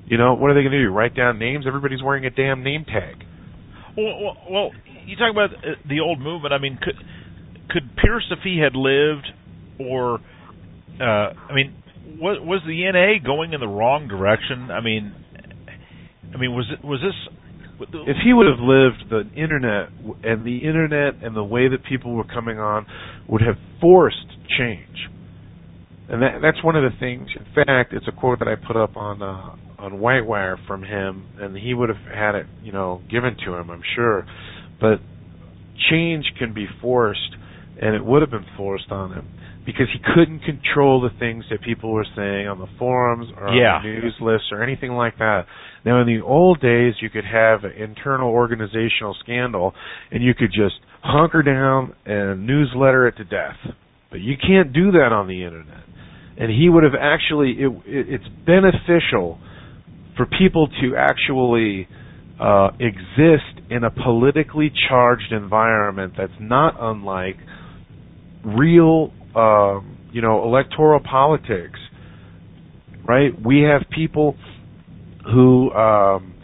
You 0.07 0.19
know, 0.19 0.35
what 0.35 0.51
are 0.51 0.55
they 0.55 0.63
going 0.63 0.73
to 0.73 0.83
do? 0.83 0.91
Write 0.91 1.15
down 1.15 1.39
names? 1.39 1.65
Everybody's 1.67 2.03
wearing 2.03 2.27
a 2.27 2.31
damn 2.31 2.65
name 2.65 2.85
tag. 2.85 3.25
Well, 3.97 4.21
well, 4.21 4.37
well 4.51 4.71
you 5.07 5.17
talk 5.17 5.31
about 5.31 5.53
uh, 5.53 5.77
the 5.89 6.01
old 6.01 6.21
movement. 6.21 6.53
I 6.53 6.59
mean, 6.59 6.79
could 6.81 6.97
could 7.71 7.97
Pierce, 7.97 8.27
if 8.31 8.41
he 8.43 8.61
had 8.63 8.75
lived, 8.75 9.27
or 9.79 10.19
uh, 11.01 11.33
I 11.49 11.55
mean, 11.55 11.83
was 12.21 12.39
was 12.43 12.63
the 12.67 12.91
NA 12.91 13.25
going 13.25 13.53
in 13.53 13.61
the 13.61 13.69
wrong 13.69 14.09
direction? 14.09 14.71
I 14.71 14.81
mean, 14.81 15.15
I 16.35 16.39
mean, 16.39 16.53
was 16.53 16.67
it 16.73 16.85
was 16.85 17.01
this? 17.01 17.37
If 18.07 18.17
he 18.25 18.33
would 18.33 18.47
have 18.47 18.61
lived, 18.61 19.11
the 19.11 19.29
internet 19.35 19.91
and 20.23 20.45
the 20.45 20.59
internet 20.59 21.23
and 21.23 21.37
the 21.37 21.45
way 21.45 21.69
that 21.69 21.85
people 21.85 22.15
were 22.15 22.25
coming 22.25 22.59
on 22.59 22.87
would 23.29 23.43
have 23.43 23.57
forced 23.81 24.27
change. 24.59 25.09
And 26.09 26.23
that 26.23 26.41
that's 26.43 26.63
one 26.63 26.77
of 26.77 26.83
the 26.83 26.97
things. 26.99 27.29
In 27.37 27.47
fact, 27.55 27.93
it's 27.93 28.07
a 28.09 28.13
quote 28.13 28.39
that 28.41 28.49
I 28.49 28.55
put 28.55 28.77
up 28.77 28.97
on 28.97 29.23
uh, 29.23 29.57
on 29.83 29.93
Whitewire 29.93 30.57
from 30.67 30.83
him, 30.83 31.27
and 31.41 31.57
he 31.57 31.75
would 31.75 31.89
have 31.89 32.05
had 32.13 32.35
it, 32.35 32.47
you 32.63 32.73
know, 32.73 33.03
given 33.11 33.37
to 33.47 33.55
him, 33.55 33.71
I'm 33.71 33.83
sure. 33.97 34.27
But 34.81 35.01
change 35.91 36.25
can 36.39 36.55
be 36.55 36.67
forced, 36.81 37.37
and 37.81 37.95
it 37.95 38.05
would 38.05 38.23
have 38.23 38.31
been 38.31 38.47
forced 38.57 38.91
on 38.91 39.13
him 39.13 39.29
because 39.65 39.87
he 39.93 40.01
couldn't 40.15 40.41
control 40.41 41.01
the 41.01 41.11
things 41.19 41.45
that 41.51 41.63
people 41.63 41.93
were 41.93 42.07
saying 42.17 42.49
on 42.49 42.59
the 42.59 42.67
forums 42.79 43.29
or 43.37 43.55
yeah. 43.55 43.77
on 43.77 43.83
the 43.83 43.89
news 43.89 44.15
lists 44.21 44.49
or 44.51 44.63
anything 44.63 44.93
like 44.93 45.19
that. 45.19 45.47
Now, 45.85 46.01
in 46.01 46.07
the 46.07 46.21
old 46.25 46.61
days, 46.61 46.95
you 47.01 47.11
could 47.11 47.25
have 47.25 47.65
an 47.65 47.73
internal 47.73 48.31
organizational 48.31 49.17
scandal, 49.21 49.75
and 50.11 50.23
you 50.23 50.33
could 50.35 50.53
just 50.53 50.77
hunker 51.03 51.43
down 51.43 51.95
and 52.07 52.47
newsletter 52.47 53.09
it 53.09 53.17
to 53.17 53.25
death. 53.25 53.57
But 54.11 54.21
you 54.21 54.35
can't 54.37 54.73
do 54.73 54.93
that 54.93 55.11
on 55.13 55.27
the 55.27 55.43
internet. 55.43 55.85
And 56.39 56.51
he 56.51 56.69
would 56.69 56.85
have 56.85 56.95
actually, 56.99 57.57
it, 57.59 57.69
it, 57.87 58.07
it's 58.09 58.29
beneficial 58.47 59.41
for 60.17 60.27
people 60.27 60.69
to 60.69 60.97
actually 60.97 61.89
uh, 62.41 62.71
exist 62.79 63.69
in 63.71 63.85
a 63.85 63.91
politically 63.91 64.71
charged 64.89 65.33
environment 65.33 66.15
that's 66.17 66.33
not 66.41 66.75
unlike 66.79 67.37
real, 68.45 69.13
um, 69.35 69.99
you 70.13 70.23
know, 70.23 70.45
electoral 70.45 71.01
politics. 71.01 71.79
Right? 73.05 73.33
We 73.45 73.63
have 73.63 73.83
people 73.91 74.37
who 75.25 75.71
um, 75.73 76.35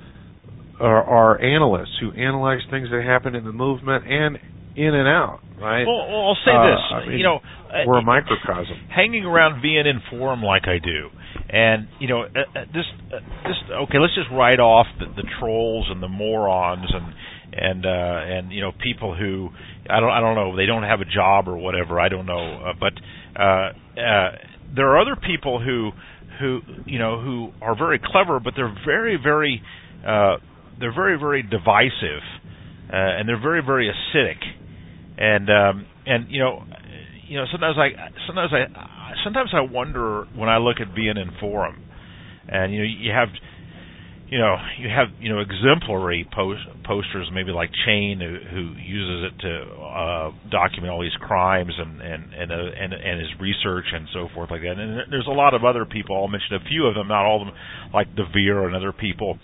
are, 0.81 1.03
are 1.03 1.41
analysts 1.41 1.99
who 2.01 2.13
analyze 2.13 2.61
things 2.71 2.89
that 2.91 3.03
happen 3.05 3.35
in 3.35 3.45
the 3.45 3.53
movement 3.53 4.05
and 4.07 4.39
in 4.77 4.95
and 4.95 5.09
out. 5.09 5.41
Right? 5.61 5.85
Well, 5.85 6.01
I'll 6.01 6.39
say 6.45 6.53
Uh, 6.55 6.67
this. 6.71 6.81
I 6.93 7.07
mean, 7.09 7.19
you 7.19 7.25
know, 7.25 7.41
we're 7.85 7.99
uh, 7.99 8.01
a 8.01 8.05
microcosm. 8.05 8.77
hanging 8.95 9.25
around 9.25 9.61
VNN 9.61 9.99
forum 10.09 10.41
like 10.43 10.69
I 10.69 10.79
do, 10.79 11.11
and 11.51 11.89
you 11.99 12.07
know, 12.07 12.23
uh, 12.23 12.39
uh, 12.55 12.65
just 12.73 12.89
uh, 13.13 13.19
just 13.43 13.59
okay. 13.89 13.99
Let's 13.99 14.15
just 14.15 14.31
write 14.33 14.61
off 14.61 14.87
the, 15.01 15.07
the 15.21 15.27
trolls 15.41 15.87
and 15.91 16.01
the 16.01 16.07
morons 16.09 16.87
and 16.95 17.13
and 17.53 17.85
uh, 17.85 17.91
and 18.39 18.53
you 18.53 18.61
know 18.61 18.71
people 18.71 19.17
who 19.17 19.49
I 19.91 19.99
don't 19.99 20.11
I 20.11 20.21
don't 20.21 20.37
know 20.37 20.55
they 20.57 20.67
don't 20.67 20.85
have 20.85 21.01
a 21.01 21.05
job 21.11 21.49
or 21.49 21.57
whatever 21.57 21.99
I 21.99 22.09
don't 22.09 22.27
know, 22.27 22.71
uh, 22.71 22.73
but 22.79 22.93
uh, 23.35 23.73
uh, 24.01 24.31
there 24.77 24.87
are 24.91 25.01
other 25.01 25.17
people 25.17 25.61
who 25.61 25.91
who 26.41 26.61
you 26.87 26.99
know 26.99 27.21
who 27.21 27.51
are 27.61 27.77
very 27.77 28.01
clever, 28.03 28.41
but 28.41 28.55
they're 28.57 28.75
very 28.85 29.17
very 29.23 29.63
uh, 30.07 30.37
they're 30.79 30.95
very 30.95 31.19
very 31.19 31.43
divisive, 31.43 32.23
uh, 32.93 32.97
and 32.97 33.29
they're 33.29 33.41
very 33.41 33.63
very 33.65 33.91
acidic, 33.91 34.39
and 35.19 35.49
um, 35.51 35.87
and 36.07 36.31
you 36.31 36.41
know 36.41 36.65
you 37.27 37.37
know 37.37 37.45
sometimes 37.51 37.77
I 37.79 37.91
sometimes 38.27 38.53
I 38.53 39.15
sometimes 39.25 39.51
I 39.55 39.61
wonder 39.61 40.27
when 40.35 40.49
I 40.49 40.59
look 40.59 40.77
at 40.81 40.89
VNN 40.95 41.39
forum, 41.41 41.83
and 42.49 42.73
you 42.73 42.79
know 42.81 42.85
you 42.85 43.13
have 43.13 43.29
you 44.31 44.39
know 44.39 44.57
you 44.79 44.89
have 44.89 45.09
you 45.21 45.33
know 45.33 45.41
exemplary 45.41 46.29
post, 46.35 46.61
posters 46.85 47.31
maybe 47.33 47.51
like 47.51 47.71
Chain 47.87 48.21
who, 48.21 48.37
who 48.51 48.63
uses 48.81 49.33
it 49.33 49.41
to 49.41 49.53
uh, 49.81 50.31
document 50.51 50.93
all 50.93 51.01
these 51.01 51.17
crimes 51.21 51.73
and 51.79 52.01
and 52.01 52.35
and, 52.35 52.53
uh, 52.53 52.55
and 52.79 52.93
and 52.93 53.21
his 53.21 53.31
research 53.41 53.87
and 53.93 54.07
so 54.13 54.29
forth 54.35 54.51
like 54.51 54.61
that. 54.63 54.79
And 54.79 55.11
there's 55.11 55.27
a 55.27 55.35
lot 55.35 55.55
of 55.55 55.65
other 55.65 55.85
people. 55.85 56.17
I'll 56.17 56.29
mention 56.29 56.57
a 56.57 56.69
few 56.69 56.87
of 56.87 56.95
them, 56.95 57.09
not 57.09 57.25
all 57.25 57.41
of 57.41 57.49
them, 57.49 57.57
like 57.95 58.15
Devere 58.15 58.67
and 58.67 58.77
other 58.77 58.93
people. 58.93 59.39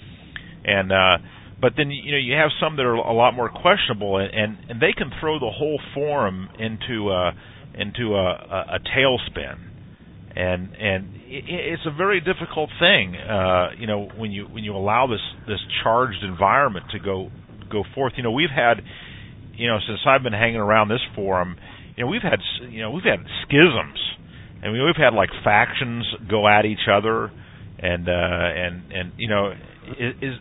And 0.65 0.93
uh, 0.93 1.19
but 1.61 1.73
then 1.77 1.91
you 1.91 2.13
know 2.13 2.19
you 2.19 2.35
have 2.35 2.51
some 2.61 2.77
that 2.77 2.83
are 2.85 2.95
a 2.95 3.15
lot 3.15 3.35
more 3.35 3.49
questionable, 3.49 4.19
and 4.19 4.33
and, 4.35 4.71
and 4.71 4.81
they 4.81 4.93
can 4.93 5.11
throw 5.21 5.39
the 5.39 5.51
whole 5.51 5.81
forum 5.95 6.49
into 6.59 7.09
uh, 7.09 7.33
into 7.75 8.15
a, 8.15 8.27
a, 8.27 8.77
a 8.77 8.79
tailspin 8.81 9.75
and 10.37 10.75
and 10.75 11.14
it's 11.37 11.83
a 11.87 11.91
very 11.97 12.21
difficult 12.21 12.71
thing, 12.79 13.17
uh, 13.17 13.71
you 13.79 13.87
know, 13.87 14.09
when 14.17 14.31
you 14.31 14.45
when 14.45 14.65
you 14.65 14.77
allow 14.77 15.07
this 15.07 15.21
this 15.47 15.61
charged 15.83 16.23
environment 16.23 16.87
to 16.93 16.99
go 16.99 17.31
go 17.71 17.83
forth. 17.95 18.15
You 18.17 18.23
know, 18.23 18.31
we've 18.31 18.55
had, 18.55 18.75
you 19.55 19.69
know, 19.69 19.79
since 19.87 20.01
I've 20.07 20.23
been 20.23 20.33
hanging 20.33 20.61
around 20.61 20.89
this 20.89 21.03
forum, 21.15 21.57
you 21.97 22.05
know, 22.05 22.11
we've 22.11 22.23
had 22.23 22.39
you 22.71 22.83
know 22.83 22.91
we've 22.91 23.05
had 23.05 23.21
schisms, 23.43 23.99
and 24.63 24.73
we, 24.73 24.83
we've 24.83 24.97
had 24.97 25.15
like 25.15 25.31
factions 25.43 26.07
go 26.31 26.47
at 26.47 26.65
each 26.65 26.87
other, 26.91 27.31
and 27.79 28.09
uh, 28.09 28.13
and 28.13 28.93
and 28.93 29.13
you 29.17 29.29
know, 29.29 29.53
is, 29.99 30.15
is 30.23 30.35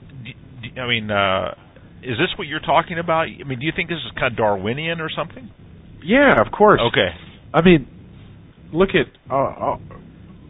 I 0.78 0.88
mean, 0.88 1.10
uh, 1.10 1.56
is 2.02 2.18
this 2.18 2.38
what 2.38 2.48
you're 2.48 2.60
talking 2.60 3.00
about? 3.00 3.28
I 3.28 3.44
mean, 3.44 3.60
do 3.60 3.66
you 3.66 3.74
think 3.76 3.90
this 3.90 3.98
is 3.98 4.12
kind 4.20 4.32
of 4.32 4.38
Darwinian 4.38 5.00
or 5.00 5.10
something? 5.16 5.50
Yeah, 6.04 6.40
of 6.40 6.52
course. 6.52 6.82
Okay. 6.92 7.10
I 7.54 7.62
mean, 7.64 7.88
look 8.74 8.90
at 8.90 9.08
uh, 9.32 9.36
uh, 9.36 9.78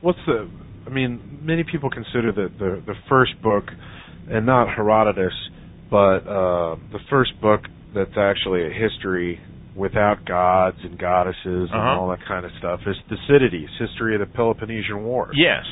what's 0.03 0.19
the. 0.27 0.47
I 0.85 0.89
mean, 0.89 1.39
many 1.41 1.63
people 1.63 1.89
consider 1.89 2.31
the 2.31 2.49
the, 2.59 2.83
the 2.85 2.93
first 3.09 3.41
book, 3.41 3.63
and 4.29 4.45
not 4.45 4.67
Herodotus, 4.75 5.33
but 5.89 6.27
uh, 6.27 6.75
the 6.91 6.99
first 7.09 7.31
book 7.41 7.61
that's 7.95 8.17
actually 8.17 8.67
a 8.67 8.69
history 8.69 9.39
without 9.75 10.25
gods 10.25 10.77
and 10.83 10.99
goddesses 10.99 11.39
and 11.45 11.69
Uh-huh. 11.71 11.99
all 11.99 12.09
that 12.09 12.19
kind 12.27 12.45
of 12.45 12.51
stuff 12.59 12.79
is 12.85 12.95
Thucydides, 13.09 13.71
History 13.79 14.13
of 14.15 14.19
the 14.19 14.27
Peloponnesian 14.27 15.03
War. 15.03 15.31
Yes. 15.33 15.63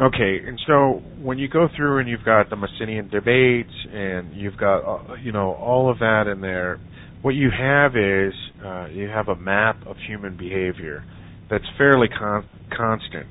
Okay, 0.00 0.40
and 0.46 0.58
so 0.66 1.02
when 1.20 1.36
you 1.38 1.48
go 1.48 1.68
through 1.76 1.98
and 1.98 2.08
you've 2.08 2.24
got 2.24 2.48
the 2.48 2.56
Mytilenean 2.56 3.10
debates 3.10 3.74
and 3.92 4.32
you've 4.34 4.56
got 4.56 4.78
uh, 4.86 5.14
you 5.16 5.32
know 5.32 5.52
all 5.54 5.90
of 5.90 5.98
that 5.98 6.24
in 6.32 6.40
there, 6.40 6.78
what 7.22 7.34
you 7.34 7.50
have 7.50 7.96
is 7.96 8.32
uh, 8.64 8.86
you 8.86 9.08
have 9.08 9.28
a 9.28 9.36
map 9.36 9.76
of 9.86 9.96
human 10.06 10.36
behavior 10.38 11.04
that's 11.50 11.64
fairly 11.76 12.08
con- 12.08 12.46
constant, 12.74 13.26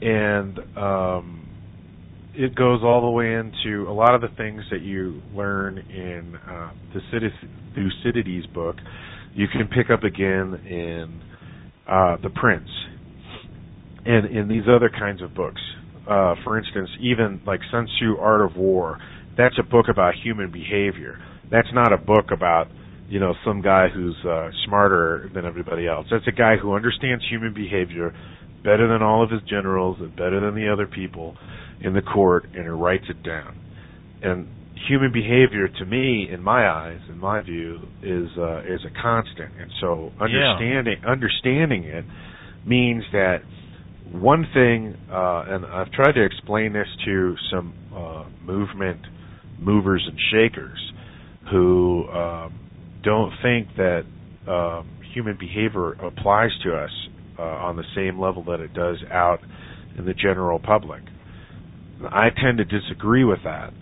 and 0.00 0.58
um, 0.76 1.48
it 2.34 2.54
goes 2.54 2.80
all 2.84 3.00
the 3.00 3.10
way 3.10 3.34
into 3.34 3.88
a 3.88 3.92
lot 3.92 4.14
of 4.14 4.20
the 4.20 4.28
things 4.36 4.62
that 4.70 4.80
you 4.80 5.20
learn 5.34 5.78
in 5.78 6.36
uh, 6.36 6.70
Thucydides, 6.92 8.46
book. 8.54 8.76
You 9.34 9.46
can 9.48 9.66
pick 9.68 9.90
up 9.90 10.04
again 10.04 10.54
in 10.66 11.20
uh, 11.88 12.16
The 12.22 12.30
Prince 12.30 12.68
and 14.06 14.26
in 14.26 14.48
these 14.48 14.64
other 14.68 14.88
kinds 14.88 15.20
of 15.22 15.34
books. 15.34 15.60
Uh, 16.08 16.34
for 16.44 16.58
instance, 16.58 16.88
even 17.00 17.40
like 17.46 17.60
Sun 17.70 17.86
Tzu 17.86 18.16
Art 18.18 18.40
of 18.40 18.56
War, 18.56 18.98
that's 19.36 19.58
a 19.58 19.62
book 19.62 19.86
about 19.90 20.14
human 20.22 20.50
behavior. 20.50 21.18
That's 21.50 21.68
not 21.72 21.92
a 21.92 21.98
book 21.98 22.30
about, 22.32 22.68
you 23.08 23.20
know, 23.20 23.34
some 23.44 23.62
guy 23.62 23.88
who's 23.92 24.16
uh, 24.24 24.50
smarter 24.64 25.28
than 25.34 25.44
everybody 25.44 25.86
else. 25.86 26.06
That's 26.10 26.26
a 26.26 26.32
guy 26.32 26.56
who 26.56 26.74
understands 26.74 27.24
human 27.28 27.52
behavior 27.52 28.14
better 28.62 28.88
than 28.88 29.02
all 29.02 29.22
of 29.22 29.30
his 29.30 29.42
generals 29.48 29.96
and 30.00 30.14
better 30.16 30.40
than 30.40 30.54
the 30.54 30.72
other 30.72 30.86
people 30.86 31.36
in 31.80 31.94
the 31.94 32.02
court 32.02 32.44
and 32.54 32.62
he 32.62 32.68
writes 32.68 33.04
it 33.08 33.22
down. 33.22 33.56
And 34.22 34.48
human 34.88 35.12
behavior 35.12 35.68
to 35.68 35.84
me 35.84 36.28
in 36.30 36.42
my 36.42 36.68
eyes 36.68 37.00
in 37.08 37.18
my 37.18 37.40
view 37.42 37.80
is 38.02 38.28
uh, 38.38 38.60
is 38.60 38.80
a 38.84 39.02
constant 39.02 39.52
and 39.60 39.70
so 39.80 40.12
understanding 40.20 41.02
understanding 41.04 41.84
it 41.84 42.04
means 42.64 43.02
that 43.12 43.38
one 44.12 44.46
thing, 44.54 44.96
uh, 45.10 45.44
and 45.48 45.66
I've 45.66 45.90
tried 45.92 46.12
to 46.12 46.24
explain 46.24 46.72
this 46.72 46.86
to 47.04 47.34
some 47.50 47.74
uh, 47.94 48.24
movement 48.42 49.00
movers 49.58 50.06
and 50.08 50.18
shakers 50.32 50.92
who 51.50 52.08
um, 52.08 52.58
don't 53.02 53.32
think 53.42 53.68
that 53.76 54.02
um, 54.50 54.88
human 55.12 55.36
behavior 55.38 55.92
applies 55.92 56.50
to 56.64 56.74
us 56.74 56.90
uh, 57.38 57.42
on 57.42 57.76
the 57.76 57.84
same 57.94 58.18
level 58.20 58.42
that 58.44 58.60
it 58.60 58.74
does 58.74 58.96
out 59.10 59.40
in 59.96 60.04
the 60.04 60.14
general 60.14 60.58
public. 60.58 61.02
I 62.04 62.28
tend 62.30 62.58
to 62.58 62.64
disagree 62.64 63.24
with 63.24 63.40
that, 63.44 63.72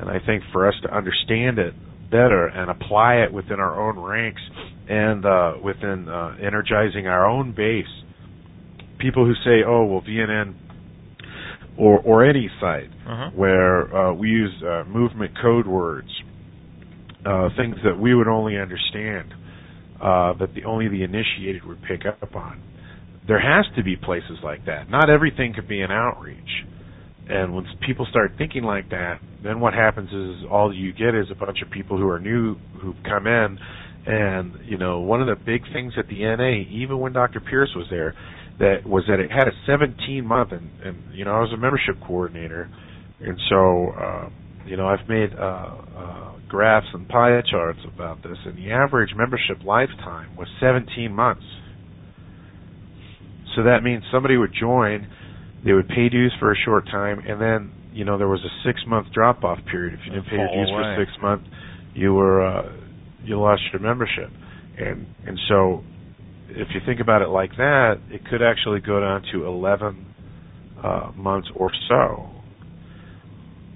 and 0.00 0.08
I 0.08 0.18
think 0.24 0.42
for 0.52 0.66
us 0.66 0.74
to 0.82 0.94
understand 0.96 1.58
it 1.58 1.74
better 2.10 2.46
and 2.46 2.70
apply 2.70 3.16
it 3.16 3.32
within 3.32 3.58
our 3.60 3.78
own 3.88 3.98
ranks 3.98 4.40
and 4.88 5.24
uh, 5.26 5.54
within 5.62 6.08
uh, 6.08 6.36
energizing 6.42 7.06
our 7.06 7.26
own 7.28 7.52
base, 7.54 7.84
people 8.98 9.26
who 9.26 9.34
say, 9.44 9.62
"Oh, 9.66 9.84
well, 9.84 10.02
VNN." 10.02 10.54
Or, 11.78 11.98
or 12.00 12.24
any 12.24 12.48
site 12.58 12.88
Uh-huh. 13.06 13.30
where 13.34 13.94
uh, 13.94 14.12
we 14.14 14.30
use 14.30 14.62
uh, 14.62 14.84
movement 14.88 15.32
code 15.42 15.66
words, 15.66 16.08
uh, 17.26 17.50
things 17.54 17.76
that 17.84 17.98
we 18.00 18.14
would 18.14 18.28
only 18.28 18.56
understand, 18.58 19.34
uh, 20.00 20.32
that 20.38 20.54
the 20.54 20.64
only 20.64 20.88
the 20.88 21.02
initiated 21.02 21.64
would 21.66 21.82
pick 21.82 22.06
up 22.06 22.34
on. 22.34 22.62
There 23.26 23.40
has 23.40 23.66
to 23.76 23.82
be 23.82 23.96
places 23.96 24.38
like 24.42 24.66
that. 24.66 24.88
Not 24.88 25.10
everything 25.10 25.52
could 25.54 25.68
be 25.68 25.80
an 25.80 25.90
outreach. 25.90 26.64
And 27.28 27.54
when 27.54 27.66
people 27.84 28.06
start 28.08 28.32
thinking 28.38 28.62
like 28.62 28.90
that, 28.90 29.18
then 29.42 29.58
what 29.58 29.74
happens 29.74 30.10
is 30.10 30.46
all 30.50 30.72
you 30.72 30.92
get 30.92 31.14
is 31.14 31.26
a 31.30 31.34
bunch 31.34 31.58
of 31.60 31.70
people 31.70 31.98
who 31.98 32.08
are 32.08 32.20
new 32.20 32.56
who've 32.80 33.02
come 33.04 33.26
in 33.26 33.58
and 34.06 34.52
you 34.64 34.78
know, 34.78 35.00
one 35.00 35.20
of 35.20 35.26
the 35.26 35.34
big 35.34 35.62
things 35.72 35.94
at 35.98 36.06
the 36.06 36.22
NA, 36.22 36.62
even 36.70 37.00
when 37.00 37.12
Dr. 37.12 37.40
Pierce 37.40 37.72
was 37.74 37.86
there, 37.90 38.14
that 38.60 38.86
was 38.86 39.02
that 39.08 39.18
it 39.18 39.30
had 39.30 39.48
a 39.48 39.52
17 39.66 40.24
month 40.24 40.52
and, 40.52 40.70
and 40.84 40.96
you 41.12 41.24
know, 41.24 41.32
I 41.32 41.40
was 41.40 41.52
a 41.52 41.56
membership 41.56 41.96
coordinator 42.06 42.70
and 43.20 43.38
so 43.50 43.88
uh 44.00 44.28
you 44.66 44.76
know, 44.76 44.88
I've 44.88 45.08
made 45.08 45.30
uh, 45.34 45.74
uh 45.96 46.32
graphs 46.48 46.86
and 46.94 47.08
pie 47.08 47.42
charts 47.50 47.80
about 47.92 48.22
this 48.22 48.38
and 48.46 48.56
the 48.56 48.70
average 48.70 49.10
membership 49.16 49.58
lifetime 49.64 50.36
was 50.36 50.48
17 50.60 51.12
months. 51.12 51.44
So 53.56 53.64
that 53.64 53.82
means 53.82 54.04
somebody 54.12 54.36
would 54.36 54.52
join, 54.58 55.08
they 55.64 55.72
would 55.72 55.88
pay 55.88 56.08
dues 56.08 56.32
for 56.38 56.52
a 56.52 56.56
short 56.64 56.86
time, 56.86 57.20
and 57.26 57.40
then 57.40 57.72
you 57.92 58.04
know 58.04 58.18
there 58.18 58.28
was 58.28 58.40
a 58.44 58.68
six 58.68 58.80
month 58.86 59.08
drop 59.12 59.42
off 59.42 59.58
period. 59.70 59.94
If 59.94 60.00
you 60.06 60.12
didn't 60.12 60.26
pay 60.26 60.36
your 60.36 60.48
dues 60.48 60.70
away. 60.70 60.82
for 60.82 61.04
six 61.04 61.22
months, 61.22 61.46
you 61.94 62.14
were 62.14 62.46
uh, 62.46 62.72
you 63.24 63.40
lost 63.40 63.62
your 63.72 63.80
membership, 63.80 64.30
and 64.78 65.06
and 65.26 65.38
so 65.48 65.82
if 66.50 66.68
you 66.74 66.80
think 66.86 67.00
about 67.00 67.22
it 67.22 67.28
like 67.28 67.50
that, 67.56 67.94
it 68.10 68.24
could 68.26 68.42
actually 68.42 68.80
go 68.80 69.00
down 69.00 69.22
to 69.32 69.46
11 69.46 70.06
uh, 70.82 71.10
months 71.16 71.48
or 71.54 71.70
so. 71.88 72.30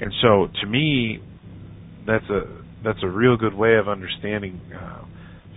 And 0.01 0.13
so 0.23 0.49
to 0.61 0.67
me, 0.67 1.21
that's 2.07 2.25
a 2.31 2.43
that's 2.85 3.03
a 3.03 3.09
real 3.09 3.37
good 3.37 3.55
way 3.55 3.77
of 3.77 3.89
understanding. 3.89 4.61
Uh, 4.75 5.05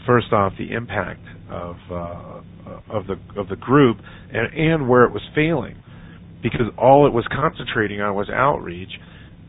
first 0.05 0.33
off, 0.33 0.53
the 0.57 0.73
impact 0.73 1.21
of 1.53 1.75
uh, 1.91 2.41
of 2.89 3.07
the 3.07 3.17
of 3.39 3.47
the 3.47 3.55
group 3.55 3.97
and 4.33 4.53
and 4.53 4.89
where 4.89 5.03
it 5.03 5.11
was 5.13 5.21
failing, 5.35 5.77
because 6.41 6.67
all 6.77 7.05
it 7.05 7.13
was 7.13 7.25
concentrating 7.31 8.01
on 8.01 8.15
was 8.15 8.29
outreach, 8.29 8.91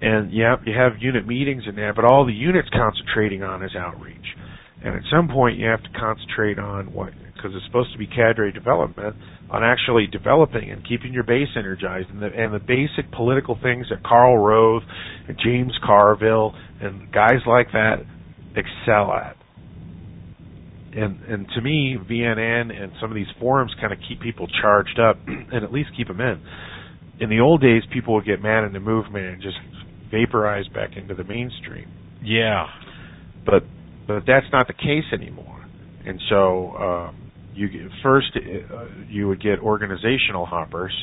and 0.01 0.31
have 0.39 0.61
you 0.67 0.77
have 0.77 0.93
unit 1.01 1.27
meetings 1.27 1.65
in 1.69 1.75
there, 1.75 1.95
but 1.95 2.05
all 2.05 2.27
the 2.27 2.33
units 2.33 2.69
concentrating 2.71 3.43
on 3.43 3.65
is 3.65 3.73
outreach, 3.77 4.37
and 4.85 4.95
at 4.95 5.03
some 5.11 5.29
point 5.29 5.59
you 5.59 5.67
have 5.67 5.83
to 5.83 5.91
concentrate 5.99 6.59
on 6.59 6.93
what 6.93 7.13
because 7.45 7.57
it's 7.57 7.67
supposed 7.67 7.93
to 7.93 7.99
be 7.99 8.07
cadre 8.07 8.53
development 8.53 9.15
on 9.51 9.63
actually 9.63 10.07
developing 10.07 10.71
and 10.71 10.87
keeping 10.89 11.13
your 11.13 11.25
base 11.25 11.49
energized. 11.57 12.09
And 12.09 12.23
the 12.23 12.27
and 12.27 12.55
the 12.55 12.59
basic 12.59 13.11
political 13.13 13.59
things 13.63 13.87
that 13.91 14.03
Karl 14.03 14.39
Rove 14.39 14.83
and 15.29 15.37
James 15.43 15.73
Carville 15.85 16.55
and 16.81 17.13
guys 17.13 17.41
like 17.47 17.69
that 17.73 17.97
excel 18.57 19.13
at. 19.13 19.37
And 20.97 21.21
and 21.23 21.49
to 21.55 21.61
me, 21.61 21.97
VNN 21.99 22.71
and 22.71 22.93
some 23.01 23.11
of 23.11 23.17
these 23.17 23.31
forums 23.41 23.75
kind 23.81 23.93
of 23.93 23.99
keep 24.09 24.21
people 24.21 24.47
charged 24.63 24.99
up 25.01 25.17
and 25.27 25.65
at 25.65 25.73
least 25.73 25.91
keep 25.97 26.09
them 26.09 26.21
in. 26.21 26.41
In 27.21 27.31
the 27.31 27.41
old 27.41 27.61
days, 27.61 27.83
people 27.93 28.15
would 28.15 28.27
get 28.27 28.41
mad 28.41 28.65
in 28.65 28.73
the 28.73 28.81
movement 28.81 29.27
and 29.27 29.43
just 29.43 29.57
vaporize 30.11 30.67
back 30.69 30.97
into 30.97 31.15
the 31.15 31.25
mainstream. 31.25 31.91
Yeah. 32.23 32.67
But 33.45 33.65
but 34.07 34.23
that's 34.27 34.47
not 34.53 34.69
the 34.69 34.75
case 34.75 35.11
anymore. 35.13 35.67
And 36.07 36.21
so 36.29 36.77
um, 36.77 37.33
you 37.55 37.69
get, 37.69 37.91
first 38.03 38.29
uh, 38.37 38.87
you 39.09 39.27
would 39.29 39.43
get 39.43 39.59
organizational 39.59 40.47
hoppers, 40.47 40.95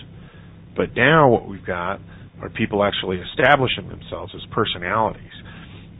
but 0.76 0.96
now 0.96 1.30
what 1.30 1.48
we've 1.48 1.66
got 1.66 2.00
are 2.42 2.50
people 2.50 2.84
actually 2.84 3.18
establishing 3.18 3.90
themselves 3.90 4.34
as 4.36 4.42
personalities, 4.52 5.34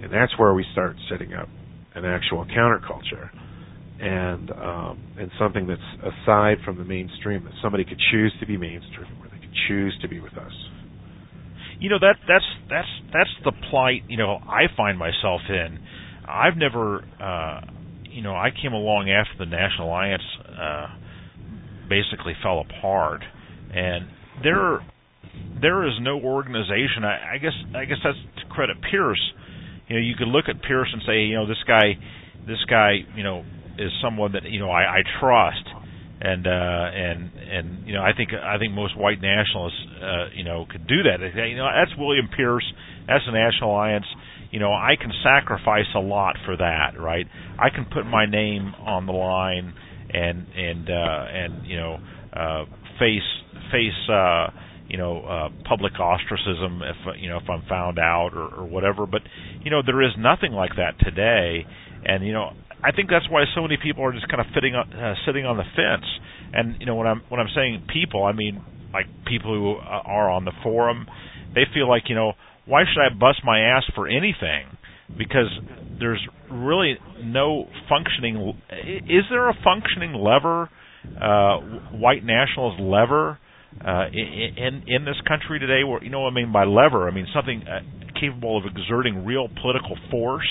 and 0.02 0.14
that's 0.14 0.38
where 0.38 0.54
we 0.54 0.66
start 0.72 0.96
setting 1.10 1.34
up 1.34 1.50
an 1.94 2.06
actual 2.06 2.46
counterculture 2.46 3.32
and 4.02 4.50
um, 4.52 5.00
and 5.20 5.30
something 5.40 5.68
that's 5.68 5.80
aside 6.02 6.58
from 6.66 6.78
the 6.78 6.84
mainstream 6.84 7.44
that 7.44 7.54
somebody 7.62 7.86
could 7.86 8.00
choose 8.12 8.34
to 8.40 8.48
be 8.48 8.58
mainstream, 8.58 9.08
where 9.20 9.30
they 9.30 9.38
could 9.38 9.54
choose 9.68 9.96
to 10.02 10.08
be 10.08 10.20
with 10.20 10.34
us. 10.34 10.52
You 11.80 11.90
know 11.90 12.00
that 12.00 12.16
that's 12.28 12.46
that's 12.70 12.88
that's 13.14 13.30
the 13.46 13.52
plight 13.70 14.02
you 14.08 14.18
know 14.18 14.38
I 14.42 14.64
find 14.76 14.98
myself 14.98 15.42
in. 15.50 15.80
I've 16.28 16.58
never 16.58 17.06
uh 17.22 17.62
you 18.10 18.24
know 18.24 18.34
I 18.34 18.50
came 18.50 18.74
along 18.74 19.10
after 19.12 19.46
the 19.46 19.50
National 19.50 19.88
Alliance 19.88 20.24
uh 20.50 20.88
basically 21.88 22.34
fell 22.42 22.62
apart 22.62 23.22
and 23.74 24.06
there 24.44 24.80
there 25.62 25.86
is 25.86 25.94
no 26.02 26.20
organization 26.20 27.04
I, 27.04 27.36
I 27.36 27.38
guess 27.38 27.54
I 27.76 27.86
guess 27.86 27.98
that's 28.04 28.18
to 28.42 28.54
credit 28.54 28.78
Pierce. 28.90 29.22
You 29.88 29.98
know, 29.98 30.02
you 30.02 30.16
could 30.18 30.28
look 30.30 30.46
at 30.48 30.62
Pierce 30.62 30.90
and 30.94 31.02
say, 31.06 31.26
you 31.26 31.36
know, 31.36 31.48
this 31.48 31.62
guy 31.68 31.98
this 32.48 32.64
guy, 32.70 33.06
you 33.16 33.24
know, 33.24 33.44
is 33.82 33.92
someone 34.04 34.34
that, 34.34 34.44
you 34.44 34.60
know, 34.60 34.70
I, 34.70 35.00
I 35.00 35.02
trust 35.20 35.66
and 36.22 36.46
uh 36.46 36.52
and 36.94 37.32
and 37.34 37.88
you 37.88 37.94
know 37.96 38.02
I 38.02 38.12
think 38.16 38.30
I 38.32 38.60
think 38.60 38.74
most 38.74 38.96
white 38.96 39.20
nationalists 39.20 39.82
uh 40.00 40.26
you 40.36 40.44
know 40.44 40.68
could 40.70 40.86
do 40.88 41.02
that. 41.04 41.18
You 41.20 41.58
know 41.58 41.66
that's 41.66 41.98
William 41.98 42.30
Pierce, 42.38 42.66
that's 43.08 43.26
the 43.26 43.32
National 43.32 43.72
Alliance. 43.72 44.06
You 44.52 44.60
know 44.60 44.72
I 44.72 44.94
can 45.02 45.12
sacrifice 45.24 45.90
a 45.96 46.00
lot 46.00 46.36
for 46.46 46.56
that, 46.56 46.94
right? 47.00 47.26
I 47.58 47.70
can 47.74 47.86
put 47.86 48.06
my 48.06 48.28
name 48.28 48.74
on 48.86 49.08
the 49.08 49.14
line 49.14 49.74
and 50.14 50.46
and 50.56 50.90
uh 50.90 51.26
and 51.34 51.66
you 51.66 51.78
know 51.78 51.98
uh 52.34 52.66
face 53.00 53.26
face 53.72 54.10
uh 54.10 54.48
you 54.90 54.98
know 54.98 55.22
uh 55.24 55.50
public 55.68 55.94
ostracism 56.00 56.82
if 56.84 57.20
you 57.20 57.30
know 57.30 57.38
if 57.38 57.50
I'm 57.50 57.64
found 57.68 57.98
out 57.98 58.32
or, 58.36 58.62
or 58.62 58.66
whatever 58.68 59.08
but 59.08 59.22
you 59.64 59.72
know 59.72 59.82
there 59.84 60.04
is 60.04 60.12
nothing 60.20 60.52
like 60.52 60.76
that 60.78 61.00
today 61.00 61.66
and 62.06 62.24
you 62.26 62.34
know 62.34 62.52
I 62.84 62.92
think 62.92 63.10
that's 63.10 63.30
why 63.30 63.44
so 63.56 63.62
many 63.62 63.78
people 63.82 64.04
are 64.04 64.12
just 64.12 64.28
kind 64.28 64.42
of 64.42 64.48
fitting 64.54 64.76
uh, 64.76 65.14
sitting 65.26 65.46
on 65.46 65.58
the 65.58 65.64
fence. 65.76 66.06
And 66.54 66.76
you 66.80 66.86
know 66.86 66.96
when 66.96 67.08
I'm 67.08 67.22
when 67.30 67.40
I'm 67.40 67.50
saying 67.56 67.88
people, 67.94 68.26
I 68.26 68.34
mean 68.34 68.64
like 68.94 69.06
people 69.26 69.54
who 69.54 69.76
uh, 69.78 70.02
are 70.06 70.30
on 70.30 70.46
the 70.46 70.52
forum. 70.64 71.08
They 71.54 71.64
feel 71.74 71.88
like 71.88 72.04
you 72.10 72.16
know 72.16 72.34
why 72.66 72.84
should 72.84 73.02
I 73.02 73.14
bust 73.14 73.42
my 73.44 73.60
ass 73.60 73.84
for 73.96 74.08
anything? 74.08 74.78
Because 75.18 75.52
there's 76.00 76.26
really 76.50 76.96
no 77.24 77.68
functioning. 77.90 78.54
Is 79.08 79.24
there 79.30 79.50
a 79.50 79.54
functioning 79.64 80.14
lever, 80.14 80.70
uh, 81.22 81.58
white 81.98 82.24
nationalist 82.24 82.82
lever? 82.82 83.38
Uh, 83.80 84.04
in 84.12 84.84
in 84.86 85.06
this 85.06 85.16
country 85.26 85.58
today, 85.58 85.86
where 85.86 86.04
you 86.04 86.10
know 86.10 86.22
what 86.22 86.32
I 86.32 86.36
mean 86.36 86.52
by 86.52 86.66
lever, 86.66 87.08
I 87.08 87.14
mean 87.14 87.26
something 87.34 87.64
uh, 87.64 87.80
capable 88.20 88.58
of 88.58 88.64
exerting 88.66 89.24
real 89.24 89.48
political 89.62 89.96
force 90.10 90.48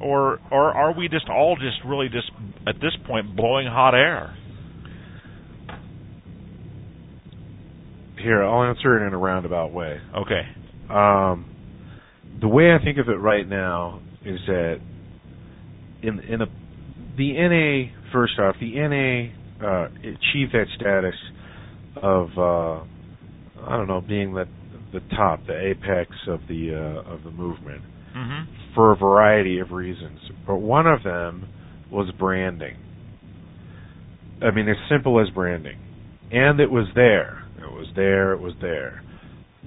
or 0.00 0.38
or 0.50 0.72
are 0.72 0.92
we 0.92 1.08
just 1.08 1.28
all 1.28 1.56
just 1.56 1.84
really 1.86 2.08
just 2.08 2.30
at 2.66 2.76
this 2.76 2.92
point 3.06 3.36
blowing 3.36 3.66
hot 3.66 3.94
air? 3.94 4.36
Here, 8.22 8.42
I'll 8.42 8.64
answer 8.64 9.02
it 9.02 9.06
in 9.06 9.14
a 9.14 9.18
roundabout 9.18 9.72
way. 9.72 9.98
Okay. 10.14 10.42
Um, 10.90 11.46
the 12.40 12.48
way 12.48 12.72
I 12.72 12.82
think 12.82 12.98
of 12.98 13.08
it 13.08 13.16
right 13.16 13.48
now 13.48 14.00
is 14.24 14.38
that 14.46 14.80
in 16.02 16.18
in 16.20 16.42
a 16.42 16.46
the 17.16 17.32
NA 17.32 18.10
first 18.12 18.38
off, 18.38 18.56
the 18.60 18.74
NA 18.76 19.66
uh, 19.66 19.88
achieved 19.98 20.52
that 20.52 20.66
status 20.76 21.14
of 21.96 22.28
uh, 22.36 22.84
I 23.66 23.76
don't 23.76 23.88
know 23.88 24.00
being 24.00 24.34
the 24.34 24.46
the 24.92 25.00
top, 25.16 25.46
the 25.46 25.58
apex 25.58 26.10
of 26.26 26.40
the 26.48 26.74
uh, 26.74 27.10
of 27.10 27.22
the 27.22 27.30
movement 27.30 27.82
Mm-hmm. 28.16 28.74
for 28.74 28.92
a 28.92 28.96
variety 28.96 29.60
of 29.60 29.70
reasons. 29.70 30.18
But 30.46 30.56
one 30.56 30.86
of 30.86 31.02
them 31.02 31.48
was 31.90 32.10
branding. 32.18 32.76
I 34.42 34.50
mean, 34.50 34.68
as 34.68 34.76
simple 34.88 35.20
as 35.20 35.28
branding. 35.30 35.78
And 36.32 36.60
it 36.60 36.70
was 36.70 36.86
there. 36.94 37.44
It 37.58 37.72
was 37.72 37.88
there, 37.94 38.32
it 38.32 38.40
was 38.40 38.54
there. 38.60 39.02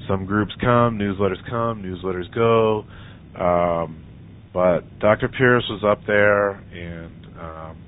Some 0.07 0.25
groups 0.25 0.51
come, 0.59 0.97
newsletters 0.97 1.43
come, 1.49 1.83
newsletters 1.83 2.33
go. 2.33 2.85
Um, 3.39 4.03
but 4.53 4.99
Dr. 4.99 5.27
Pierce 5.29 5.65
was 5.69 5.83
up 5.83 6.05
there, 6.05 6.51
and 6.51 7.25
um, 7.39 7.83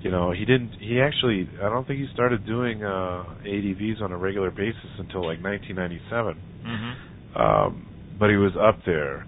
you 0.00 0.10
know 0.10 0.32
he 0.32 0.44
didn't. 0.44 0.72
He 0.80 1.00
actually, 1.00 1.48
I 1.62 1.68
don't 1.68 1.86
think 1.86 2.00
he 2.00 2.06
started 2.12 2.46
doing 2.46 2.82
uh, 2.82 3.24
ADVs 3.44 4.00
on 4.02 4.12
a 4.12 4.16
regular 4.16 4.50
basis 4.50 4.90
until 4.98 5.20
like 5.20 5.42
1997. 5.42 6.36
Mm-hmm. 6.66 7.40
Um, 7.40 7.86
but 8.18 8.30
he 8.30 8.36
was 8.36 8.52
up 8.60 8.80
there, 8.86 9.26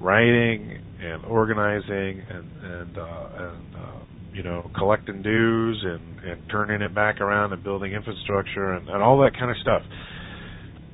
writing 0.00 0.82
and 1.00 1.24
organizing 1.24 2.22
and 2.28 2.50
and 2.62 2.98
uh, 2.98 3.28
and 3.36 3.76
uh, 3.76 4.00
you 4.32 4.42
know 4.42 4.70
collecting 4.76 5.22
dues 5.22 5.84
and 5.84 6.20
and 6.20 6.42
turning 6.50 6.82
it 6.82 6.94
back 6.94 7.20
around 7.20 7.52
and 7.52 7.62
building 7.62 7.92
infrastructure 7.92 8.72
and, 8.72 8.88
and 8.88 9.02
all 9.02 9.18
that 9.18 9.32
kind 9.38 9.50
of 9.50 9.56
stuff. 9.58 9.82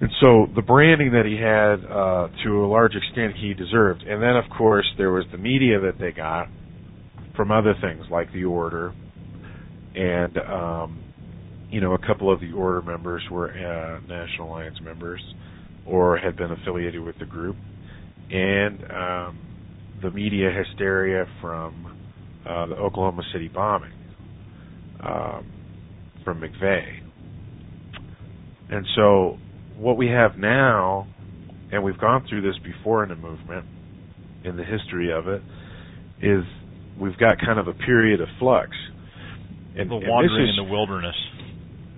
and 0.00 0.10
so 0.20 0.46
the 0.54 0.62
branding 0.62 1.12
that 1.12 1.24
he 1.24 1.36
had, 1.36 1.84
uh, 1.90 2.28
to 2.44 2.64
a 2.64 2.68
large 2.68 2.94
extent, 2.94 3.34
he 3.36 3.54
deserved. 3.54 4.02
And 4.02 4.22
then, 4.22 4.36
of 4.36 4.44
course, 4.56 4.86
there 4.98 5.10
was 5.10 5.24
the 5.32 5.38
media 5.38 5.80
that 5.80 5.98
they 5.98 6.12
got 6.12 6.48
from 7.36 7.50
other 7.50 7.74
things 7.80 8.04
like 8.10 8.32
the 8.32 8.44
Order, 8.44 8.92
and 9.94 10.38
um, 10.38 11.04
you 11.70 11.80
know, 11.80 11.94
a 11.94 12.06
couple 12.06 12.32
of 12.32 12.40
the 12.40 12.52
Order 12.52 12.82
members 12.82 13.22
were 13.30 13.50
uh, 13.50 14.00
National 14.06 14.48
Alliance 14.48 14.78
members 14.82 15.20
or 15.86 16.16
had 16.16 16.36
been 16.36 16.50
affiliated 16.50 17.02
with 17.02 17.18
the 17.18 17.26
group, 17.26 17.56
and 18.30 18.90
um, 18.90 19.38
the 20.02 20.10
media 20.10 20.50
hysteria 20.50 21.26
from 21.40 21.98
uh, 22.48 22.66
the 22.66 22.74
Oklahoma 22.74 23.22
City 23.32 23.48
bombing 23.48 23.92
um, 25.00 25.50
from 26.24 26.40
McVeigh. 26.40 27.00
And 28.70 28.86
so 28.96 29.38
what 29.76 29.96
we 29.96 30.08
have 30.08 30.36
now, 30.36 31.06
and 31.72 31.82
we've 31.82 31.98
gone 31.98 32.26
through 32.28 32.42
this 32.42 32.58
before 32.62 33.02
in 33.02 33.10
the 33.10 33.16
movement, 33.16 33.66
in 34.44 34.56
the 34.56 34.64
history 34.64 35.12
of 35.12 35.28
it, 35.28 35.42
is 36.20 36.44
we've 37.00 37.18
got 37.18 37.38
kind 37.44 37.58
of 37.58 37.68
a 37.68 37.74
period 37.74 38.20
of 38.20 38.28
flux. 38.38 38.70
And, 39.76 39.90
the 39.90 39.96
wandering 39.96 40.48
is, 40.48 40.56
in 40.58 40.66
the 40.66 40.70
wilderness. 40.70 41.16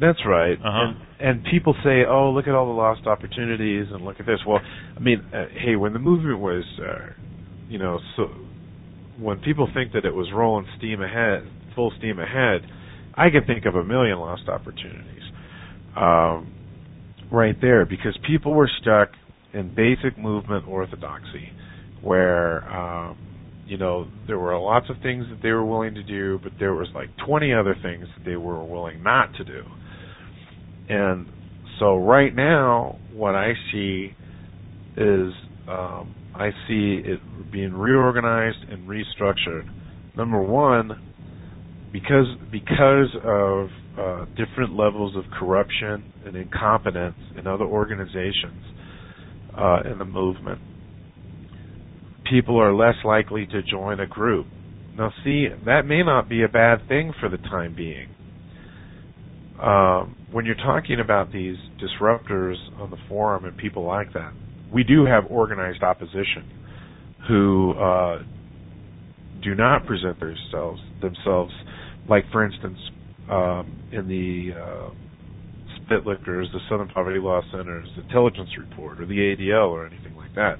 That's 0.01 0.19
right. 0.27 0.55
Uh-huh. 0.55 0.93
And, 1.19 1.45
people 1.51 1.75
say, 1.83 2.05
"Oh, 2.05 2.31
look 2.31 2.47
at 2.47 2.55
all 2.55 2.67
the 2.67 2.73
lost 2.73 3.07
opportunities, 3.07 3.87
and 3.91 4.05
look 4.05 4.21
at 4.21 4.27
this." 4.27 4.41
Well, 4.47 4.61
I 4.97 5.01
mean, 5.01 5.25
uh, 5.33 5.47
hey, 5.53 5.77
when 5.77 5.93
the 5.93 5.99
movement 5.99 6.41
was, 6.41 6.65
uh, 6.79 7.13
you 7.69 7.79
know, 7.79 7.99
so 8.17 8.29
when 9.19 9.39
people 9.39 9.69
think 9.73 9.93
that 9.93 10.05
it 10.05 10.15
was 10.15 10.29
rolling 10.35 10.67
steam 10.77 11.01
ahead, 11.03 11.49
full 11.75 11.93
steam 11.99 12.19
ahead, 12.19 12.63
I 13.15 13.31
can 13.31 13.47
think 13.47 13.65
of 13.65 13.77
a 13.77 13.85
million 13.85 14.19
lost 14.19 14.49
opportunities. 14.49 15.23
Um, 15.97 16.53
right 17.31 17.57
there 17.61 17.85
because 17.85 18.17
people 18.27 18.53
were 18.55 18.71
stuck 18.81 19.11
in 19.53 19.75
basic 19.75 20.19
movement 20.19 20.67
orthodoxy 20.69 21.51
where 22.03 22.63
um 22.73 23.17
you 23.67 23.77
know 23.77 24.07
there 24.27 24.39
were 24.39 24.57
lots 24.59 24.89
of 24.91 24.97
things 25.03 25.25
that 25.31 25.43
they 25.43 25.51
were 25.51 25.65
willing 25.65 25.95
to 25.95 26.03
do 26.03 26.39
but 26.43 26.53
there 26.59 26.75
was 26.75 26.89
like 26.95 27.09
20 27.27 27.53
other 27.53 27.75
things 27.83 28.07
that 28.17 28.25
they 28.25 28.37
were 28.37 28.63
willing 28.65 29.03
not 29.03 29.35
to 29.35 29.45
do 29.45 29.63
and 30.89 31.27
so 31.79 31.97
right 31.97 32.35
now 32.35 32.99
what 33.13 33.35
i 33.35 33.53
see 33.73 34.11
is 34.97 35.33
um 35.69 36.15
i 36.35 36.51
see 36.69 37.03
it 37.05 37.21
being 37.53 37.73
reorganized 37.73 38.59
and 38.71 38.89
restructured 38.89 39.69
number 40.17 40.41
one 40.41 40.93
because 41.93 42.27
because 42.51 43.09
of 43.25 43.69
uh, 43.99 44.27
different 44.37 44.77
levels 44.77 45.17
of 45.17 45.25
corruption 45.39 46.13
and 46.27 46.37
incompetence 46.37 47.17
in 47.39 47.47
other 47.47 47.65
organizations 47.65 48.63
uh, 49.57 49.81
in 49.91 49.99
the 49.99 50.05
movement, 50.05 50.61
people 52.31 52.61
are 52.61 52.75
less 52.75 52.97
likely 53.05 53.47
to 53.47 53.63
join 53.63 54.01
a 54.01 54.07
group. 54.07 54.47
Now, 54.97 55.13
see, 55.25 55.47
that 55.65 55.87
may 55.87 56.03
not 56.03 56.29
be 56.29 56.43
a 56.43 56.49
bad 56.49 56.87
thing 56.89 57.13
for 57.21 57.29
the 57.29 57.39
time 57.39 57.75
being. 57.75 58.09
Um, 59.63 60.17
when 60.31 60.45
you're 60.45 60.55
talking 60.55 61.01
about 61.01 61.33
these 61.33 61.57
disruptors 61.81 62.57
on 62.79 62.91
the 62.91 62.99
forum 63.09 63.45
and 63.45 63.57
people 63.57 63.85
like 63.85 64.13
that, 64.13 64.33
we 64.73 64.85
do 64.85 65.07
have 65.07 65.25
organized 65.31 65.83
opposition 65.83 66.45
who 67.29 67.73
uh, 67.73 68.23
do 69.43 69.55
not 69.55 69.87
present 69.87 70.19
themselves 70.21 70.81
themselves 71.01 71.53
like, 72.09 72.25
for 72.31 72.45
instance, 72.45 72.79
um, 73.31 73.89
in 73.93 74.07
the 74.07 74.53
uh, 74.55 74.91
Spitlickers, 75.81 76.53
the 76.53 76.61
Southern 76.69 76.89
Poverty 76.89 77.19
Law 77.19 77.41
Center's 77.51 77.89
intelligence 77.97 78.51
report, 78.59 79.01
or 79.01 79.07
the 79.07 79.15
ADL, 79.15 79.69
or 79.69 79.87
anything 79.87 80.15
like 80.17 80.35
that. 80.35 80.57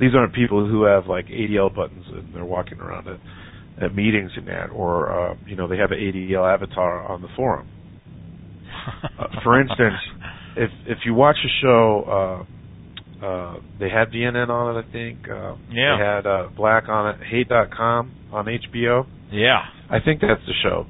These 0.00 0.10
aren't 0.14 0.34
people 0.34 0.68
who 0.68 0.84
have 0.84 1.06
like 1.06 1.26
ADL 1.26 1.74
buttons 1.74 2.04
and 2.08 2.34
they're 2.34 2.44
walking 2.44 2.78
around 2.78 3.08
at, 3.08 3.84
at 3.84 3.94
meetings 3.94 4.30
and 4.36 4.46
that, 4.48 4.70
or 4.70 5.30
uh, 5.30 5.34
you 5.46 5.56
know 5.56 5.68
they 5.68 5.76
have 5.76 5.92
an 5.92 5.98
ADL 5.98 6.52
avatar 6.52 7.06
on 7.10 7.22
the 7.22 7.28
forum. 7.36 7.68
Uh, 9.18 9.26
for 9.44 9.60
instance, 9.60 10.00
if 10.56 10.70
if 10.86 10.98
you 11.04 11.14
watch 11.14 11.36
a 11.44 11.52
show, 11.62 12.46
uh, 13.22 13.26
uh, 13.26 13.56
they 13.78 13.88
had 13.88 14.10
VNN 14.10 14.48
on 14.48 14.76
it, 14.76 14.86
I 14.86 14.92
think. 14.92 15.18
Uh, 15.28 15.56
yeah. 15.70 15.96
They 15.98 16.04
had 16.04 16.26
uh, 16.26 16.48
Black 16.56 16.88
on 16.88 17.14
it, 17.14 17.20
Hate.com 17.26 18.12
on 18.32 18.46
HBO. 18.46 19.06
Yeah. 19.30 19.60
I 19.90 19.98
think 20.00 20.20
that's 20.20 20.44
the 20.46 20.54
show 20.62 20.86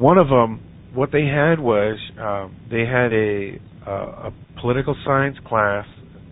one 0.00 0.16
of 0.16 0.28
them, 0.28 0.60
what 0.94 1.12
they 1.12 1.26
had 1.26 1.60
was 1.60 1.98
um, 2.18 2.56
they 2.70 2.86
had 2.86 3.12
a 3.12 3.60
uh, 3.86 4.30
a 4.30 4.60
political 4.60 4.96
science 5.04 5.36
class, 5.46 5.86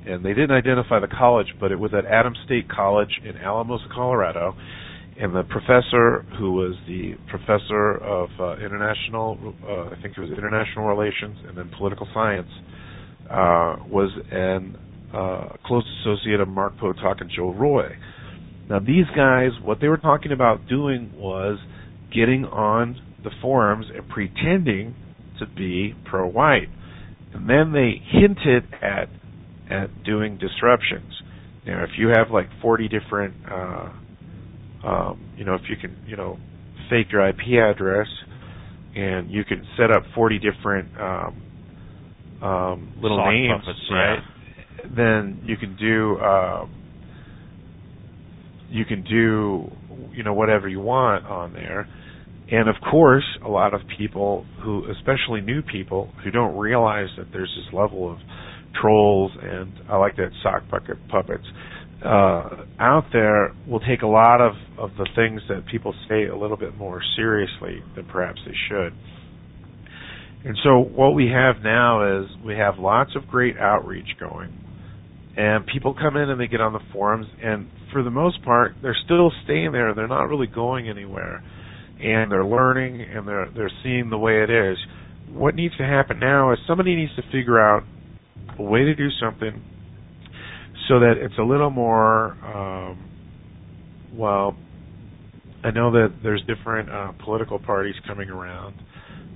and 0.07 0.24
they 0.24 0.32
didn't 0.32 0.53
identify 0.53 0.99
the 1.01 1.07
college, 1.07 1.49
but 1.61 1.70
it 1.70 1.78
was 1.78 1.92
at 1.92 2.07
Adams 2.07 2.38
State 2.46 2.68
College 2.70 3.20
in 3.24 3.36
Alamosa, 3.36 3.84
Colorado. 3.94 4.55
And 5.20 5.34
the 5.34 5.42
professor, 5.42 6.24
who 6.38 6.52
was 6.52 6.74
the 6.86 7.14
professor 7.28 7.96
of 7.98 8.28
uh, 8.38 8.56
international, 8.64 9.54
uh, 9.66 9.90
I 9.96 10.00
think 10.00 10.16
it 10.16 10.20
was 10.20 10.30
international 10.30 10.86
relations 10.86 11.38
and 11.48 11.58
then 11.58 11.70
political 11.76 12.06
science, 12.14 12.48
uh, 13.28 13.76
was 13.90 14.10
an 14.30 14.78
uh, 15.12 15.56
close 15.66 15.84
associate 16.02 16.40
of 16.40 16.48
Mark 16.48 16.76
Potok 16.78 17.20
and 17.20 17.30
Joe 17.34 17.52
Roy. 17.52 17.88
Now 18.70 18.78
these 18.78 19.06
guys, 19.16 19.50
what 19.62 19.80
they 19.80 19.88
were 19.88 19.96
talking 19.96 20.30
about 20.30 20.68
doing 20.68 21.12
was 21.16 21.58
getting 22.14 22.44
on 22.44 23.00
the 23.24 23.30
forums 23.42 23.86
and 23.94 24.08
pretending 24.08 24.94
to 25.40 25.46
be 25.46 25.94
pro-white, 26.04 26.68
and 27.34 27.48
then 27.48 27.72
they 27.72 28.00
hinted 28.12 28.64
at 28.82 29.08
at 29.70 30.02
doing 30.04 30.38
disruptions. 30.38 31.12
Now, 31.66 31.84
if 31.84 31.90
you 31.98 32.08
have 32.08 32.30
like 32.30 32.46
40 32.62 32.88
different, 32.88 33.34
uh, 33.50 33.90
um, 34.85 35.33
you 35.37 35.45
know, 35.45 35.55
if 35.55 35.62
you 35.68 35.76
can, 35.76 35.97
you 36.07 36.16
know, 36.16 36.39
fake 36.91 37.09
your 37.12 37.29
IP 37.29 37.41
address, 37.62 38.07
and 38.95 39.31
you 39.31 39.45
can 39.45 39.64
set 39.76 39.91
up 39.91 40.03
40 40.14 40.39
different 40.39 40.89
um, 40.99 41.43
um, 42.43 42.93
little 43.01 43.18
Sock 43.18 43.33
names, 43.33 43.62
puppets, 43.64 43.79
right? 43.91 44.18
Yeah. 44.18 44.91
Then 44.97 45.43
you 45.45 45.57
can 45.57 45.76
do. 45.76 46.18
Um, 46.20 46.74
you 48.70 48.85
can 48.85 49.03
do 49.03 49.70
you 50.12 50.22
know 50.22 50.35
whatever 50.35 50.68
you 50.68 50.79
want 50.81 51.24
on 51.24 51.55
there 51.55 51.89
and 52.51 52.68
of 52.68 52.76
course, 52.91 53.24
a 53.45 53.49
lot 53.49 53.74
of 53.74 53.83
people 53.99 54.47
who, 54.62 54.85
especially 54.91 55.43
new 55.43 55.61
people, 55.61 56.11
who 56.24 56.31
don't 56.31 56.57
realize 56.57 57.09
that 57.18 57.26
there's 57.33 57.53
this 57.57 57.74
level 57.74 58.11
of 58.11 58.18
trolls 58.81 59.33
and 59.43 59.72
I 59.89 59.97
like 59.97 60.16
that 60.16 60.31
sock 60.43 60.62
bucket 60.70 60.97
puppets 61.09 61.45
uh, 62.05 62.64
out 62.78 63.07
there 63.12 63.55
will 63.66 63.80
take 63.80 64.03
a 64.03 64.07
lot 64.07 64.40
of, 64.40 64.53
of 64.78 64.90
the 64.96 65.09
things 65.16 65.40
that 65.49 65.66
people 65.66 65.94
say 66.09 66.26
a 66.26 66.36
little 66.36 66.57
bit 66.57 66.76
more 66.76 67.03
seriously 67.16 67.82
than 67.96 68.07
perhaps 68.07 68.40
they 68.46 68.55
should. 68.68 68.92
And 70.44 70.57
so 70.62 70.78
what 70.78 71.14
we 71.14 71.28
have 71.28 71.62
now 71.62 72.20
is 72.22 72.26
we 72.44 72.55
have 72.55 72.78
lots 72.78 73.16
of 73.16 73.26
great 73.26 73.59
outreach 73.59 74.16
going. 74.20 74.53
And 75.36 75.66
people 75.66 75.94
come 75.94 76.16
in 76.16 76.30
and 76.30 76.40
they 76.40 76.46
get 76.46 76.61
on 76.61 76.72
the 76.72 76.80
forums 76.92 77.26
and 77.42 77.68
for 77.92 78.03
the 78.03 78.11
most 78.11 78.44
part 78.44 78.74
they're 78.82 78.96
still 79.05 79.32
staying 79.44 79.72
there. 79.72 79.94
They're 79.94 80.09
not 80.09 80.28
really 80.28 80.46
going 80.46 80.88
anywhere 80.88 81.42
and 82.01 82.30
they're 82.30 82.44
learning 82.44 83.01
and 83.01 83.26
they're 83.26 83.49
they're 83.55 83.70
seeing 83.82 84.11
the 84.11 84.18
way 84.18 84.42
it 84.42 84.51
is. 84.51 84.76
What 85.30 85.55
needs 85.55 85.76
to 85.76 85.84
happen 85.84 86.18
now 86.18 86.53
is 86.53 86.59
somebody 86.66 86.94
needs 86.96 87.14
to 87.16 87.22
figure 87.30 87.61
out 87.61 87.82
a 88.59 88.62
way 88.62 88.84
to 88.84 88.94
do 88.94 89.09
something 89.20 89.62
so 90.89 91.01
that 91.01 91.14
it's 91.20 91.39
a 91.39 91.43
little 91.43 91.70
more 91.70 92.32
um, 92.45 93.11
well 94.14 94.57
I 95.62 95.70
know 95.70 95.91
that 95.93 96.14
there's 96.22 96.43
different 96.47 96.89
uh, 96.89 97.12
political 97.24 97.59
parties 97.59 97.97
coming 98.07 98.30
around, 98.30 98.76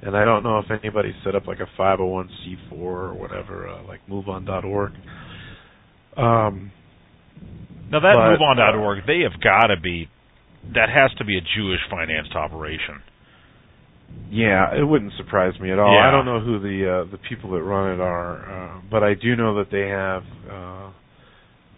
and 0.02 0.16
I 0.16 0.24
don't 0.24 0.44
know 0.44 0.58
if 0.58 0.66
anybody's 0.70 1.14
set 1.24 1.34
up 1.34 1.46
like 1.46 1.58
a 1.58 1.80
501c4 1.80 2.72
or 2.72 3.14
whatever, 3.14 3.68
uh, 3.68 3.82
like 3.84 4.00
MoveOn.org. 4.08 4.92
Um, 6.16 6.70
now 7.90 8.00
that 8.00 8.14
but, 8.14 8.38
MoveOn.org, 8.38 9.06
they 9.06 9.20
have 9.28 9.40
got 9.42 9.66
to 9.66 9.80
be 9.80 10.08
that 10.74 10.88
has 10.88 11.10
to 11.18 11.24
be 11.24 11.36
a 11.36 11.40
Jewish 11.40 11.80
financed 11.90 12.36
operation. 12.36 13.02
Yeah, 14.30 14.76
it 14.78 14.84
wouldn't 14.84 15.12
surprise 15.16 15.58
me 15.58 15.72
at 15.72 15.78
all. 15.78 15.92
Yeah. 15.92 16.06
I 16.06 16.10
don't 16.12 16.24
know 16.24 16.38
who 16.38 16.60
the 16.60 17.04
uh, 17.08 17.10
the 17.10 17.18
people 17.28 17.50
that 17.52 17.62
run 17.62 17.94
it 17.94 18.00
are, 18.00 18.76
uh, 18.76 18.80
but 18.90 19.02
I 19.02 19.14
do 19.14 19.34
know 19.34 19.56
that 19.56 19.70
they 19.72 19.88
have 19.88 20.22
uh, 20.48 20.92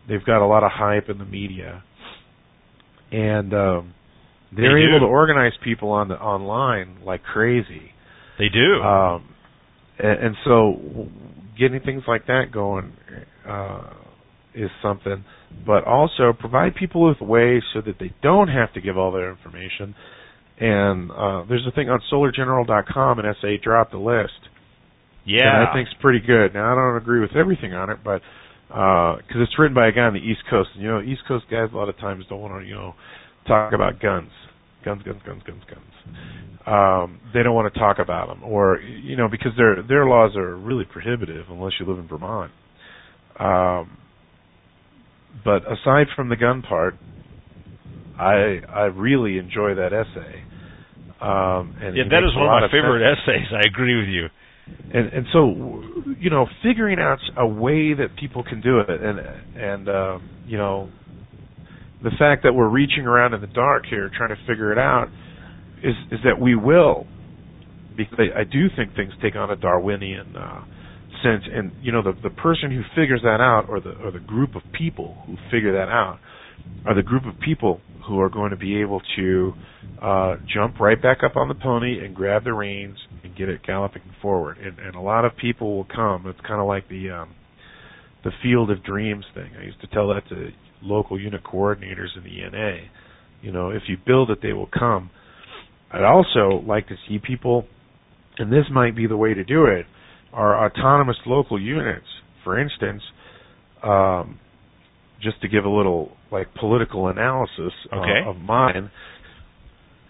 they've 0.09 0.24
got 0.24 0.44
a 0.44 0.46
lot 0.46 0.62
of 0.62 0.70
hype 0.72 1.09
in 1.09 1.18
the 1.18 1.24
media, 1.24 1.82
and 3.12 3.52
um, 3.55 3.94
they're 4.55 4.74
They 4.78 4.86
able 4.88 5.00
to 5.00 5.07
organize 5.07 5.52
people 5.62 5.90
on 5.90 6.09
the 6.09 6.14
online 6.14 6.98
like 7.05 7.22
crazy. 7.22 7.92
They 8.38 8.48
do. 8.48 8.82
Um, 8.82 9.28
and, 9.98 10.26
and 10.26 10.36
so 10.44 11.09
getting 11.59 11.80
things 11.80 12.02
like 12.09 12.26
that 12.26 12.46
going 12.52 12.92
uh, 13.48 13.90
is 14.55 14.70
something, 14.82 15.24
but 15.66 15.84
also 15.84 16.32
provide 16.38 16.74
people 16.74 17.07
with 17.09 17.20
ways 17.20 17.62
so 17.72 17.80
that 17.80 17.96
they 18.00 18.12
don't 18.22 18.48
have 18.48 18.72
to 18.74 18.80
give 18.80 18.96
all 18.98 19.12
their 19.12 19.30
information. 19.30 19.94
And 20.59 21.11
uh, 21.11 21.44
there's 21.48 21.66
a 21.66 21.72
thing 21.72 21.88
on 21.90 22.00
SolarGeneral.com, 22.12 23.18
and 23.18 23.36
SA 23.40 23.48
dropped 23.62 23.90
the 23.92 23.98
list 23.98 24.32
Yeah. 25.24 25.40
that 25.62 25.68
I 25.70 25.74
think's 25.74 25.90
pretty 26.00 26.20
good. 26.24 26.55
Now 26.55 26.70
I 26.72 26.74
don't 26.74 26.96
agree 26.96 27.20
with 27.20 27.34
everything 27.36 27.74
on 27.74 27.90
it, 27.90 27.98
but 28.05 28.22
because 28.75 29.39
it's 29.41 29.57
written 29.57 29.75
by 29.75 29.87
a 29.87 29.93
guy 29.93 30.03
on 30.03 30.14
the 30.14 30.20
East 30.20 30.43
Coast, 30.51 30.70
and 30.75 30.83
you 30.83 30.89
know, 30.89 31.01
East 31.01 31.22
Coast 31.29 31.45
guys 31.49 31.68
a 31.72 31.77
lot 31.77 31.89
of 31.89 31.97
times 31.99 32.25
don't 32.29 32.41
want 32.41 32.61
to, 32.61 32.66
you 32.66 32.75
know, 32.75 32.95
talk 33.47 33.72
about 33.72 34.01
guns, 34.01 34.31
guns, 34.85 35.01
guns, 35.05 35.22
guns, 35.25 35.43
guns, 35.47 35.62
guns. 35.70 35.95
Um, 36.66 37.20
they 37.33 37.45
don't 37.45 37.55
want 37.55 37.72
to 37.72 37.79
talk 37.79 37.99
about 38.01 38.27
them, 38.27 38.43
or 38.43 38.81
you 38.81 39.16
know, 39.16 39.29
because 39.29 39.53
their 39.57 39.81
their 39.87 40.07
laws 40.07 40.35
are 40.37 40.57
really 40.57 40.85
prohibitive 40.85 41.47
unless 41.51 41.72
you 41.79 41.87
live 41.87 41.99
in 41.99 42.09
Vermont. 42.09 42.51
Um, 43.39 43.97
but 45.45 45.62
aside 45.70 46.07
from 46.16 46.29
the 46.29 46.37
gun 46.37 46.62
part, 46.62 46.95
I 48.18 48.59
I 48.68 48.85
really 48.91 49.39
enjoy 49.39 49.75
that 49.77 49.93
essay. 49.93 50.43
Um, 51.20 51.79
and 51.81 51.97
yeah, 51.97 52.11
that 52.11 52.27
is 52.27 52.35
one 52.35 52.51
of 52.51 52.59
my 52.59 52.68
favorite 52.72 53.07
sense. 53.07 53.22
essays. 53.22 53.49
I 53.55 53.68
agree 53.68 53.97
with 54.01 54.09
you. 54.09 54.27
And 54.67 55.12
and 55.12 55.27
so 55.33 55.83
you 56.19 56.31
know, 56.31 56.47
figuring 56.62 56.99
out 56.99 57.19
a 57.37 57.47
way 57.47 57.95
that 57.95 58.17
people 58.19 58.43
can 58.43 58.61
do 58.61 58.81
it, 58.81 58.89
and 58.89 59.19
and 59.57 59.89
uh, 59.89 60.19
you 60.47 60.57
know, 60.57 60.89
the 62.03 62.11
fact 62.19 62.45
that 62.45 62.55
we're 62.55 62.69
reaching 62.69 63.05
around 63.07 63.35
in 63.35 63.41
the 63.41 63.47
dark 63.49 63.85
here 63.89 64.11
trying 64.17 64.31
to 64.31 64.41
figure 64.47 64.73
it 64.73 64.79
out 64.79 65.09
is 65.83 65.95
is 66.11 66.21
that 66.25 66.41
we 66.41 66.55
will, 66.55 67.07
because 67.97 68.19
I, 68.19 68.41
I 68.41 68.45
do 68.45 68.69
think 68.77 68.95
things 68.95 69.12
take 69.23 69.37
on 69.37 69.51
a 69.51 69.57
Darwinian 69.57 70.37
uh, 70.37 70.65
sense, 71.23 71.45
and 71.53 71.73
you 71.83 71.93
know, 71.93 72.03
the 72.03 72.12
the 72.23 72.31
person 72.31 72.71
who 72.71 72.83
figures 72.95 73.21
that 73.23 73.41
out, 73.41 73.67
or 73.69 73.81
the 73.81 73.93
or 74.03 74.11
the 74.11 74.21
group 74.21 74.55
of 74.55 74.62
people 74.73 75.17
who 75.27 75.37
figure 75.51 75.73
that 75.73 75.89
out, 75.91 76.21
are 76.86 76.94
the 76.94 77.02
group 77.02 77.24
of 77.26 77.38
people 77.40 77.80
who 78.07 78.20
are 78.20 78.28
going 78.28 78.50
to 78.50 78.57
be 78.57 78.80
able 78.80 79.00
to 79.16 79.52
uh, 80.02 80.36
jump 80.52 80.78
right 80.78 81.00
back 81.00 81.18
up 81.24 81.36
on 81.36 81.48
the 81.48 81.55
pony 81.55 82.05
and 82.05 82.14
grab 82.14 82.44
the 82.44 82.52
reins 82.52 82.98
and 83.22 83.36
get 83.36 83.48
it 83.48 83.62
galloping 83.66 84.02
forward. 84.20 84.59
And, 84.59 84.78
and 84.78 84.94
a 84.94 85.00
lot 85.00 85.24
of 85.24 85.36
people 85.36 85.76
will 85.76 85.86
come. 85.86 86.26
It's 86.26 86.40
kind 86.46 86.61
of 86.61 86.66
like 86.66 86.88
the 86.88 87.11
um, 87.11 87.34
the 88.24 88.30
field 88.42 88.70
of 88.70 88.82
dreams 88.82 89.24
thing. 89.34 89.50
I 89.59 89.64
used 89.64 89.80
to 89.82 89.86
tell 89.88 90.09
that 90.09 90.28
to 90.30 90.48
local 90.82 91.20
unit 91.20 91.42
coordinators 91.44 92.16
in 92.16 92.24
the 92.24 92.42
ENA. 92.42 92.78
You 93.42 93.52
know, 93.52 93.70
if 93.70 93.82
you 93.86 93.96
build 94.07 94.30
it, 94.30 94.38
they 94.42 94.52
will 94.52 94.68
come. 94.68 95.11
I'd 95.92 96.02
also 96.02 96.64
like 96.66 96.88
to 96.88 96.94
see 97.07 97.18
people, 97.18 97.66
and 98.38 98.50
this 98.50 98.64
might 98.72 98.96
be 98.96 99.07
the 99.07 99.16
way 99.16 99.34
to 99.34 99.44
do 99.44 99.66
it, 99.66 99.86
are 100.32 100.66
autonomous 100.66 101.16
local 101.26 101.61
units. 101.61 102.07
For 102.42 102.59
instance, 102.59 103.02
um, 103.82 104.40
just 105.25 105.41
to 105.43 105.49
give 105.49 105.64
a 105.64 105.68
little 105.70 106.12
like 106.31 106.55
political 106.55 107.09
analysis 107.09 107.72
uh, 107.93 107.97
Okay. 107.97 108.20
of 108.27 108.37
mine, 108.37 108.91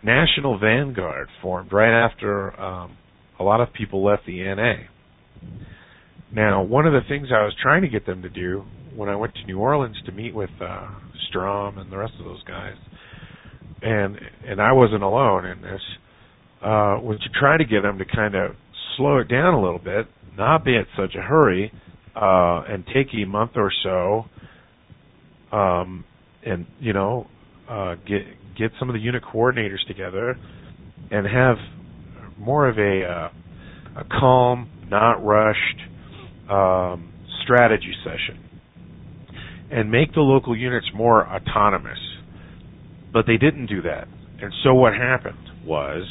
National 0.03 0.59
Vanguard 0.59 1.29
formed 1.41 1.73
right 1.73 2.05
after 2.05 2.59
um, 2.61 2.97
a 3.39 3.43
lot 3.43 3.61
of 3.61 3.73
people 3.73 4.05
left 4.05 4.27
the 4.27 4.43
NA. 4.43 4.75
Now, 6.35 6.63
one 6.63 6.87
of 6.87 6.93
the 6.93 7.01
things 7.09 7.29
I 7.33 7.45
was 7.45 7.55
trying 7.63 7.83
to 7.83 7.89
get 7.89 8.07
them 8.07 8.23
to 8.23 8.29
do 8.29 8.65
when 8.95 9.09
I 9.09 9.17
went 9.17 9.35
to 9.35 9.45
New 9.47 9.59
Orleans 9.59 9.97
to 10.07 10.13
meet 10.13 10.35
with 10.35 10.51
uh, 10.61 10.89
Strom 11.29 11.79
and 11.79 11.91
the 11.91 11.97
rest 11.97 12.15
of 12.19 12.25
those 12.25 12.43
guys, 12.45 12.75
and 13.83 14.19
and 14.47 14.61
I 14.61 14.73
wasn't 14.73 15.03
alone 15.03 15.47
in 15.47 15.61
this, 15.63 15.81
uh, 16.63 16.99
was 17.03 17.19
to 17.23 17.29
try 17.39 17.57
to 17.57 17.65
get 17.65 17.83
them 17.83 17.99
to 17.99 18.05
kind 18.05 18.35
of 18.35 18.53
slow 18.97 19.19
it 19.19 19.29
down 19.29 19.55
a 19.55 19.61
little 19.63 19.79
bit, 19.79 20.07
not 20.37 20.65
be 20.65 20.75
in 20.77 20.85
such 20.97 21.15
a 21.17 21.23
hurry, 21.23 21.73
uh, 22.17 22.63
and 22.69 22.85
take 22.93 23.09
a 23.15 23.25
month 23.27 23.53
or 23.57 23.71
so, 23.83 24.25
um, 25.55 26.05
and 26.45 26.67
you 26.81 26.93
know, 26.93 27.27
uh, 27.69 27.95
get 28.07 28.23
get 28.59 28.73
some 28.79 28.89
of 28.89 28.95
the 28.95 29.01
unit 29.01 29.23
coordinators 29.23 29.87
together, 29.87 30.37
and 31.11 31.27
have 31.27 31.57
more 32.39 32.69
of 32.69 32.79
a 32.79 33.05
uh, 33.05 34.01
a 34.01 34.05
calm, 34.21 34.69
not 34.89 35.25
rushed 35.25 35.81
um, 36.51 37.13
strategy 37.45 37.95
session, 38.03 38.43
and 39.71 39.91
make 39.91 40.13
the 40.15 40.21
local 40.21 40.57
units 40.57 40.87
more 40.95 41.27
autonomous. 41.27 41.99
But 43.13 43.27
they 43.27 43.37
didn't 43.37 43.67
do 43.67 43.83
that, 43.83 44.09
and 44.43 44.53
so 44.65 44.75
what 44.75 44.93
happened 44.95 45.39
was 45.65 46.03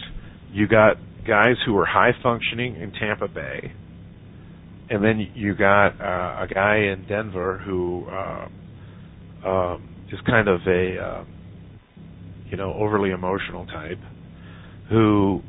you 0.54 0.68
got 0.68 0.96
guys 1.28 1.56
who 1.66 1.74
were 1.74 1.86
high 1.86 2.12
functioning 2.24 2.78
in 2.78 2.94
Tampa 2.94 3.28
Bay, 3.28 3.74
and 4.90 5.04
then 5.04 5.20
you 5.36 5.54
got 5.54 6.00
uh, 6.00 6.46
a 6.46 6.48
guy 6.54 6.78
in 6.78 7.06
Denver 7.10 7.62
who 7.66 8.06
uh, 8.10 8.48
um, 9.46 9.90
is 10.12 10.20
kind 10.28 10.48
of 10.48 10.62
a 10.68 10.98
uh, 10.98 11.24
you 12.50 12.58
know 12.58 12.74
overly 12.74 13.12
emotional 13.12 13.66
type 13.66 14.00
who 14.90 15.42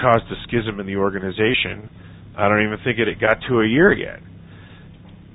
caused 0.00 0.24
a 0.30 0.36
schism 0.46 0.80
in 0.80 0.86
the 0.86 0.96
organization. 0.96 1.88
I 2.36 2.48
don't 2.48 2.62
even 2.62 2.78
think 2.84 2.98
it 2.98 3.08
had 3.08 3.20
got 3.20 3.38
to 3.48 3.60
a 3.60 3.66
year 3.66 3.92
yet. 3.92 4.20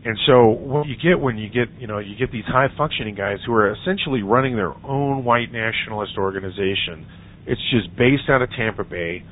And 0.04 0.18
so 0.26 0.48
what 0.48 0.88
you 0.88 0.96
get 0.96 1.20
when 1.20 1.38
you 1.38 1.50
get 1.50 1.70
you 1.80 1.88
know 1.88 2.00
you 2.00 2.16
get 2.18 2.32
these 2.32 2.46
high 2.48 2.68
functioning 2.78 3.16
guys 3.16 3.38
who 3.46 3.54
are 3.54 3.74
essentially 3.74 4.24
running 4.24 4.56
their 4.56 4.74
own 4.86 5.24
white 5.24 5.52
nationalist 5.52 6.14
organization. 6.18 7.06
It's 7.46 7.62
just 7.72 7.96
based 7.98 8.30
out 8.30 8.42
of 8.42 8.50
Tampa 8.52 8.84
Bay, 8.84 9.24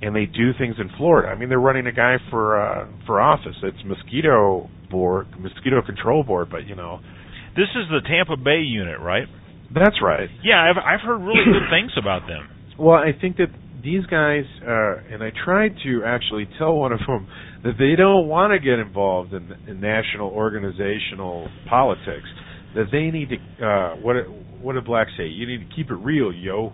and 0.00 0.16
they 0.16 0.24
do 0.24 0.52
things 0.58 0.76
in 0.78 0.90
Florida. 0.96 1.28
I 1.28 1.38
mean, 1.38 1.50
they're 1.50 1.60
running 1.60 1.86
a 1.86 1.92
guy 1.92 2.16
for 2.30 2.60
uh, 2.60 2.88
for 3.06 3.20
office. 3.20 3.56
It's 3.62 3.84
mosquito 3.84 4.68
board, 4.90 5.28
mosquito 5.38 5.80
control 5.82 6.22
board, 6.22 6.48
but 6.50 6.66
you 6.66 6.74
know 6.74 7.00
This 7.60 7.68
is 7.76 7.90
the 7.90 8.00
Tampa 8.08 8.40
Bay 8.42 8.60
unit, 8.64 8.98
right? 9.00 9.28
that's 9.74 10.00
right. 10.02 10.30
Yeah, 10.42 10.64
I've 10.64 10.78
I've 10.78 11.04
heard 11.04 11.20
really 11.20 11.44
good 11.44 11.68
things 11.70 11.92
about 12.00 12.26
them. 12.26 12.48
Well, 12.78 12.96
I 12.96 13.12
think 13.20 13.36
that 13.36 13.48
these 13.84 14.06
guys, 14.06 14.44
uh, 14.66 15.12
and 15.12 15.22
I 15.22 15.30
tried 15.44 15.74
to 15.84 16.02
actually 16.06 16.48
tell 16.58 16.74
one 16.74 16.92
of 16.92 17.00
them 17.06 17.28
that 17.64 17.74
they 17.78 17.96
don't 17.96 18.28
want 18.28 18.52
to 18.52 18.58
get 18.58 18.78
involved 18.78 19.34
in, 19.34 19.52
in 19.68 19.78
national 19.78 20.30
organizational 20.30 21.48
politics. 21.68 22.24
That 22.74 22.86
they 22.90 23.10
need 23.10 23.28
to, 23.28 23.66
uh, 23.66 23.96
what 23.96 24.16
what 24.62 24.72
did 24.72 24.86
Black 24.86 25.08
say? 25.18 25.26
You 25.26 25.46
need 25.46 25.68
to 25.68 25.76
keep 25.76 25.90
it 25.90 25.96
real, 25.96 26.32
yo. 26.32 26.72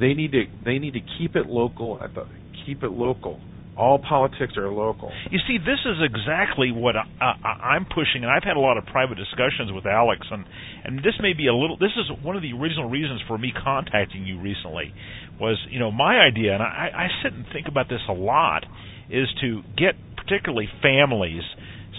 They 0.00 0.14
need 0.14 0.32
to 0.32 0.44
they 0.64 0.80
need 0.80 0.94
to 0.94 1.04
keep 1.18 1.36
it 1.36 1.46
local. 1.46 2.02
At 2.02 2.14
the, 2.14 2.24
keep 2.66 2.82
it 2.82 2.90
local. 2.90 3.40
All 3.78 4.00
politics 4.00 4.56
are 4.56 4.68
local. 4.72 5.12
You 5.30 5.38
see, 5.46 5.56
this 5.56 5.78
is 5.86 6.02
exactly 6.02 6.72
what 6.72 6.96
I, 6.96 7.78
I'm 7.78 7.84
pushing, 7.84 8.26
and 8.26 8.26
I've 8.26 8.42
had 8.42 8.56
a 8.56 8.60
lot 8.60 8.76
of 8.76 8.84
private 8.86 9.14
discussions 9.14 9.70
with 9.70 9.86
Alex, 9.86 10.26
and 10.32 10.44
and 10.84 10.98
this 10.98 11.14
may 11.22 11.32
be 11.32 11.46
a 11.46 11.54
little. 11.54 11.78
This 11.78 11.94
is 11.94 12.10
one 12.24 12.34
of 12.34 12.42
the 12.42 12.52
original 12.52 12.90
reasons 12.90 13.22
for 13.28 13.38
me 13.38 13.52
contacting 13.54 14.26
you 14.26 14.40
recently. 14.40 14.92
Was 15.40 15.58
you 15.70 15.78
know 15.78 15.92
my 15.92 16.18
idea, 16.18 16.54
and 16.54 16.62
I, 16.62 16.90
I 16.92 17.06
sit 17.22 17.32
and 17.32 17.46
think 17.52 17.68
about 17.68 17.88
this 17.88 18.00
a 18.08 18.12
lot, 18.12 18.66
is 19.10 19.28
to 19.42 19.62
get 19.76 19.94
particularly 20.16 20.68
families, 20.82 21.42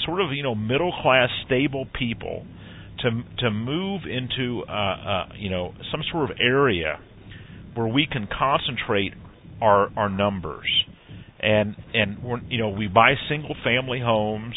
sort 0.05 0.19
of 0.19 0.33
you 0.33 0.43
know 0.43 0.55
middle 0.55 0.91
class 1.01 1.29
stable 1.45 1.85
people, 1.97 2.45
to 2.99 3.23
to 3.39 3.51
move 3.51 4.01
into 4.03 4.63
uh, 4.67 4.71
uh, 4.71 5.25
you 5.37 5.49
know 5.49 5.73
some 5.93 6.01
sort 6.11 6.29
of 6.29 6.37
area 6.41 6.99
where 7.73 7.87
we 7.87 8.05
can 8.05 8.27
concentrate 8.27 9.13
our 9.61 9.89
our 9.95 10.09
numbers 10.09 10.67
and 11.41 11.75
and 11.93 12.21
we're, 12.23 12.39
you 12.49 12.57
know 12.57 12.69
we 12.69 12.87
buy 12.87 13.13
single 13.29 13.55
family 13.63 13.99
homes 13.99 14.55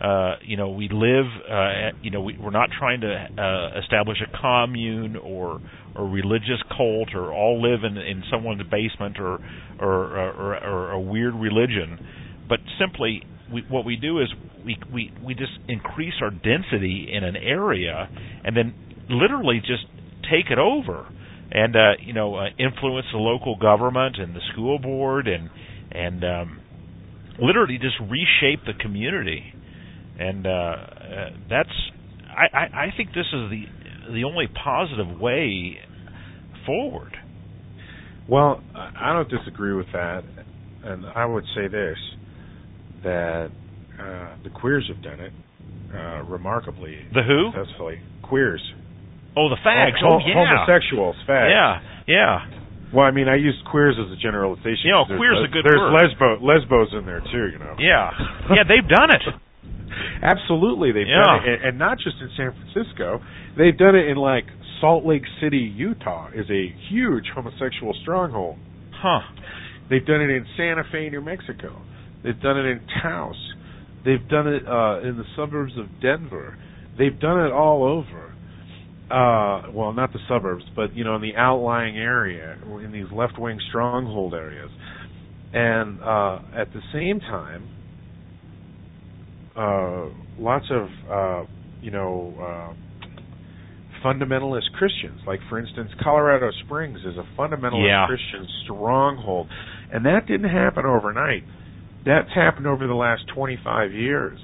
uh 0.00 0.34
you 0.42 0.56
know 0.56 0.70
we 0.70 0.88
live 0.92 1.26
uh 1.50 1.96
you 2.02 2.10
know 2.10 2.20
we, 2.20 2.36
we're 2.38 2.50
not 2.50 2.68
trying 2.78 3.00
to 3.00 3.08
uh 3.08 3.78
establish 3.80 4.18
a 4.20 4.38
commune 4.40 5.16
or 5.16 5.60
or 5.94 6.08
religious 6.08 6.62
cult 6.76 7.14
or 7.14 7.32
all 7.32 7.62
live 7.62 7.80
in 7.84 7.96
in 7.96 8.22
someone's 8.30 8.62
basement 8.70 9.18
or 9.18 9.38
or 9.80 10.18
or, 10.18 10.64
or 10.64 10.90
a 10.92 11.00
weird 11.00 11.34
religion. 11.34 11.98
But 12.48 12.58
simply 12.78 13.22
we, 13.52 13.62
what 13.68 13.84
we 13.84 13.96
do 13.96 14.20
is 14.20 14.28
we 14.64 14.76
we 14.92 15.12
we 15.24 15.34
just 15.34 15.52
increase 15.68 16.14
our 16.20 16.30
density 16.30 17.08
in 17.12 17.24
an 17.24 17.36
area 17.36 18.08
and 18.44 18.56
then 18.56 18.74
literally 19.08 19.60
just 19.60 19.86
take 20.30 20.50
it 20.50 20.58
over 20.58 21.06
and 21.52 21.76
uh 21.76 21.92
you 22.00 22.12
know 22.12 22.34
uh, 22.34 22.46
influence 22.58 23.06
the 23.12 23.18
local 23.18 23.56
government 23.56 24.16
and 24.18 24.34
the 24.34 24.40
school 24.52 24.78
board 24.78 25.28
and 25.28 25.48
and 25.96 26.22
um, 26.24 26.60
literally 27.40 27.78
just 27.78 27.96
reshape 28.00 28.64
the 28.66 28.74
community. 28.80 29.42
And 30.18 30.46
uh, 30.46 30.50
uh, 30.50 31.30
that's 31.50 31.70
I, 32.28 32.56
I, 32.56 32.64
I 32.86 32.86
think 32.96 33.10
this 33.10 33.26
is 33.32 33.50
the 33.50 33.64
the 34.12 34.24
only 34.24 34.46
positive 34.46 35.18
way 35.20 35.76
forward. 36.64 37.16
Well, 38.28 38.62
I 38.74 39.12
don't 39.12 39.28
disagree 39.30 39.72
with 39.74 39.86
that, 39.92 40.22
and 40.84 41.06
I 41.06 41.24
would 41.26 41.44
say 41.54 41.68
this: 41.68 41.96
that 43.04 43.50
uh, 44.00 44.36
the 44.42 44.50
queers 44.50 44.90
have 44.92 45.02
done 45.02 45.20
it 45.20 45.32
uh, 45.94 46.22
remarkably 46.24 46.98
The 47.14 47.22
who? 47.22 47.50
successfully. 47.54 48.00
Queers, 48.22 48.62
Oh, 49.36 49.48
the 49.50 49.56
fags. 49.64 50.00
Hom- 50.00 50.14
Oh, 50.14 50.18
yeah. 50.26 50.34
homosexuals, 50.34 51.14
fags. 51.28 51.50
Yeah, 51.50 51.80
yeah. 52.08 52.55
Well, 52.94 53.04
I 53.04 53.10
mean, 53.10 53.28
I 53.28 53.34
use 53.36 53.56
queers 53.70 53.96
as 53.98 54.10
a 54.12 54.16
generalization. 54.20 54.86
You 54.86 54.92
know, 54.92 55.04
there's 55.08 55.18
queer's 55.18 55.42
a 55.42 55.50
good 55.52 55.64
There's 55.66 55.80
word. 55.82 55.94
lesbo 55.96 56.28
lesbos 56.42 56.88
in 56.94 57.04
there 57.06 57.20
too. 57.20 57.50
You 57.52 57.58
know. 57.58 57.74
Yeah. 57.78 58.10
Yeah, 58.56 58.62
they've 58.62 58.86
done 58.88 59.10
it. 59.10 59.22
Absolutely, 60.22 60.92
they've 60.92 61.06
Yeah. 61.08 61.24
done 61.24 61.44
it, 61.44 61.48
and, 61.60 61.64
and 61.64 61.78
not 61.78 61.98
just 61.98 62.16
in 62.20 62.30
San 62.36 62.52
Francisco. 62.54 63.20
They've 63.58 63.76
done 63.76 63.96
it 63.96 64.06
in 64.08 64.16
like 64.16 64.44
Salt 64.80 65.04
Lake 65.04 65.24
City, 65.40 65.58
Utah, 65.74 66.28
is 66.34 66.46
a 66.50 66.68
huge 66.90 67.24
homosexual 67.34 67.94
stronghold. 68.02 68.56
Huh. 68.94 69.20
They've 69.90 70.04
done 70.04 70.20
it 70.20 70.30
in 70.30 70.46
Santa 70.56 70.84
Fe, 70.92 71.08
New 71.10 71.20
Mexico. 71.22 71.80
They've 72.22 72.40
done 72.40 72.58
it 72.58 72.66
in 72.66 72.80
Taos. 73.02 73.36
They've 74.04 74.26
done 74.28 74.46
it 74.48 74.66
uh, 74.66 75.00
in 75.00 75.16
the 75.16 75.24
suburbs 75.36 75.72
of 75.78 75.86
Denver. 76.00 76.56
They've 76.98 77.18
done 77.18 77.44
it 77.46 77.52
all 77.52 77.82
over. 77.84 78.25
Uh, 79.10 79.70
well, 79.72 79.92
not 79.92 80.12
the 80.12 80.18
suburbs, 80.28 80.64
but 80.74 80.94
you 80.96 81.04
know, 81.04 81.14
in 81.14 81.22
the 81.22 81.36
outlying 81.36 81.96
area, 81.96 82.58
in 82.84 82.90
these 82.90 83.06
left-wing 83.12 83.58
stronghold 83.68 84.34
areas. 84.34 84.70
And 85.52 86.00
uh, 86.00 86.40
at 86.56 86.72
the 86.72 86.80
same 86.92 87.20
time, 87.20 87.68
uh, 89.56 90.06
lots 90.38 90.66
of 90.70 90.88
uh, 91.10 91.48
you 91.80 91.90
know 91.92 92.34
uh, 92.36 92.74
fundamentalist 94.04 94.72
Christians. 94.76 95.20
Like 95.26 95.40
for 95.48 95.58
instance, 95.58 95.90
Colorado 96.02 96.50
Springs 96.64 96.98
is 97.00 97.16
a 97.16 97.40
fundamentalist 97.40 97.86
Yeah. 97.88 98.06
Christian 98.06 98.46
stronghold, 98.64 99.48
and 99.92 100.04
that 100.04 100.26
didn't 100.26 100.50
happen 100.50 100.84
overnight. 100.84 101.44
That's 102.04 102.32
happened 102.34 102.66
over 102.66 102.86
the 102.86 102.94
last 102.94 103.22
25 103.34 103.92
years. 103.92 104.38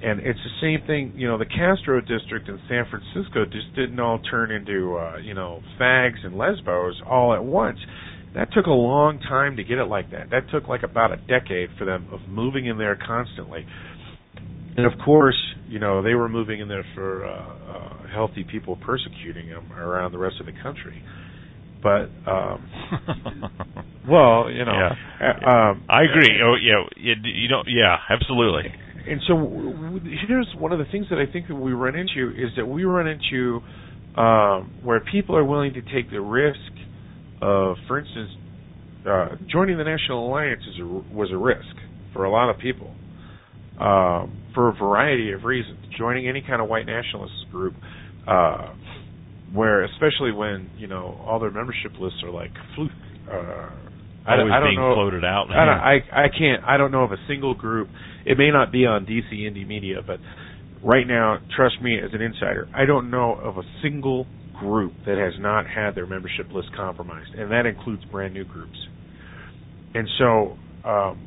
And 0.00 0.20
it's 0.20 0.38
the 0.38 0.60
same 0.60 0.86
thing, 0.86 1.12
you 1.16 1.26
know, 1.26 1.38
the 1.38 1.46
Castro 1.46 2.00
district 2.00 2.48
in 2.48 2.58
San 2.68 2.84
Francisco 2.88 3.44
just 3.44 3.74
didn't 3.74 3.98
all 3.98 4.20
turn 4.20 4.52
into, 4.52 4.96
uh, 4.96 5.16
you 5.18 5.34
know, 5.34 5.60
fags 5.80 6.24
and 6.24 6.36
lesbos 6.38 6.94
all 7.04 7.34
at 7.34 7.42
once. 7.42 7.78
That 8.34 8.52
took 8.52 8.66
a 8.66 8.70
long 8.70 9.18
time 9.18 9.56
to 9.56 9.64
get 9.64 9.78
it 9.78 9.86
like 9.86 10.10
that. 10.12 10.30
That 10.30 10.48
took 10.52 10.68
like 10.68 10.84
about 10.84 11.10
a 11.12 11.16
decade 11.16 11.70
for 11.78 11.84
them 11.84 12.06
of 12.12 12.20
moving 12.28 12.66
in 12.66 12.78
there 12.78 12.96
constantly. 12.96 13.66
And 14.76 14.86
of 14.86 14.92
course, 15.04 15.36
you 15.66 15.80
know, 15.80 16.02
they 16.02 16.14
were 16.14 16.28
moving 16.28 16.60
in 16.60 16.68
there 16.68 16.84
for 16.94 17.26
uh, 17.26 17.32
uh, 17.32 18.08
healthy 18.14 18.44
people 18.48 18.76
persecuting 18.76 19.48
them 19.48 19.72
around 19.72 20.12
the 20.12 20.18
rest 20.18 20.36
of 20.38 20.46
the 20.46 20.52
country. 20.62 21.02
But 21.82 22.10
um 22.30 22.68
well, 24.08 24.50
you 24.50 24.64
know, 24.64 24.72
Yeah. 24.74 24.94
uh, 25.44 25.48
um 25.50 25.84
I 25.88 26.02
agree. 26.02 26.40
Oh, 26.42 26.54
yeah, 26.60 26.84
you, 26.96 27.14
you 27.24 27.48
don't. 27.48 27.66
Yeah, 27.68 27.96
absolutely. 28.10 28.64
And 29.10 29.20
so 29.26 29.34
here's 30.28 30.48
one 30.58 30.72
of 30.72 30.78
the 30.78 30.84
things 30.92 31.06
that 31.10 31.18
I 31.18 31.30
think 31.30 31.48
that 31.48 31.54
we 31.54 31.72
run 31.72 31.94
into 31.96 32.30
is 32.36 32.50
that 32.56 32.66
we 32.66 32.84
run 32.84 33.06
into 33.08 33.60
um, 34.20 34.72
where 34.82 35.00
people 35.00 35.36
are 35.36 35.44
willing 35.44 35.74
to 35.74 35.82
take 35.82 36.10
the 36.10 36.20
risk 36.20 36.58
of, 37.40 37.76
for 37.86 37.98
instance, 37.98 38.30
uh, 39.08 39.28
joining 39.50 39.78
the 39.78 39.84
National 39.84 40.26
Alliance 40.28 40.62
is 40.74 40.80
a, 40.80 40.84
was 40.86 41.30
a 41.32 41.36
risk 41.36 41.74
for 42.12 42.24
a 42.24 42.30
lot 42.30 42.50
of 42.50 42.58
people 42.60 42.94
um, 43.80 44.36
for 44.54 44.68
a 44.68 44.72
variety 44.74 45.32
of 45.32 45.44
reasons. 45.44 45.78
Joining 45.96 46.28
any 46.28 46.42
kind 46.42 46.60
of 46.62 46.68
white 46.68 46.86
nationalist 46.86 47.32
group, 47.50 47.74
uh, 48.26 48.74
where 49.52 49.84
especially 49.84 50.32
when 50.32 50.70
you 50.76 50.86
know 50.86 51.20
all 51.26 51.38
their 51.40 51.50
membership 51.50 51.92
lists 52.00 52.20
are 52.24 52.30
like 52.30 52.50
fluke. 52.74 52.90
Uh, 53.30 53.70
I, 54.26 54.36
don't- 54.36 54.50
I 54.52 54.60
don't 54.60 54.68
being 54.70 54.78
know. 54.80 54.94
floated 54.94 55.24
out. 55.24 55.46
I, 55.50 55.54
I 56.12 56.24
I 56.24 56.28
can't. 56.28 56.62
I 56.64 56.76
don't 56.76 56.92
know 56.92 57.02
of 57.04 57.12
a 57.12 57.16
single 57.28 57.54
group. 57.54 57.88
It 58.28 58.36
may 58.36 58.50
not 58.50 58.70
be 58.70 58.84
on 58.84 59.06
DC 59.06 59.32
Indymedia, 59.32 60.06
but 60.06 60.18
right 60.84 61.06
now, 61.06 61.38
trust 61.56 61.80
me, 61.80 61.98
as 61.98 62.10
an 62.12 62.20
insider, 62.20 62.68
I 62.74 62.84
don't 62.84 63.10
know 63.10 63.32
of 63.34 63.56
a 63.56 63.62
single 63.82 64.26
group 64.60 64.92
that 65.06 65.16
has 65.16 65.32
not 65.40 65.66
had 65.66 65.94
their 65.94 66.06
membership 66.06 66.52
list 66.52 66.68
compromised, 66.76 67.30
and 67.34 67.50
that 67.50 67.64
includes 67.64 68.04
brand 68.04 68.34
new 68.34 68.44
groups. 68.44 68.76
And 69.94 70.06
so, 70.18 70.58
um, 70.86 71.26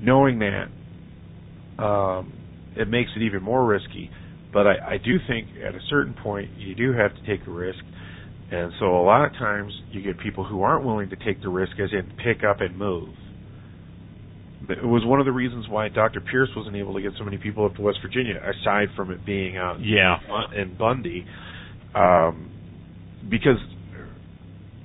knowing 0.00 0.38
that, 0.38 1.82
um, 1.82 2.32
it 2.76 2.86
makes 2.86 3.10
it 3.16 3.22
even 3.22 3.42
more 3.42 3.66
risky. 3.66 4.08
But 4.52 4.68
I, 4.68 4.94
I 4.94 4.96
do 4.98 5.16
think 5.26 5.48
at 5.66 5.74
a 5.74 5.80
certain 5.90 6.14
point 6.14 6.50
you 6.56 6.76
do 6.76 6.92
have 6.92 7.12
to 7.12 7.26
take 7.26 7.44
a 7.48 7.50
risk. 7.50 7.80
And 8.52 8.72
so 8.78 8.96
a 8.96 9.02
lot 9.02 9.24
of 9.24 9.32
times 9.32 9.72
you 9.90 10.00
get 10.00 10.20
people 10.20 10.44
who 10.44 10.62
aren't 10.62 10.84
willing 10.84 11.10
to 11.10 11.16
take 11.16 11.42
the 11.42 11.48
risk 11.48 11.72
as 11.82 11.90
in 11.92 12.12
pick 12.22 12.44
up 12.44 12.60
and 12.60 12.78
move. 12.78 13.08
It 14.68 14.84
was 14.84 15.04
one 15.04 15.20
of 15.20 15.26
the 15.26 15.32
reasons 15.32 15.66
why 15.68 15.88
Dr. 15.88 16.20
Pierce 16.20 16.48
wasn't 16.56 16.76
able 16.76 16.94
to 16.94 17.00
get 17.00 17.12
so 17.18 17.24
many 17.24 17.38
people 17.38 17.64
up 17.66 17.76
to 17.76 17.82
West 17.82 17.98
Virginia, 18.02 18.34
aside 18.42 18.88
from 18.96 19.10
it 19.10 19.24
being 19.24 19.56
out 19.56 19.78
Yeah. 19.80 20.18
in 20.56 20.74
Bundy. 20.76 21.24
Um, 21.94 22.50
because 23.30 23.58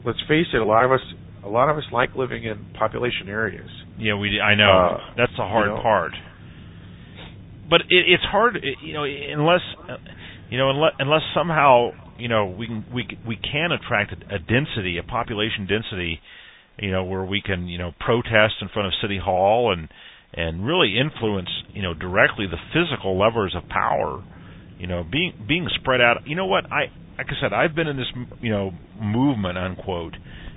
let's 0.05 0.19
face 0.27 0.47
it, 0.53 0.57
a 0.61 0.65
lot 0.65 0.85
of 0.85 0.91
us 0.91 1.01
a 1.43 1.49
lot 1.49 1.69
of 1.69 1.77
us 1.77 1.83
like 1.91 2.15
living 2.15 2.43
in 2.43 2.65
population 2.77 3.27
areas. 3.27 3.69
Yeah, 3.97 4.13
we. 4.15 4.39
I 4.39 4.53
know 4.55 4.71
Uh, 4.71 5.13
that's 5.17 5.31
the 5.37 5.43
hard 5.43 5.69
you 5.69 5.75
know. 5.75 5.81
part. 5.81 6.11
But 7.69 7.81
it, 7.89 8.03
it's 8.07 8.23
hard, 8.23 8.63
you 8.83 8.93
know, 8.93 9.03
unless 9.05 9.61
uh, 9.89 9.97
you 10.49 10.57
know, 10.57 10.69
unless, 10.69 10.93
unless 10.99 11.21
somehow 11.33 11.91
you 12.19 12.27
know 12.27 12.45
we 12.45 12.67
can 12.67 12.85
we 12.93 13.07
we 13.25 13.35
can 13.37 13.71
attract 13.71 14.13
a 14.29 14.37
density, 14.39 14.97
a 14.97 15.03
population 15.03 15.65
density, 15.67 16.19
you 16.81 16.91
know, 16.91 17.03
where 17.03 17.23
we 17.23 17.41
can 17.41 17.67
you 17.67 17.77
know 17.77 17.91
protest 17.99 18.55
in 18.61 18.67
front 18.69 18.87
of 18.87 18.93
city 19.01 19.19
hall 19.23 19.71
and 19.71 19.87
and 20.33 20.65
really 20.65 20.97
influence 20.99 21.49
you 21.73 21.81
know 21.81 21.93
directly 21.93 22.47
the 22.47 22.57
physical 22.73 23.17
levers 23.17 23.55
of 23.55 23.69
power. 23.69 24.23
You 24.79 24.87
know, 24.87 25.03
being 25.09 25.33
being 25.47 25.67
spread 25.79 26.01
out. 26.01 26.25
You 26.25 26.35
know 26.35 26.47
what? 26.47 26.65
I 26.71 26.91
like 27.17 27.27
I 27.27 27.41
said, 27.41 27.53
I've 27.53 27.75
been 27.75 27.87
in 27.87 27.97
this 27.97 28.11
you 28.41 28.49
know 28.49 28.71
movement 28.99 29.57
unquote 29.57 30.15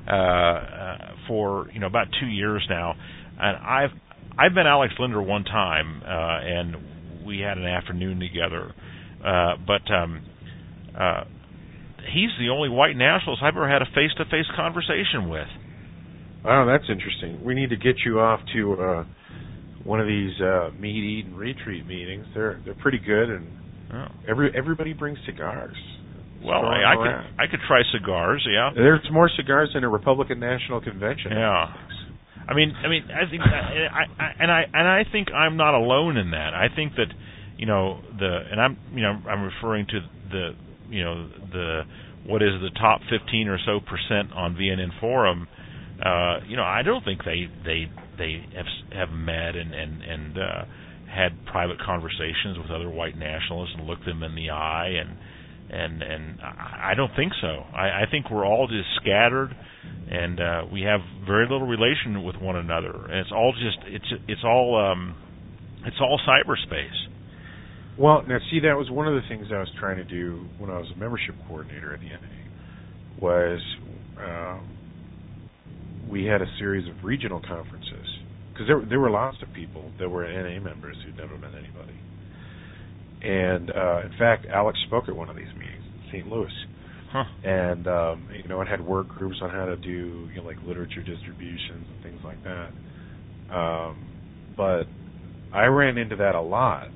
uh, 0.08 0.14
uh, 0.14 0.98
for 1.28 1.68
you 1.72 1.80
know 1.80 1.86
about 1.86 2.06
two 2.18 2.26
years 2.26 2.66
now, 2.70 2.94
and 3.38 3.56
I've 3.58 3.90
I've 4.38 4.54
been 4.54 4.66
Alex 4.66 4.94
Linder 4.98 5.20
one 5.20 5.44
time, 5.44 6.02
uh, 6.02 6.08
and 6.08 7.24
we 7.26 7.40
had 7.40 7.58
an 7.58 7.66
afternoon 7.66 8.18
together. 8.18 8.74
Uh, 9.24 9.56
but 9.66 9.92
um, 9.92 10.24
uh, 10.98 11.24
he's 12.12 12.30
the 12.38 12.50
only 12.50 12.68
white 12.68 12.96
nationalist 12.96 13.42
I've 13.42 13.54
ever 13.56 13.68
had 13.68 13.82
a 13.82 13.86
face-to-face 13.86 14.46
conversation 14.56 15.28
with. 15.28 15.48
Oh, 16.44 16.66
that's 16.66 16.84
interesting. 16.90 17.42
We 17.44 17.54
need 17.54 17.70
to 17.70 17.76
get 17.76 17.96
you 18.04 18.20
off 18.20 18.40
to 18.54 18.72
uh, 18.74 19.04
one 19.84 20.00
of 20.00 20.06
these 20.06 20.38
uh, 20.40 20.70
meat 20.78 20.96
eat 21.04 21.26
and 21.26 21.36
retreat 21.38 21.86
meetings. 21.86 22.26
They're 22.34 22.60
they're 22.64 22.74
pretty 22.74 22.98
good, 22.98 23.30
and 23.30 23.46
Oh. 23.92 24.06
every 24.28 24.50
everybody 24.56 24.92
brings 24.92 25.18
cigars. 25.26 25.76
Well, 26.44 26.64
I, 26.64 26.92
I 26.92 26.94
could 26.96 27.40
I 27.44 27.46
could 27.50 27.60
try 27.68 27.82
cigars, 27.92 28.44
yeah. 28.50 28.70
There's 28.74 29.00
more 29.12 29.30
cigars 29.36 29.70
than 29.74 29.84
a 29.84 29.88
Republican 29.88 30.40
National 30.40 30.80
Convention. 30.80 31.30
Yeah. 31.32 31.72
I 32.46 32.54
mean, 32.54 32.74
I 32.84 32.88
mean, 32.88 33.04
I 33.08 33.30
think, 33.30 33.40
I, 33.42 34.22
I, 34.22 34.32
and 34.38 34.50
I 34.52 34.62
and 34.74 34.88
I 34.88 35.02
think 35.10 35.28
I'm 35.32 35.56
not 35.56 35.74
alone 35.74 36.16
in 36.18 36.32
that. 36.32 36.52
I 36.54 36.66
think 36.74 36.94
that, 36.96 37.06
you 37.56 37.64
know, 37.66 38.00
the 38.18 38.40
and 38.50 38.60
I'm, 38.60 38.76
you 38.92 39.02
know, 39.02 39.18
I'm 39.28 39.42
referring 39.44 39.86
to 39.86 40.00
the, 40.30 40.50
you 40.90 41.04
know, 41.04 41.28
the 41.52 41.82
what 42.26 42.42
is 42.42 42.50
the 42.60 42.70
top 42.78 43.00
15 43.10 43.48
or 43.48 43.58
so 43.64 43.80
percent 43.80 44.32
on 44.34 44.54
VNN 44.56 44.98
forum. 45.00 45.46
Uh, 46.02 46.40
you 46.48 46.56
know, 46.56 46.64
I 46.64 46.82
don't 46.82 47.04
think 47.04 47.20
they 47.24 47.46
they 47.64 47.86
they 48.18 48.44
have 48.56 48.66
have 48.92 49.10
met 49.10 49.54
and 49.54 49.74
and 49.74 50.02
and 50.02 50.38
uh, 50.38 50.64
had 51.06 51.46
private 51.46 51.78
conversations 51.84 52.58
with 52.58 52.70
other 52.70 52.90
white 52.90 53.16
nationalists 53.16 53.74
and 53.78 53.86
looked 53.86 54.04
them 54.04 54.22
in 54.22 54.34
the 54.34 54.50
eye 54.50 54.90
and 54.98 55.16
and 55.70 56.02
and 56.02 56.40
I 56.40 56.92
don't 56.96 57.14
think 57.16 57.32
so. 57.40 57.64
I, 57.74 58.02
I 58.02 58.04
think 58.10 58.30
we're 58.30 58.46
all 58.46 58.66
just 58.66 58.88
scattered, 59.00 59.54
and 60.10 60.40
uh, 60.40 60.62
we 60.72 60.82
have 60.82 61.00
very 61.26 61.44
little 61.44 61.66
relation 61.66 62.22
with 62.24 62.36
one 62.36 62.56
another, 62.56 62.92
and 62.92 63.14
it's 63.14 63.32
all 63.32 63.52
just 63.52 63.78
it's 63.86 64.22
it's 64.28 64.44
all 64.44 64.76
um, 64.76 65.16
it's 65.86 65.96
all 66.00 66.20
cyberspace. 66.28 67.08
Well, 67.98 68.24
now 68.26 68.38
see, 68.50 68.60
that 68.60 68.76
was 68.76 68.90
one 68.90 69.06
of 69.06 69.14
the 69.14 69.26
things 69.28 69.46
I 69.52 69.58
was 69.58 69.70
trying 69.78 69.96
to 69.96 70.04
do 70.04 70.46
when 70.58 70.70
I 70.70 70.78
was 70.78 70.90
a 70.94 70.98
membership 70.98 71.34
coordinator 71.46 71.94
at 71.94 72.00
the 72.00 72.06
NA. 72.06 73.20
Was 73.20 73.60
um, 74.18 74.73
we 76.08 76.24
had 76.24 76.42
a 76.42 76.46
series 76.58 76.88
of 76.88 77.04
regional 77.04 77.40
conferences 77.40 78.06
because 78.52 78.66
there 78.68 78.82
there 78.88 79.00
were 79.00 79.10
lots 79.10 79.36
of 79.42 79.52
people 79.52 79.90
that 79.98 80.08
were 80.08 80.24
NA 80.24 80.62
members 80.62 80.96
who'd 81.04 81.16
never 81.16 81.36
met 81.38 81.50
anybody. 81.54 81.98
And 83.22 83.70
uh, 83.70 84.00
in 84.04 84.12
fact, 84.18 84.46
Alex 84.52 84.78
spoke 84.86 85.04
at 85.08 85.16
one 85.16 85.28
of 85.30 85.36
these 85.36 85.52
meetings 85.58 85.82
in 85.84 86.00
St. 86.12 86.26
Louis, 86.28 86.52
Huh. 87.10 87.24
and 87.44 87.86
um, 87.86 88.28
you 88.42 88.48
know, 88.48 88.60
it 88.60 88.68
had 88.68 88.80
work 88.84 89.08
groups 89.08 89.36
on 89.40 89.50
how 89.50 89.66
to 89.66 89.76
do 89.76 90.28
you 90.32 90.36
know 90.36 90.42
like 90.42 90.56
literature 90.66 91.02
distributions 91.02 91.86
and 91.94 92.02
things 92.02 92.20
like 92.24 92.42
that. 92.44 92.70
Um, 93.54 94.08
but 94.56 94.84
I 95.52 95.66
ran 95.66 95.96
into 95.96 96.16
that 96.16 96.34
a 96.34 96.40
lot, 96.40 96.88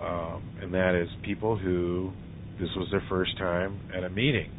um, 0.00 0.42
and 0.60 0.72
that 0.74 0.94
is 0.94 1.08
people 1.24 1.56
who 1.58 2.12
this 2.60 2.68
was 2.76 2.88
their 2.90 3.02
first 3.08 3.36
time 3.38 3.80
at 3.96 4.04
a 4.04 4.10
meeting, 4.10 4.50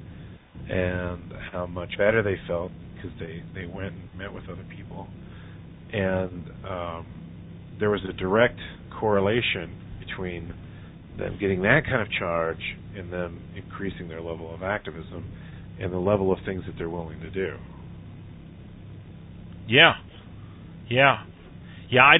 and 0.70 1.34
how 1.52 1.66
much 1.66 1.92
better 1.98 2.22
they 2.22 2.36
felt 2.48 2.72
because 3.04 3.18
they 3.20 3.44
they 3.54 3.66
went 3.66 3.94
and 3.94 4.18
met 4.18 4.34
with 4.34 4.44
other 4.50 4.66
people, 4.76 5.08
and 5.92 6.50
um, 6.68 7.06
there 7.80 7.90
was 7.90 8.02
a 8.10 8.14
direct 8.14 8.60
correlation 9.00 9.78
between 10.00 10.54
them 11.18 11.38
getting 11.40 11.62
that 11.62 11.82
kind 11.86 12.02
of 12.02 12.08
charge 12.18 12.76
and 12.96 13.12
them 13.12 13.42
increasing 13.56 14.08
their 14.08 14.22
level 14.22 14.54
of 14.54 14.64
activism 14.64 15.32
and 15.80 15.92
the 15.92 15.98
level 15.98 16.32
of 16.32 16.40
things 16.46 16.64
that 16.66 16.76
they're 16.78 16.90
willing 16.90 17.20
to 17.20 17.30
do. 17.30 17.56
Yeah, 19.68 19.94
yeah, 20.90 21.24
yeah. 21.90 22.02
I, 22.02 22.16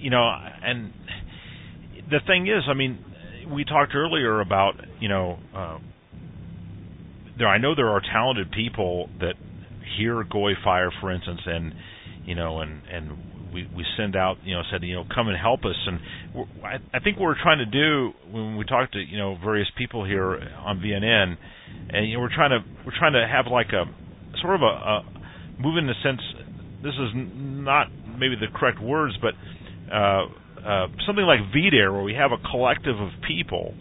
you 0.00 0.10
know, 0.10 0.30
and 0.62 0.92
the 2.10 2.20
thing 2.26 2.46
is, 2.46 2.64
I 2.68 2.74
mean, 2.74 2.98
we 3.52 3.64
talked 3.64 3.94
earlier 3.94 4.40
about 4.40 4.74
you 5.00 5.08
know, 5.08 5.38
uh, 5.54 5.78
there. 7.38 7.48
I 7.48 7.58
know 7.58 7.74
there 7.74 7.88
are 7.88 8.00
talented 8.00 8.50
people 8.52 9.08
that 9.20 9.34
hear 9.98 10.24
Goy 10.24 10.52
Fire, 10.62 10.90
for 11.00 11.10
instance, 11.10 11.40
and 11.46 11.74
you 12.24 12.34
know, 12.34 12.60
and 12.60 12.82
and 12.90 13.52
we 13.52 13.68
we 13.74 13.84
send 13.96 14.16
out 14.16 14.36
you 14.44 14.54
know 14.54 14.62
said 14.70 14.82
you 14.82 14.96
know 14.96 15.04
come 15.14 15.28
and 15.28 15.38
help 15.38 15.64
us. 15.64 15.76
And 15.86 16.00
I, 16.64 16.96
I 16.96 17.00
think 17.00 17.18
what 17.18 17.26
we're 17.26 17.42
trying 17.42 17.58
to 17.58 17.66
do 17.66 18.12
when 18.30 18.56
we 18.56 18.64
talk 18.64 18.92
to 18.92 18.98
you 18.98 19.18
know 19.18 19.36
various 19.42 19.68
people 19.78 20.04
here 20.04 20.40
on 20.58 20.80
VNN 20.80 21.36
and 21.90 22.08
you 22.08 22.14
know 22.14 22.20
we're 22.20 22.34
trying 22.34 22.50
to 22.50 22.58
we're 22.84 22.98
trying 22.98 23.12
to 23.12 23.26
have 23.26 23.46
like 23.50 23.68
a 23.68 23.84
sort 24.40 24.56
of 24.56 24.62
a, 24.62 24.64
a 24.64 25.04
move 25.58 25.78
in 25.78 25.86
the 25.86 25.94
sense 26.02 26.20
this 26.82 26.94
is 26.94 27.10
not 27.14 27.86
maybe 28.18 28.34
the 28.34 28.46
correct 28.58 28.80
words 28.82 29.14
but 29.22 29.34
uh, 29.92 30.26
uh, 30.66 30.86
something 31.06 31.24
like 31.24 31.40
VDARE 31.54 31.92
where 31.92 32.02
we 32.02 32.14
have 32.14 32.32
a 32.32 32.48
collective 32.50 32.98
of 32.98 33.10
people 33.26 33.74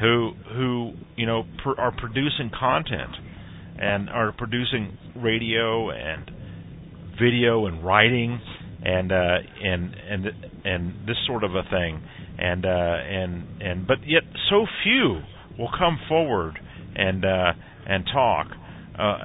who 0.00 0.32
who 0.54 0.92
you 1.16 1.26
know 1.26 1.44
are 1.78 1.92
producing 1.96 2.50
content 2.58 3.10
and 3.80 4.10
are 4.10 4.32
producing 4.32 4.96
radio 5.16 5.90
and 5.90 6.30
video 7.20 7.66
and 7.66 7.84
writing 7.84 8.40
and 8.84 9.12
uh, 9.12 9.38
and 9.62 9.94
and 9.94 10.26
and 10.64 11.08
this 11.08 11.16
sort 11.26 11.44
of 11.44 11.54
a 11.54 11.62
thing. 11.70 12.02
And 12.38 12.64
uh, 12.64 12.68
and 12.68 13.62
and 13.62 13.86
but 13.86 13.98
yet 14.06 14.22
so 14.50 14.66
few 14.84 15.20
will 15.58 15.70
come 15.76 15.98
forward 16.08 16.58
and 16.94 17.24
uh, 17.24 17.52
and 17.86 18.04
talk 18.12 18.46
uh, 18.98 19.18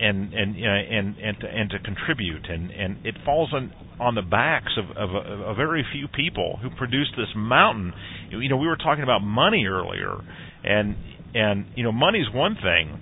and 0.00 0.32
and 0.32 0.56
and 0.56 1.16
and 1.18 1.40
to, 1.40 1.46
and 1.46 1.70
to 1.70 1.78
contribute. 1.80 2.48
And 2.48 2.70
and 2.70 3.04
it 3.04 3.16
falls 3.24 3.52
on 3.52 3.72
on 3.98 4.14
the 4.14 4.22
backs 4.22 4.72
of, 4.76 4.96
of 4.96 5.14
a, 5.14 5.50
a 5.50 5.54
very 5.54 5.84
few 5.92 6.06
people 6.06 6.58
who 6.62 6.70
produce 6.70 7.10
this 7.16 7.28
mountain. 7.34 7.92
You 8.30 8.48
know, 8.48 8.56
we 8.56 8.66
were 8.66 8.76
talking 8.76 9.02
about 9.02 9.20
money 9.20 9.66
earlier, 9.66 10.16
and 10.64 10.96
and 11.34 11.66
you 11.74 11.82
know, 11.82 11.92
money's 11.92 12.26
one 12.32 12.54
thing, 12.54 13.00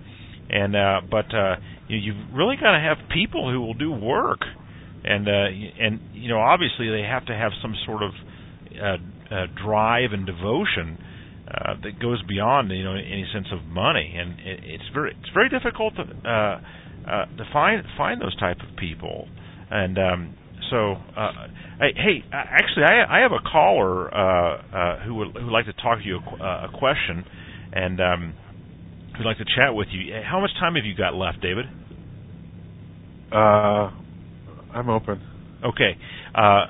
and 0.50 0.76
uh, 0.76 1.00
but 1.10 1.34
uh, 1.34 1.56
you, 1.88 1.98
you've 1.98 2.34
really 2.34 2.56
got 2.56 2.72
to 2.72 2.80
have 2.80 2.98
people 3.12 3.50
who 3.50 3.60
will 3.60 3.74
do 3.74 3.90
work, 3.92 4.40
and 5.04 5.28
uh, 5.28 5.48
and 5.80 6.00
you 6.12 6.28
know, 6.28 6.40
obviously 6.40 6.90
they 6.90 7.02
have 7.02 7.26
to 7.26 7.34
have 7.34 7.52
some 7.62 7.74
sort 7.86 8.02
of 8.02 8.10
uh, 8.80 9.34
uh, 9.34 9.46
drive 9.62 10.12
and 10.12 10.26
devotion. 10.26 10.98
Uh, 11.46 11.74
that 11.82 12.00
goes 12.00 12.22
beyond 12.26 12.70
you 12.70 12.82
know 12.82 12.94
any 12.94 13.26
sense 13.32 13.46
of 13.52 13.62
money, 13.66 14.14
and 14.16 14.40
it, 14.40 14.60
it's 14.64 14.88
very 14.94 15.10
it's 15.10 15.30
very 15.34 15.50
difficult 15.50 15.94
to 15.94 16.02
uh, 16.02 16.58
uh, 17.06 17.26
to 17.36 17.44
find 17.52 17.84
find 17.98 18.20
those 18.20 18.34
type 18.36 18.56
of 18.60 18.76
people. 18.76 19.28
And 19.70 19.98
um, 19.98 20.34
so, 20.70 20.94
uh, 21.16 21.32
hey, 21.78 22.24
actually, 22.32 22.84
I, 22.84 23.18
I 23.18 23.20
have 23.20 23.32
a 23.32 23.42
caller 23.48 24.12
uh, 24.12 24.62
uh, 24.72 25.04
who 25.04 25.14
would 25.16 25.36
who'd 25.36 25.52
like 25.52 25.66
to 25.66 25.72
talk 25.74 25.98
to 25.98 26.04
you 26.04 26.18
a, 26.40 26.44
a 26.44 26.70
question, 26.78 27.24
and 27.72 28.00
um, 28.00 28.34
who'd 29.16 29.26
like 29.26 29.38
to 29.38 29.44
chat 29.44 29.74
with 29.74 29.88
you. 29.92 30.14
How 30.24 30.40
much 30.40 30.50
time 30.60 30.74
have 30.74 30.84
you 30.84 30.94
got 30.94 31.14
left, 31.14 31.40
David? 31.40 31.66
Uh, 33.32 33.90
I'm 34.72 34.88
open. 34.88 35.20
Okay. 35.64 35.96
Uh, 36.34 36.66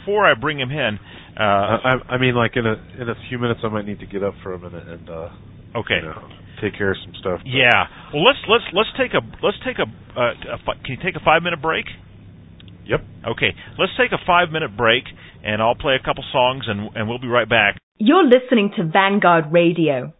before 0.00 0.26
I 0.26 0.34
bring 0.34 0.60
him 0.60 0.70
in, 0.70 0.98
uh, 1.38 1.42
I, 1.42 1.94
I 2.10 2.18
mean, 2.18 2.34
like 2.34 2.52
in 2.56 2.66
a 2.66 2.74
in 3.00 3.08
a 3.08 3.14
few 3.28 3.38
minutes, 3.38 3.60
I 3.64 3.68
might 3.68 3.86
need 3.86 4.00
to 4.00 4.06
get 4.06 4.22
up 4.22 4.34
for 4.42 4.54
a 4.54 4.58
minute 4.58 4.86
and 4.86 5.08
uh, 5.08 5.28
okay. 5.76 6.00
You 6.02 6.08
know, 6.08 6.28
take 6.62 6.76
care 6.76 6.90
of 6.92 6.96
some 7.04 7.14
stuff. 7.20 7.40
But. 7.42 7.50
Yeah. 7.50 7.88
Well, 8.12 8.24
let's 8.24 8.38
let's 8.48 8.64
let's 8.72 8.90
take 8.96 9.12
a 9.12 9.22
let's 9.42 9.58
take 9.64 9.78
a, 9.78 9.88
uh, 10.18 10.56
a 10.56 10.74
can 10.84 10.96
you 10.96 11.02
take 11.02 11.16
a 11.16 11.24
five 11.24 11.42
minute 11.42 11.60
break? 11.60 11.86
Yep. 12.86 13.00
Okay, 13.32 13.56
let's 13.78 13.92
take 13.96 14.12
a 14.12 14.20
five 14.26 14.50
minute 14.52 14.76
break, 14.76 15.04
and 15.42 15.62
I'll 15.62 15.74
play 15.74 15.96
a 16.00 16.04
couple 16.04 16.24
songs, 16.32 16.64
and 16.68 16.94
and 16.94 17.08
we'll 17.08 17.18
be 17.18 17.28
right 17.28 17.48
back. 17.48 17.78
You're 17.98 18.24
listening 18.24 18.72
to 18.76 18.84
Vanguard 18.84 19.52
Radio. 19.52 20.12